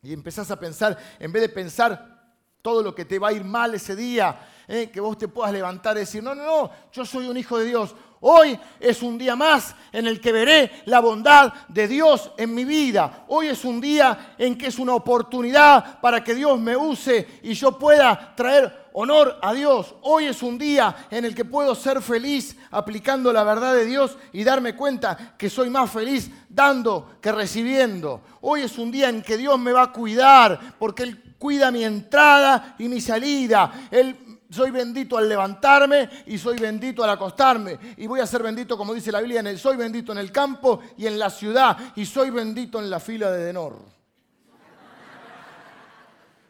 y 0.00 0.14
empezás 0.14 0.50
a 0.50 0.58
pensar, 0.58 0.96
en 1.18 1.30
vez 1.30 1.42
de 1.42 1.50
pensar 1.50 2.32
todo 2.62 2.82
lo 2.82 2.94
que 2.94 3.04
te 3.04 3.18
va 3.18 3.28
a 3.28 3.32
ir 3.34 3.44
mal 3.44 3.74
ese 3.74 3.94
día, 3.94 4.40
eh, 4.66 4.90
que 4.90 5.00
vos 5.00 5.18
te 5.18 5.28
puedas 5.28 5.52
levantar 5.52 5.98
y 5.98 6.00
decir, 6.00 6.22
no, 6.22 6.34
no, 6.34 6.46
no, 6.46 6.70
yo 6.92 7.04
soy 7.04 7.28
un 7.28 7.36
hijo 7.36 7.58
de 7.58 7.66
Dios, 7.66 7.94
Hoy 8.20 8.58
es 8.80 9.02
un 9.02 9.16
día 9.16 9.36
más 9.36 9.74
en 9.92 10.06
el 10.06 10.20
que 10.20 10.32
veré 10.32 10.82
la 10.86 11.00
bondad 11.00 11.52
de 11.68 11.86
Dios 11.86 12.32
en 12.36 12.54
mi 12.54 12.64
vida. 12.64 13.24
Hoy 13.28 13.48
es 13.48 13.64
un 13.64 13.80
día 13.80 14.34
en 14.38 14.58
que 14.58 14.66
es 14.66 14.78
una 14.78 14.94
oportunidad 14.94 16.00
para 16.00 16.24
que 16.24 16.34
Dios 16.34 16.58
me 16.60 16.76
use 16.76 17.40
y 17.42 17.54
yo 17.54 17.78
pueda 17.78 18.34
traer 18.34 18.88
honor 18.94 19.38
a 19.40 19.54
Dios. 19.54 19.94
Hoy 20.02 20.26
es 20.26 20.42
un 20.42 20.58
día 20.58 21.06
en 21.10 21.24
el 21.24 21.34
que 21.34 21.44
puedo 21.44 21.74
ser 21.76 22.02
feliz 22.02 22.56
aplicando 22.72 23.32
la 23.32 23.44
verdad 23.44 23.74
de 23.74 23.84
Dios 23.84 24.18
y 24.32 24.42
darme 24.42 24.74
cuenta 24.74 25.34
que 25.38 25.48
soy 25.48 25.70
más 25.70 25.90
feliz 25.90 26.30
dando 26.48 27.18
que 27.20 27.30
recibiendo. 27.30 28.22
Hoy 28.40 28.62
es 28.62 28.76
un 28.78 28.90
día 28.90 29.08
en 29.08 29.22
que 29.22 29.36
Dios 29.36 29.56
me 29.58 29.72
va 29.72 29.82
a 29.84 29.92
cuidar 29.92 30.58
porque 30.78 31.04
Él 31.04 31.36
cuida 31.38 31.70
mi 31.70 31.84
entrada 31.84 32.74
y 32.78 32.88
mi 32.88 33.00
salida. 33.00 33.88
Él 33.92 34.16
soy 34.50 34.70
bendito 34.70 35.18
al 35.18 35.28
levantarme 35.28 36.08
y 36.26 36.38
soy 36.38 36.58
bendito 36.58 37.04
al 37.04 37.10
acostarme. 37.10 37.78
Y 37.98 38.06
voy 38.06 38.20
a 38.20 38.26
ser 38.26 38.42
bendito, 38.42 38.78
como 38.78 38.94
dice 38.94 39.12
la 39.12 39.20
Biblia, 39.20 39.40
en 39.40 39.48
el, 39.48 39.58
soy 39.58 39.76
bendito 39.76 40.12
en 40.12 40.18
el 40.18 40.32
campo 40.32 40.80
y 40.96 41.06
en 41.06 41.18
la 41.18 41.28
ciudad. 41.28 41.76
Y 41.96 42.06
soy 42.06 42.30
bendito 42.30 42.78
en 42.78 42.88
la 42.88 42.98
fila 42.98 43.30
de 43.30 43.44
Denor. 43.44 43.78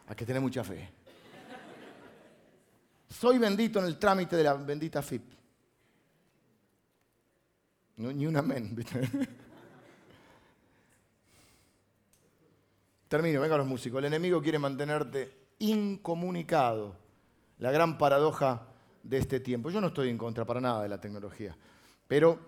Hay 0.07 0.15
que 0.15 0.25
tener 0.25 0.41
mucha 0.41 0.63
fe. 0.63 0.89
Soy 3.09 3.39
bendito 3.39 3.81
en 3.81 3.87
el 3.87 3.99
trámite 3.99 4.37
de 4.37 4.45
la 4.45 4.55
bendita 4.55 5.03
FIP. 5.03 5.23
ni 7.97 8.27
un 8.27 8.37
amén. 8.37 8.77
Termino, 13.09 13.41
venga 13.41 13.57
los 13.57 13.67
músicos. 13.67 13.99
El 13.99 14.05
enemigo 14.05 14.41
quiere 14.41 14.59
mantenerte 14.61 15.49
incomunicado 15.59 17.08
la 17.59 17.71
gran 17.71 17.99
paradoja 17.99 18.67
de 19.03 19.19
este 19.19 19.41
tiempo. 19.41 19.71
Yo 19.71 19.81
no 19.81 19.89
estoy 19.89 20.09
en 20.09 20.19
contra 20.19 20.45
para 20.45 20.61
nada 20.61 20.83
de 20.83 20.89
la 20.89 21.01
tecnología, 21.01 21.57
pero 22.07 22.39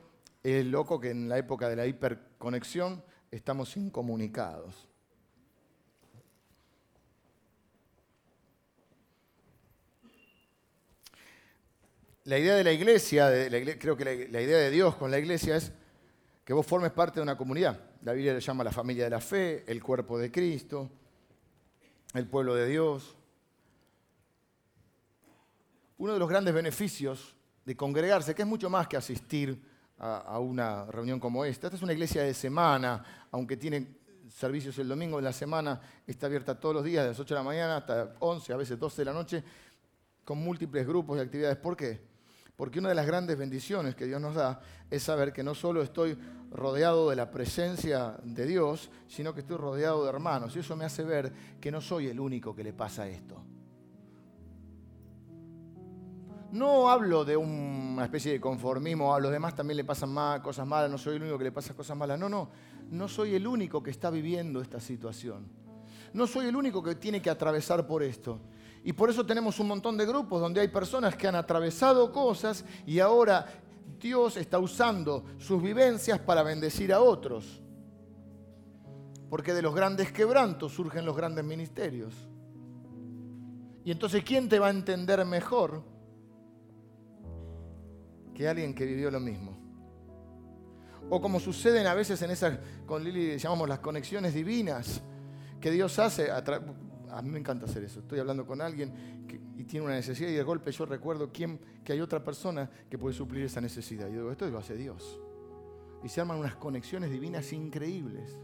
es 0.43 0.65
loco 0.65 1.01
que 1.01 1.11
en 1.11 1.29
la 1.29 1.39
época 1.39 1.69
de 1.69 1.77
la 1.77 1.87
hiperconexión 1.87 3.03
estamos 3.31 3.77
incomunicados. 3.77 4.89
La 12.25 12.39
idea 12.39 12.55
de 12.55 12.65
la 12.65 12.73
iglesia, 12.73 13.29
creo 13.79 13.97
que 13.97 14.05
la, 14.05 14.41
idea 14.41 14.59
de 14.59 14.71
Dios 14.71 14.95
con 14.95 15.11
la 15.11 15.19
iglesia 15.19 15.57
es 15.57 15.73
que 16.45 16.53
vos 16.53 16.67
formes 16.67 16.93
parte 16.93 17.17
de 17.19 17.23
una 17.23 17.37
comunidad. 17.37 17.81
La 18.03 18.13
Biblia 18.13 18.35
le 18.35 18.41
llama 18.41 18.63
la 18.63 18.71
familia 18.71 19.05
de 19.05 19.11
la 19.11 19.21
fe, 19.21 19.65
el 19.67 19.83
cuerpo 19.83 20.19
de 20.19 20.31
Cristo, 20.31 20.91
el 22.15 22.27
pueblo 22.27 22.55
de 22.55 22.69
Dios. 22.69 23.17
Uno 26.01 26.15
de 26.15 26.19
los 26.19 26.31
grandes 26.31 26.55
beneficios 26.55 27.37
de 27.63 27.77
congregarse, 27.77 28.35
que 28.35 28.41
es 28.41 28.49
mucho 28.49 28.71
más 28.71 28.89
que 28.89 28.97
asistir 28.97 29.63
a, 29.99 30.39
una 30.39 30.87
reunión 30.87 31.21
como 31.21 31.45
esta. 31.45 31.67
Esta 31.67 31.77
es 31.77 31.83
una 31.83 31.93
iglesia 31.93 32.23
de 32.23 32.33
semana, 32.33 33.05
aunque 33.31 33.59
tiene 33.59 33.99
servicios 34.31 34.79
el 34.79 34.89
domingo 34.89 35.19
en 35.19 35.27
la 35.27 35.33
semana, 35.35 35.79
está 36.07 36.25
abierta 36.25 36.59
todos 36.59 36.77
los 36.77 36.85
días, 36.85 37.05
de 37.05 37.11
las 37.11 37.21
8 37.21 37.35
de 37.35 37.39
la 37.39 37.45
mañana 37.45 37.77
hasta 37.77 38.15
11, 38.19 38.51
a 38.51 38.57
veces 38.57 38.79
12 38.79 39.03
de 39.03 39.05
la 39.05 39.13
noche, 39.13 39.45
con 40.25 40.39
múltiples 40.39 40.87
grupos 40.87 41.19
de 41.19 41.23
actividades. 41.23 41.59
¿Por 41.59 41.77
qué? 41.77 42.01
Porque 42.57 42.79
una 42.79 42.89
de 42.89 42.95
las 42.95 43.07
grandes 43.07 43.37
bendiciones 43.37 43.95
que 43.95 44.07
Dios 44.07 44.23
nos 44.23 44.35
da 44.35 44.59
es 44.89 45.03
saber 45.03 45.35
que 45.35 45.43
no 45.43 45.55
solo 45.55 45.83
estoy 45.83 46.17
rodeado 46.51 47.11
de 47.11 47.17
la 47.17 47.31
presencia 47.31 48.17
de 48.23 48.47
Dios, 48.47 48.91
sino 49.07 49.35
que 49.35 49.41
estoy 49.41 49.59
rodeado 49.59 50.05
de 50.05 50.09
hermanos. 50.09 50.57
Y 50.57 50.61
eso 50.61 50.75
me 50.77 50.87
hace 50.87 51.05
ver 51.05 51.31
que 51.61 51.71
no 51.71 51.83
soy 51.83 52.07
el 52.07 52.19
único 52.19 52.57
que 52.57 52.65
le 52.65 52.73
pasa 52.73 53.07
esto. 53.07 53.45
No 56.53 56.91
hablo 56.91 57.25
de 57.25 57.37
una 57.37 58.05
especie 58.05 58.33
de 58.33 58.41
conformismo, 58.41 59.15
a 59.15 59.21
los 59.21 59.31
demás 59.31 59.55
también 59.55 59.77
le 59.77 59.85
pasan 59.85 60.41
cosas 60.43 60.67
malas, 60.67 60.91
no 60.91 60.99
soy 60.99 61.17
el 61.17 61.23
único 61.23 61.39
que 61.39 61.45
le 61.45 61.53
pasa 61.53 61.75
cosas 61.75 61.97
malas. 61.97 62.19
No, 62.19 62.29
no, 62.29 62.51
no 62.91 63.07
soy 63.07 63.35
el 63.35 63.47
único 63.47 63.83
que 63.83 63.91
está 63.91 64.11
viviendo 64.11 64.61
esta 64.61 64.81
situación. 64.81 65.47
No 66.13 66.27
soy 66.27 66.47
el 66.47 66.57
único 66.57 66.83
que 66.83 66.97
tiene 66.97 67.23
que 67.23 67.31
atravesar 67.31 67.87
por 67.87 68.03
esto. 68.03 68.41
Y 68.83 68.93
por 68.93 69.11
eso 69.11 69.25
tenemos 69.25 69.61
un 69.61 69.69
montón 69.69 69.97
de 69.97 70.07
grupos 70.07 70.41
donde 70.41 70.61
hay 70.61 70.69
personas 70.69 71.15
que 71.15 71.29
han 71.29 71.37
atravesado 71.37 72.11
cosas 72.11 72.65
y 72.85 72.99
ahora 72.99 73.47
Dios 74.01 74.37
está 74.37 74.59
usando 74.59 75.25
sus 75.39 75.63
vivencias 75.63 76.19
para 76.19 76.43
bendecir 76.43 76.93
a 76.93 77.01
otros. 77.01 77.63
Porque 79.29 79.55
de 79.55 79.63
los 79.63 79.75
grandes 79.75 80.11
quebrantos 80.11 80.73
surgen 80.73 81.05
los 81.05 81.17
grandes 81.17 81.45
ministerios. 81.45 82.15
Y 83.85 83.93
entonces, 83.93 84.25
¿quién 84.25 84.49
te 84.49 84.59
va 84.59 84.67
a 84.67 84.71
entender 84.71 85.25
mejor 85.25 85.85
que 88.41 88.49
alguien 88.49 88.73
que 88.73 88.87
vivió 88.87 89.11
lo 89.11 89.21
mismo. 89.21 89.55
O 91.11 91.21
como 91.21 91.39
suceden 91.39 91.87
a 91.87 91.93
veces 91.93 92.23
en 92.23 92.31
esas, 92.31 92.59
con 92.87 93.05
Lili 93.05 93.37
llamamos 93.37 93.69
las 93.69 93.81
conexiones 93.81 94.33
divinas, 94.33 95.03
que 95.61 95.71
Dios 95.71 95.99
hace. 95.99 96.31
A, 96.31 97.21
mí 97.21 97.31
me 97.33 97.39
encanta 97.39 97.67
hacer 97.67 97.85
eso. 97.85 98.01
Estoy 98.01 98.19
hablando 98.19 98.47
con 98.47 98.63
alguien 98.63 99.27
y 99.59 99.65
tiene 99.65 99.85
una 99.85 99.95
necesidad 99.95 100.31
y 100.31 100.33
de 100.33 100.43
golpe 100.43 100.73
yo 100.73 100.87
recuerdo 100.87 101.31
quién, 101.31 101.61
que 101.85 101.93
hay 101.93 102.01
otra 102.01 102.25
persona 102.25 102.71
que 102.89 102.97
puede 102.97 103.15
suplir 103.15 103.45
esa 103.45 103.61
necesidad. 103.61 104.09
Y 104.09 104.13
digo, 104.13 104.33
esto 104.33 104.49
lo 104.49 104.57
hace 104.57 104.75
Dios. 104.75 105.21
Y 106.03 106.09
se 106.09 106.23
arman 106.23 106.39
unas 106.39 106.57
conexiones 106.57 107.11
divinas 107.11 107.53
increíbles. 107.53 108.39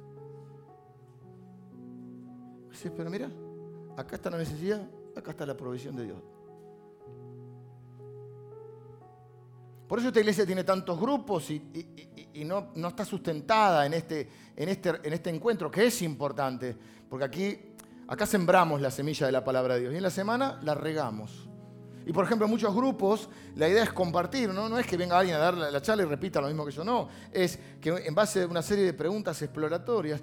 pero 2.94 3.08
mira, 3.08 3.30
acá 3.96 4.16
está 4.16 4.28
la 4.28 4.36
necesidad, 4.36 4.86
acá 5.16 5.30
está 5.30 5.46
la 5.46 5.56
provisión 5.56 5.96
de 5.96 6.04
Dios. 6.04 6.35
Por 9.88 10.00
eso 10.00 10.08
esta 10.08 10.20
iglesia 10.20 10.44
tiene 10.44 10.64
tantos 10.64 10.98
grupos 10.98 11.50
y, 11.50 11.62
no, 12.44 12.72
está 12.88 13.04
sustentada 13.04 13.86
en 13.86 13.94
este, 13.94 14.28
este, 14.56 14.88
en 15.02 15.12
este 15.12 15.30
encuentro, 15.30 15.70
que 15.70 15.86
es 15.86 16.02
importante, 16.02 16.76
porque 17.08 17.24
aquí, 17.24 17.58
acá 18.08 18.26
sembramos 18.26 18.80
la 18.80 18.90
semilla 18.90 19.26
de 19.26 19.32
la 19.32 19.44
palabra 19.44 19.74
de 19.74 19.82
Dios 19.82 19.94
y 19.94 19.96
en 19.96 20.02
la 20.02 20.10
semana 20.10 20.58
la 20.62 20.74
regamos. 20.74 21.48
Y 22.04 22.12
por 22.12 22.24
ejemplo, 22.24 22.46
en 22.46 22.50
muchos 22.50 22.74
grupos 22.74 23.28
la 23.54 23.68
idea 23.68 23.84
es 23.84 23.92
compartir, 23.92 24.50
¿no? 24.50 24.68
No 24.68 24.78
es 24.78 24.86
que 24.86 24.96
venga 24.96 25.18
alguien 25.18 25.36
a 25.36 25.38
dar 25.38 25.54
la 25.54 25.82
charla 25.82 26.02
y 26.02 26.06
repita 26.06 26.40
lo 26.40 26.48
mismo 26.48 26.64
que 26.64 26.72
yo, 26.72 26.84
no. 26.84 27.08
Es 27.32 27.58
que 27.80 27.90
en 27.90 28.14
base 28.14 28.42
a 28.42 28.46
una 28.46 28.62
serie 28.62 28.84
de 28.84 28.92
preguntas 28.92 29.40
exploratorias, 29.42 30.20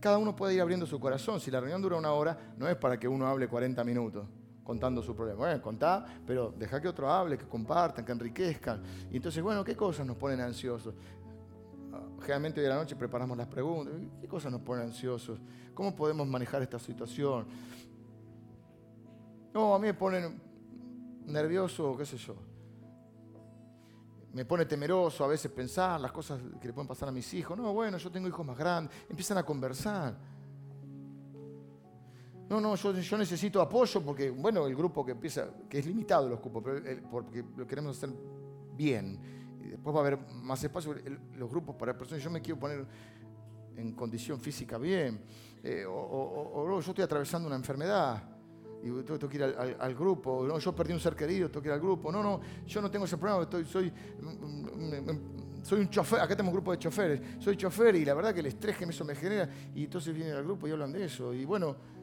cada 0.00 0.18
uno 0.18 0.34
puede 0.34 0.54
ir 0.54 0.60
abriendo 0.60 0.86
su 0.86 0.98
corazón. 0.98 1.40
Si 1.40 1.50
la 1.50 1.60
reunión 1.60 1.82
dura 1.82 1.96
una 1.96 2.12
hora, 2.12 2.54
no 2.56 2.68
es 2.68 2.76
para 2.76 2.98
que 2.98 3.06
uno 3.06 3.26
hable 3.26 3.48
40 3.48 3.84
minutos 3.84 4.26
contando 4.70 5.02
su 5.02 5.16
problema. 5.16 5.36
Bueno, 5.36 5.60
contá, 5.60 6.06
pero 6.24 6.54
deja 6.56 6.80
que 6.80 6.86
otro 6.86 7.10
hable, 7.10 7.36
que 7.36 7.44
compartan, 7.44 8.04
que 8.04 8.12
enriquezcan. 8.12 8.80
Y 9.10 9.16
entonces, 9.16 9.42
bueno, 9.42 9.64
¿qué 9.64 9.74
cosas 9.74 10.06
nos 10.06 10.16
ponen 10.16 10.40
ansiosos? 10.40 10.94
Ah, 11.92 12.00
generalmente 12.20 12.60
hoy 12.60 12.64
de 12.66 12.70
la 12.70 12.76
noche 12.76 12.94
preparamos 12.94 13.36
las 13.36 13.48
preguntas. 13.48 13.92
¿Qué 14.20 14.28
cosas 14.28 14.52
nos 14.52 14.60
ponen 14.60 14.84
ansiosos? 14.84 15.40
¿Cómo 15.74 15.92
podemos 15.96 16.24
manejar 16.28 16.62
esta 16.62 16.78
situación? 16.78 17.48
No, 19.52 19.74
a 19.74 19.78
mí 19.80 19.88
me 19.88 19.94
ponen 19.94 20.40
nervioso, 21.26 21.96
qué 21.96 22.06
sé 22.06 22.16
yo. 22.16 22.36
Me 24.32 24.44
pone 24.44 24.66
temeroso 24.66 25.24
a 25.24 25.26
veces 25.26 25.50
pensar 25.50 26.00
las 26.00 26.12
cosas 26.12 26.40
que 26.60 26.68
le 26.68 26.72
pueden 26.72 26.86
pasar 26.86 27.08
a 27.08 27.12
mis 27.12 27.34
hijos. 27.34 27.58
No, 27.58 27.74
bueno, 27.74 27.98
yo 27.98 28.08
tengo 28.08 28.28
hijos 28.28 28.46
más 28.46 28.56
grandes. 28.56 28.94
Empiezan 29.08 29.38
a 29.38 29.42
conversar. 29.42 30.14
No, 32.50 32.60
no, 32.60 32.74
yo, 32.74 33.16
necesito 33.16 33.62
apoyo 33.62 34.02
porque, 34.02 34.28
bueno, 34.28 34.66
el 34.66 34.74
grupo 34.74 35.06
que 35.06 35.12
empieza, 35.12 35.48
que 35.68 35.78
es 35.78 35.86
limitado 35.86 36.28
los 36.28 36.40
cupos, 36.40 36.64
pero 36.64 37.00
porque 37.08 37.44
lo 37.56 37.64
queremos 37.64 37.96
hacer 37.96 38.10
bien. 38.76 39.20
Y 39.64 39.68
después 39.68 39.94
va 39.94 40.00
a 40.00 40.02
haber 40.02 40.18
más 40.42 40.62
espacio, 40.64 40.96
los 41.36 41.48
grupos 41.48 41.76
para 41.76 41.96
personas. 41.96 42.24
Yo 42.24 42.28
me 42.28 42.42
quiero 42.42 42.58
poner 42.58 42.84
en 43.76 43.92
condición 43.92 44.40
física 44.40 44.78
bien. 44.78 45.20
Eh, 45.62 45.84
o, 45.86 46.66
yo 46.68 46.90
estoy 46.90 47.04
atravesando 47.04 47.46
una 47.46 47.54
enfermedad 47.54 48.20
y 48.82 49.00
tengo, 49.04 49.28
que 49.28 49.36
ir 49.36 49.44
al, 49.44 49.94
grupo. 49.94 50.44
No, 50.44 50.58
yo 50.58 50.74
perdí 50.74 50.92
un 50.92 50.98
ser 50.98 51.14
querido, 51.14 51.48
tengo 51.48 51.62
que 51.62 51.68
ir 51.68 51.74
al 51.74 51.80
grupo. 51.80 52.10
No, 52.10 52.20
no, 52.20 52.40
yo 52.66 52.82
no 52.82 52.90
tengo 52.90 53.04
ese 53.04 53.16
problema, 53.16 53.44
estoy, 53.44 53.64
soy, 53.64 53.92
soy 55.62 55.80
un 55.82 55.88
chofer. 55.88 56.18
Acá 56.18 56.34
tenemos 56.34 56.50
un 56.50 56.54
grupo 56.54 56.72
de 56.72 56.78
choferes. 56.80 57.20
Soy 57.38 57.56
chofer 57.56 57.94
y 57.94 58.04
la 58.04 58.14
verdad 58.14 58.34
que 58.34 58.40
el 58.40 58.46
estrés 58.46 58.76
que 58.76 58.86
eso 58.86 59.04
me 59.04 59.14
genera. 59.14 59.48
Y 59.72 59.84
entonces 59.84 60.12
vienen 60.12 60.34
al 60.34 60.42
grupo 60.42 60.66
y 60.66 60.72
hablan 60.72 60.90
de 60.90 61.04
eso. 61.04 61.32
Y 61.32 61.44
bueno 61.44 61.99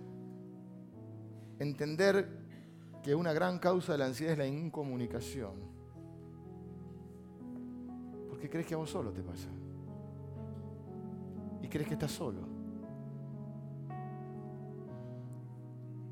entender 1.60 2.47
que 3.03 3.16
una 3.16 3.34
gran 3.34 3.60
causa 3.60 3.93
de 3.93 3.97
la 3.99 4.05
ansiedad 4.05 4.34
es 4.34 4.38
la 4.38 4.47
incomunicación. 4.47 5.53
Porque 8.30 8.49
crees 8.49 8.68
que 8.68 8.74
a 8.74 8.78
vos 8.78 8.89
solo 8.89 9.12
te 9.12 9.24
pasa. 9.24 9.49
Y 11.62 11.68
crees 11.68 11.88
que 11.88 11.93
estás 11.93 12.12
solo. 12.12 12.41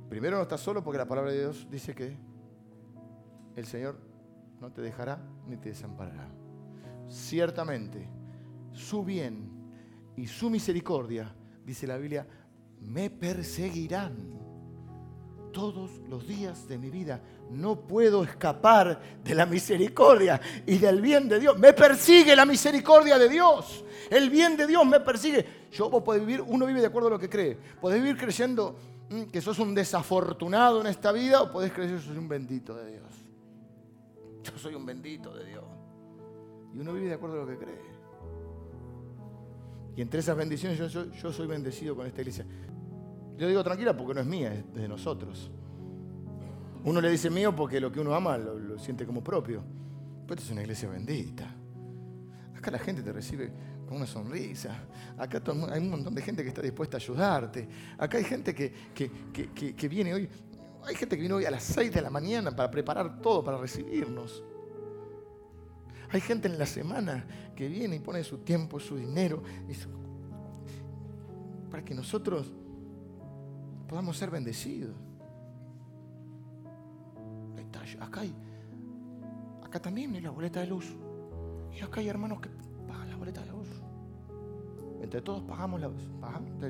Primero 0.10 0.38
no 0.38 0.44
estás 0.44 0.62
solo 0.62 0.84
porque 0.84 0.98
la 0.98 1.08
palabra 1.08 1.32
de 1.32 1.40
Dios 1.40 1.68
dice 1.70 1.94
que 1.94 2.16
el 3.56 3.66
Señor 3.66 4.00
no 4.62 4.72
te 4.72 4.82
dejará 4.82 5.20
ni 5.48 5.58
te 5.58 5.70
desamparará. 5.70 6.30
Ciertamente, 7.10 8.08
su 8.72 9.04
bien 9.04 9.50
y 10.16 10.28
su 10.28 10.50
misericordia, 10.50 11.36
dice 11.66 11.88
la 11.88 11.98
Biblia, 11.98 12.26
me 12.80 13.10
perseguirán 13.10 14.45
todos 15.56 16.02
los 16.10 16.28
días 16.28 16.68
de 16.68 16.78
mi 16.78 16.90
vida. 16.90 17.22
No 17.50 17.80
puedo 17.80 18.26
escapar 18.26 19.00
de 19.24 19.34
la 19.34 19.46
misericordia 19.46 20.42
y 20.66 20.78
del 20.78 21.02
bien 21.02 21.30
de 21.30 21.40
Dios. 21.40 21.58
Me 21.58 21.72
persigue 21.72 22.36
la 22.36 22.46
misericordia 22.46 23.18
de 23.18 23.30
Dios. 23.30 23.86
El 24.10 24.30
bien 24.30 24.58
de 24.58 24.68
Dios 24.68 24.86
me 24.86 25.00
persigue. 25.00 25.46
Yo 25.72 25.90
vos 25.90 26.04
podés 26.04 26.26
vivir, 26.26 26.42
uno 26.42 26.66
vive 26.66 26.82
de 26.82 26.88
acuerdo 26.88 27.08
a 27.08 27.12
lo 27.12 27.20
que 27.20 27.30
cree. 27.30 27.58
Podés 27.80 28.02
vivir 28.02 28.18
creyendo 28.18 28.76
mm, 29.10 29.24
que 29.24 29.40
sos 29.40 29.58
un 29.60 29.74
desafortunado 29.74 30.82
en 30.82 30.88
esta 30.88 31.14
vida 31.14 31.42
o 31.42 31.50
podés 31.50 31.72
creer 31.72 31.92
que 31.92 32.02
sos 32.02 32.18
un 32.18 32.28
bendito 32.28 32.76
de 32.76 32.92
Dios. 32.92 33.14
Yo 34.44 34.58
soy 34.58 34.76
un 34.76 34.86
bendito 34.86 35.34
de 35.34 35.46
Dios. 35.46 35.64
Y 36.74 36.80
uno 36.80 36.92
vive 36.92 37.08
de 37.08 37.14
acuerdo 37.14 37.42
a 37.42 37.46
lo 37.46 37.48
que 37.48 37.58
cree. 37.58 37.96
Y 39.96 40.02
entre 40.02 40.20
esas 40.20 40.36
bendiciones 40.36 40.78
yo, 40.78 41.06
yo 41.10 41.32
soy 41.32 41.48
bendecido 41.48 41.96
con 41.96 42.06
esta 42.06 42.20
iglesia. 42.20 42.46
Yo 43.38 43.48
digo 43.48 43.64
tranquila 43.64 43.96
porque 43.96 44.14
no 44.14 44.22
es 44.22 44.28
mía, 44.28 44.54
es 44.54 44.74
de 44.74 44.88
nosotros. 44.88 45.52
Uno 46.86 47.02
le 47.02 47.10
dice 47.10 47.30
mío 47.30 47.56
porque 47.56 47.82
lo 47.82 47.92
que 47.92 48.00
uno 48.00 48.14
ama 48.14 48.38
lo, 48.38 48.78
siente 48.78 49.06
como 49.06 49.24
propio. 49.24 49.64
Pero 50.24 50.36
esta 50.36 50.46
es 50.46 50.52
una 50.52 50.62
iglesia 50.62 50.90
bendita. 50.90 51.54
Acá 52.56 52.72
la 52.72 52.80
gente 52.80 53.02
te 53.02 53.12
recibe 53.12 53.52
con 53.88 53.98
una 53.98 54.06
sonrisa. 54.06 54.86
Acá 55.18 55.42
hay 55.72 55.82
un 55.82 55.90
montón 55.90 56.16
de 56.16 56.22
gente 56.22 56.44
que 56.44 56.50
está 56.50 56.62
dispuesta 56.62 56.98
a 56.98 57.00
ayudarte. 57.00 57.68
Acá 57.98 58.18
hay 58.18 58.24
gente 58.24 58.54
que, 58.54 58.72
que, 58.94 59.88
viene 59.88 60.14
hoy. 60.14 60.30
Hay 60.86 60.96
gente 60.96 61.16
que 61.16 61.22
viene 61.22 61.34
hoy 61.34 61.46
a 61.46 61.52
las 61.52 61.64
6 61.64 61.92
de 61.92 62.02
la 62.02 62.10
mañana 62.10 62.56
para 62.56 62.70
preparar 62.70 63.20
todo 63.20 63.44
para 63.44 63.58
recibirnos. 63.58 64.44
Hay 66.12 66.22
gente 66.22 66.48
en 66.48 66.60
la 66.60 66.68
semana 66.68 67.26
que 67.56 67.68
viene 67.68 67.96
y 67.96 68.00
pone 68.00 68.24
su 68.24 68.38
tiempo, 68.38 68.80
su 68.80 68.96
dinero, 68.96 69.42
para 71.72 71.84
que 71.84 71.96
nosotros 71.96 72.54
podamos 73.88 74.18
ser 74.18 74.30
bendecidos. 74.30 74.96
Acá 78.00 78.22
hay, 78.22 78.34
acá 79.64 79.80
también 79.80 80.14
hay 80.16 80.22
la 80.22 80.32
boleta 80.32 80.60
de 80.60 80.68
luz. 80.68 80.96
Y 81.74 81.82
acá 81.82 82.00
hay 82.00 82.08
hermanos 82.08 82.40
que 82.42 82.50
pagan 82.88 83.10
la 83.10 83.16
boleta 83.16 83.42
de 83.42 83.52
luz. 83.52 83.68
Entre 85.02 85.22
todos 85.22 85.44
pagamos 85.44 85.80
la 85.82 85.92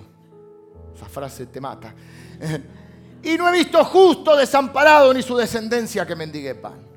Esa 0.94 1.06
frase 1.06 1.46
te 1.46 1.60
mata. 1.60 1.94
y 3.22 3.36
no 3.36 3.48
he 3.48 3.52
visto 3.52 3.84
justo 3.84 4.36
desamparado 4.36 5.14
ni 5.14 5.22
su 5.22 5.36
descendencia 5.36 6.06
que 6.06 6.16
mendigue 6.16 6.54
pan. 6.54 6.90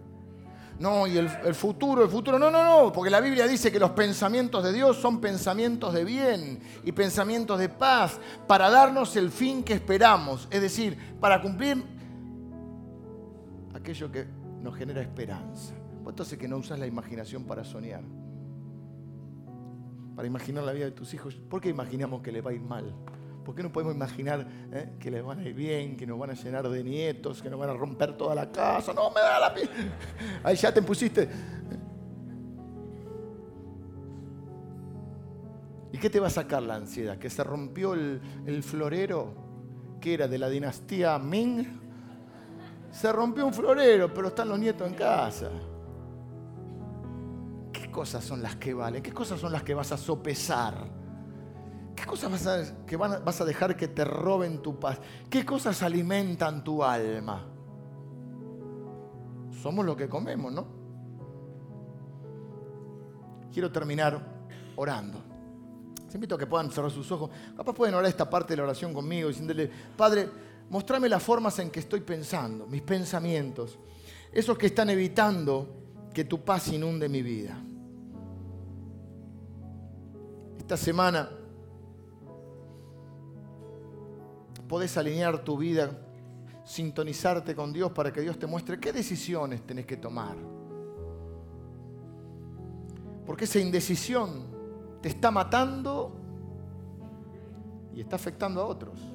No, 0.80 1.08
y 1.08 1.18
el, 1.18 1.30
el, 1.46 1.56
futuro, 1.56 2.04
el 2.04 2.10
futuro. 2.10 2.40
No, 2.40 2.50
no, 2.50 2.64
no, 2.64 2.92
porque 2.92 3.10
la 3.10 3.22
Biblia 3.22 3.48
dice 3.48 3.72
que 3.72 3.80
los 3.80 3.92
pensamientos 3.92 4.64
de 4.64 4.74
Dios 4.74 4.98
son 4.98 5.22
pensamientos 5.22 5.94
de 5.94 6.04
bien 6.04 6.60
y 6.84 6.92
pensamientos 6.92 7.60
de 7.60 7.70
paz 7.70 8.20
para 8.48 8.70
darnos 8.70 9.16
el 9.16 9.32
fin 9.32 9.64
que 9.64 9.74
esperamos. 9.74 10.48
Es 10.50 10.62
decir, 10.62 11.16
para 11.22 11.42
cumplir 11.42 11.84
aquello 13.84 14.10
que 14.10 14.26
nos 14.62 14.76
genera 14.78 15.02
esperanza. 15.02 15.74
¿Cuánto 16.04 16.24
hace 16.24 16.38
que 16.38 16.48
no 16.48 16.56
usas 16.58 16.80
la 16.80 16.88
imaginación 16.88 17.44
para 17.44 17.66
soñar? 17.66 18.02
Para 20.16 20.26
imaginar 20.26 20.64
la 20.64 20.72
vida 20.72 20.86
de 20.86 20.92
tus 20.92 21.14
hijos. 21.14 21.36
¿Por 21.36 21.60
qué 21.60 21.68
imaginamos 21.68 22.22
que 22.22 22.32
le 22.32 22.40
va 22.40 22.52
a 22.52 22.54
ir 22.54 22.62
mal? 22.62 22.96
¿Por 23.44 23.54
qué 23.54 23.62
no 23.62 23.74
podemos 23.74 23.94
imaginar 23.94 24.48
eh, 24.72 24.96
que 25.02 25.12
les 25.12 25.22
van 25.22 25.40
a 25.40 25.44
ir 25.44 25.54
bien, 25.54 25.98
que 25.98 26.08
nos 26.08 26.18
van 26.18 26.30
a 26.30 26.34
llenar 26.34 26.70
de 26.70 26.82
nietos, 26.82 27.42
que 27.42 27.50
nos 27.50 27.60
van 27.60 27.72
a 27.72 27.74
romper 27.74 28.16
toda 28.16 28.34
la 28.34 28.50
casa? 28.50 28.94
No, 28.94 29.10
me 29.10 29.20
da 29.20 29.40
la 29.42 29.54
piel. 29.54 29.70
Ahí 30.46 30.56
ya 30.56 30.74
te 30.74 30.82
pusiste. 30.82 31.28
¿Y 35.92 35.98
qué 35.98 36.10
te 36.10 36.22
va 36.22 36.28
a 36.28 36.30
sacar 36.30 36.64
la 36.64 36.76
ansiedad? 36.76 37.18
¿Que 37.18 37.30
se 37.30 37.44
rompió 37.44 37.94
el 37.96 38.64
florero 38.64 39.34
que 40.00 40.14
era 40.14 40.30
de 40.30 40.38
la 40.38 40.48
dinastía 40.48 41.20
Ming? 41.20 41.83
Se 42.94 43.12
rompió 43.12 43.48
un 43.48 43.54
florero, 43.54 44.14
pero 44.14 44.28
están 44.28 44.50
los 44.50 44.60
nietos 44.60 44.88
en 44.88 44.94
casa. 44.94 45.50
¿Qué 47.72 47.90
cosas 47.90 48.24
son 48.24 48.44
las 48.44 48.56
que 48.58 48.72
valen? 48.76 49.02
¿Qué 49.02 49.12
cosas 49.12 49.40
son 49.40 49.52
las 49.52 49.64
que 49.64 49.74
vas 49.74 49.92
a 49.92 49.98
sopesar? 49.98 50.76
¿Qué 51.96 52.06
cosas 52.06 52.32
vas 52.32 52.46
a, 52.46 52.86
que 52.86 52.96
vas 52.96 53.42
a 53.42 53.46
dejar 53.46 53.76
que 53.76 53.88
te 53.88 54.06
roben 54.06 54.62
tu 54.62 54.80
paz? 54.80 55.00
¿Qué 55.28 55.44
cosas 55.44 55.82
alimentan 55.82 56.64
tu 56.64 56.84
alma? 56.84 57.44
Somos 59.60 59.84
lo 59.84 59.98
que 59.98 60.08
comemos, 60.08 60.54
¿no? 60.54 60.68
Quiero 63.52 63.72
terminar 63.72 64.22
orando. 64.76 65.20
Les 66.06 66.14
invito 66.14 66.36
a 66.36 66.38
que 66.38 66.46
puedan 66.46 66.70
cerrar 66.70 66.92
sus 66.92 67.12
ojos. 67.12 67.32
Capaz 67.58 67.74
pueden 67.74 67.96
orar 67.96 68.08
esta 68.08 68.30
parte 68.30 68.54
de 68.54 68.58
la 68.58 68.64
oración 68.64 68.94
conmigo, 68.94 69.30
diciéndole, 69.30 69.72
Padre, 69.98 70.53
mostrame 70.70 71.10
las 71.10 71.22
formas 71.22 71.60
en 71.60 71.70
que 71.70 71.80
estoy 71.80 72.02
pensando, 72.02 72.66
mis 72.68 72.82
pensamientos, 72.82 73.78
esos 74.32 74.58
que 74.58 74.68
están 74.68 74.90
evitando 74.90 75.68
que 76.14 76.26
tu 76.26 76.44
paz 76.44 76.70
inunde 76.70 77.10
mi 77.10 77.22
vida. 77.22 77.58
Esta 80.58 80.78
semana 80.78 81.30
podés 84.68 84.98
alinear 84.98 85.44
tu 85.44 85.58
vida, 85.58 85.92
sintonizarte 86.64 87.54
con 87.56 87.74
Dios 87.74 87.92
para 87.92 88.12
que 88.12 88.22
Dios 88.22 88.40
te 88.40 88.48
muestre 88.48 88.80
qué 88.80 88.92
decisiones 88.92 89.62
tenés 89.68 89.86
que 89.86 89.98
tomar. 89.98 90.36
Porque 93.26 93.46
esa 93.46 93.60
indecisión 93.60 94.46
te 95.02 95.10
está 95.10 95.32
matando 95.32 96.16
y 97.94 98.02
está 98.02 98.16
afectando 98.16 98.62
a 98.62 98.66
otros. 98.66 99.13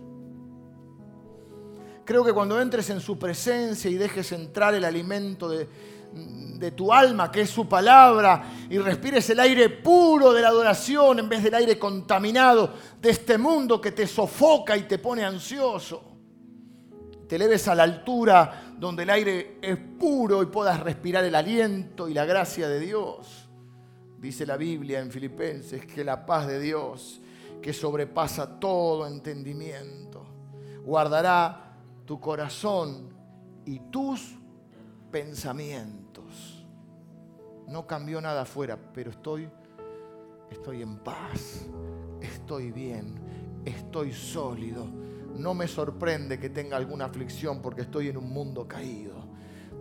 Creo 2.08 2.24
que 2.24 2.32
cuando 2.32 2.58
entres 2.58 2.88
en 2.88 3.02
su 3.02 3.18
presencia 3.18 3.90
y 3.90 3.98
dejes 3.98 4.32
entrar 4.32 4.72
el 4.72 4.86
alimento 4.86 5.46
de, 5.46 6.70
tu 6.70 6.90
alma, 6.90 7.30
que 7.30 7.42
es 7.42 7.50
su 7.50 7.68
palabra, 7.68 8.44
y 8.70 8.78
respires 8.78 9.28
el 9.28 9.38
aire 9.40 9.68
puro 9.68 10.32
de 10.32 10.40
la 10.40 10.48
adoración 10.48 11.18
en 11.18 11.28
vez 11.28 11.42
del 11.42 11.52
aire 11.52 11.78
contaminado 11.78 12.72
de 12.98 13.10
este 13.10 13.36
mundo 13.36 13.78
que 13.78 13.92
te 13.92 14.06
sofoca 14.06 14.74
y 14.74 14.84
te 14.84 14.96
pone 14.96 15.22
ansioso. 15.22 16.02
Te 17.28 17.36
eleves 17.36 17.68
a 17.68 17.74
la 17.74 17.82
altura 17.82 18.72
donde 18.78 19.02
el 19.02 19.10
aire 19.10 19.58
es 19.60 19.76
puro 19.76 20.42
y 20.42 20.46
puedas 20.46 20.80
respirar 20.80 21.24
el 21.24 21.34
aliento 21.34 22.08
y 22.08 22.14
la 22.14 22.24
gracia 22.24 22.68
de 22.68 22.80
Dios. 22.80 23.50
Dice 24.18 24.46
la 24.46 24.56
Biblia 24.56 25.00
en 25.00 25.10
Filipenses 25.10 25.84
que 25.84 26.02
la 26.04 26.24
paz 26.24 26.46
de 26.46 26.58
Dios, 26.58 27.20
que 27.60 27.74
sobrepasa 27.74 28.58
todo 28.58 29.06
entendimiento, 29.06 30.24
guardará 30.86 31.67
tu 32.08 32.18
corazón 32.18 33.10
y 33.66 33.80
tus 33.90 34.34
pensamientos. 35.10 36.66
No 37.68 37.86
cambió 37.86 38.18
nada 38.22 38.40
afuera, 38.42 38.78
pero 38.94 39.10
estoy, 39.10 39.46
estoy 40.50 40.80
en 40.80 41.00
paz, 41.00 41.66
estoy 42.22 42.72
bien, 42.72 43.14
estoy 43.66 44.14
sólido. 44.14 44.86
No 45.36 45.52
me 45.52 45.68
sorprende 45.68 46.40
que 46.40 46.48
tenga 46.48 46.78
alguna 46.78 47.04
aflicción 47.04 47.60
porque 47.60 47.82
estoy 47.82 48.08
en 48.08 48.16
un 48.16 48.30
mundo 48.30 48.66
caído. 48.66 49.28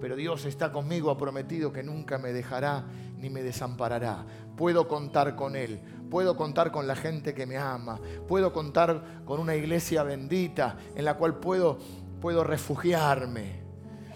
Pero 0.01 0.17
Dios 0.17 0.43
está 0.43 0.73
conmigo, 0.73 1.09
ha 1.09 1.17
prometido 1.17 1.71
que 1.71 1.81
nunca 1.81 2.17
me 2.17 2.33
dejará 2.33 2.83
ni 3.17 3.29
me 3.29 3.41
desamparará. 3.41 4.25
Puedo 4.57 4.89
contar 4.89 5.37
con 5.37 5.55
Él, 5.55 5.79
puedo 6.11 6.35
contar 6.35 6.73
con 6.73 6.87
la 6.87 6.95
gente 6.97 7.33
que 7.33 7.45
me 7.45 7.55
ama, 7.55 8.01
puedo 8.27 8.51
contar 8.51 9.23
con 9.23 9.39
una 9.39 9.55
iglesia 9.55 10.03
bendita 10.03 10.77
en 10.93 11.05
la 11.05 11.15
cual 11.15 11.39
puedo, 11.39 11.77
puedo 12.21 12.43
refugiarme. 12.43 13.61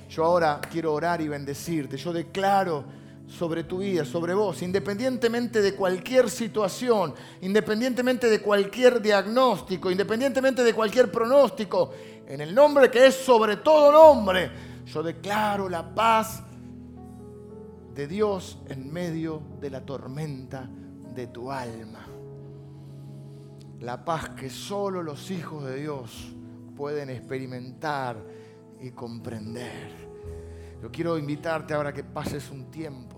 Yo 0.10 0.26
ahora 0.26 0.60
quiero 0.70 0.94
orar 0.94 1.22
y 1.22 1.28
bendecirte. 1.28 1.98
Yo 1.98 2.12
declaro 2.12 2.84
sobre 3.28 3.64
tu 3.64 3.78
vida, 3.78 4.04
sobre 4.04 4.34
vos, 4.34 4.62
independientemente 4.62 5.62
de 5.62 5.74
cualquier 5.74 6.30
situación, 6.30 7.14
independientemente 7.42 8.30
de 8.30 8.42
cualquier 8.42 9.02
diagnóstico, 9.02 9.90
independientemente 9.90 10.64
de 10.64 10.74
cualquier 10.74 11.10
pronóstico, 11.10 11.94
en 12.28 12.42
el 12.42 12.54
nombre 12.54 12.92
que 12.92 13.08
es 13.08 13.16
sobre 13.16 13.58
todo 13.58 13.92
nombre, 13.92 14.52
yo 14.86 15.02
declaro 15.02 15.70
la 15.70 15.96
paz 15.96 16.44
de 17.94 18.08
Dios 18.08 18.58
en 18.68 18.92
medio 18.92 19.42
de 19.62 19.70
la 19.70 19.86
tormenta 19.86 20.70
de 21.16 21.28
tu 21.28 21.52
alma. 21.52 22.06
La 23.80 24.04
paz 24.04 24.30
que 24.30 24.50
solo 24.50 25.02
los 25.02 25.32
hijos 25.32 25.64
de 25.66 25.78
Dios 25.78 26.34
pueden 26.76 27.10
experimentar 27.10 28.18
y 28.80 28.92
comprender. 28.92 30.12
Yo 30.82 30.92
quiero 30.92 31.18
invitarte 31.18 31.74
ahora 31.74 31.94
que 31.94 32.04
pases 32.04 32.50
un 32.50 32.72
tiempo 32.72 33.18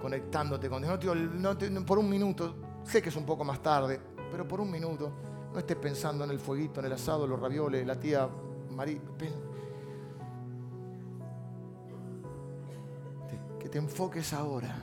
conectándote 0.00 0.68
con 0.68 0.82
Dios. 0.82 1.16
No, 1.16 1.56
por 1.86 1.98
un 1.98 2.10
minuto, 2.10 2.56
sé 2.82 3.00
que 3.00 3.08
es 3.08 3.16
un 3.16 3.24
poco 3.24 3.44
más 3.44 3.62
tarde, 3.62 4.00
pero 4.30 4.46
por 4.46 4.60
un 4.60 4.70
minuto 4.70 5.12
no 5.52 5.58
estés 5.58 5.76
pensando 5.76 6.24
en 6.24 6.30
el 6.30 6.40
fueguito, 6.40 6.80
en 6.80 6.86
el 6.86 6.92
asado, 6.92 7.26
los 7.26 7.40
ravioles, 7.40 7.86
la 7.86 7.98
tía 7.98 8.28
María. 8.70 9.00
Que 13.58 13.68
te 13.68 13.78
enfoques 13.78 14.32
ahora 14.32 14.76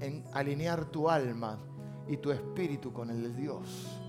en 0.00 0.24
alinear 0.32 0.86
tu 0.86 1.08
alma 1.08 1.58
y 2.08 2.16
tu 2.16 2.32
espíritu 2.32 2.92
con 2.92 3.08
el 3.10 3.22
de 3.22 3.40
Dios. 3.40 4.00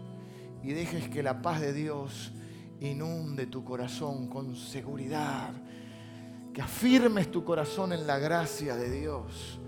Y 0.64 0.74
dejes 0.74 1.08
que 1.08 1.22
la 1.22 1.42
paz 1.42 1.62
de 1.62 1.72
Dios 1.72 2.34
inunde 2.80 3.48
tu 3.48 3.64
corazón 3.64 4.28
con 4.28 4.56
seguridad, 4.56 5.54
que 6.54 6.62
afirmes 6.62 7.32
tu 7.32 7.44
corazón 7.44 7.94
en 7.94 8.06
la 8.08 8.20
gracia 8.20 8.76
de 8.76 8.90
Dios. 8.90 9.60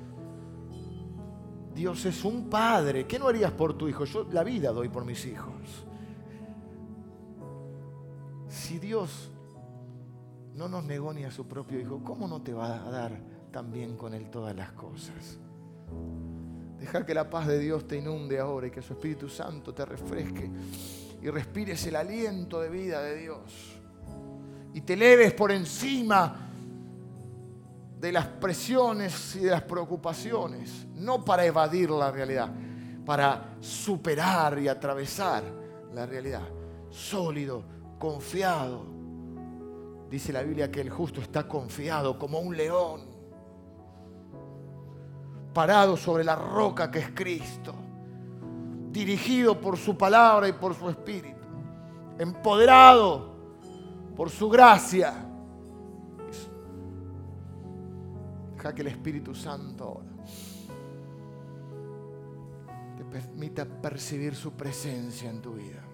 Dios 1.74 2.06
es 2.06 2.26
un 2.26 2.50
padre. 2.50 3.06
¿Qué 3.06 3.20
no 3.20 3.28
harías 3.28 3.52
por 3.52 3.78
tu 3.78 3.88
hijo? 3.88 4.06
Yo 4.06 4.26
la 4.32 4.44
vida 4.44 4.72
doy 4.72 4.90
por 4.90 5.06
mis 5.06 5.26
hijos. 5.26 5.86
Si 8.48 8.80
Dios 8.80 9.30
no 10.56 10.68
nos 10.68 10.84
negó 10.84 11.14
ni 11.14 11.24
a 11.24 11.32
su 11.32 11.48
propio 11.48 11.80
hijo, 11.80 12.02
¿cómo 12.04 12.28
no 12.28 12.42
te 12.42 12.54
va 12.54 12.88
a 12.88 12.90
dar 12.90 13.20
también 13.52 13.96
con 13.96 14.14
él 14.14 14.30
todas 14.30 14.56
las 14.56 14.72
cosas? 14.72 15.40
Deja 16.80 17.06
que 17.06 17.14
la 17.14 17.30
paz 17.30 17.48
de 17.48 17.60
Dios 17.60 17.88
te 17.88 17.98
inunde 17.98 18.40
ahora 18.40 18.68
y 18.68 18.72
que 18.72 18.82
su 18.82 18.94
Espíritu 18.94 19.30
Santo 19.30 19.74
te 19.74 19.86
refresque 19.86 20.50
y 21.22 21.30
respires 21.30 21.86
el 21.88 21.96
aliento 21.96 22.62
de 22.62 22.70
vida 22.70 23.02
de 23.02 23.16
Dios. 23.18 23.80
Y 24.74 24.82
te 24.82 24.96
leves 24.96 25.34
por 25.34 25.52
encima 25.52 26.48
de 28.00 28.12
las 28.12 28.28
presiones 28.28 29.36
y 29.36 29.40
de 29.40 29.52
las 29.52 29.64
preocupaciones, 29.64 30.86
no 30.94 31.26
para 31.26 31.46
evadir 31.46 31.90
la 31.90 32.12
realidad, 32.12 32.52
para 33.06 33.56
superar 33.60 34.60
y 34.60 34.68
atravesar 34.68 35.44
la 35.94 36.06
realidad. 36.06 36.48
Sólido, 36.90 37.64
confiado. 37.98 38.86
Dice 40.10 40.32
la 40.32 40.44
Biblia 40.44 40.72
que 40.72 40.82
el 40.82 40.90
justo 40.90 41.22
está 41.22 41.48
confiado 41.48 42.18
como 42.20 42.40
un 42.40 42.56
león, 42.56 43.02
parado 45.54 45.98
sobre 45.98 46.24
la 46.24 46.36
roca 46.36 46.92
que 46.92 47.00
es 47.00 47.10
Cristo, 47.16 47.74
dirigido 48.92 49.60
por 49.60 49.78
su 49.78 49.98
palabra 49.98 50.48
y 50.48 50.54
por 50.54 50.74
su 50.74 50.90
espíritu, 50.90 51.46
empoderado 52.18 53.36
por 54.16 54.30
su 54.30 54.50
gracia 54.50 55.28
Deja 58.58 58.74
que 58.74 58.82
el 58.82 58.88
Espíritu 58.88 59.36
Santo 59.36 59.84
ahora 59.84 60.08
te 62.98 63.04
permita 63.06 63.66
percibir 63.66 64.36
su 64.36 64.54
presencia 64.54 65.30
en 65.30 65.42
tu 65.44 65.54
vida. 65.54 65.87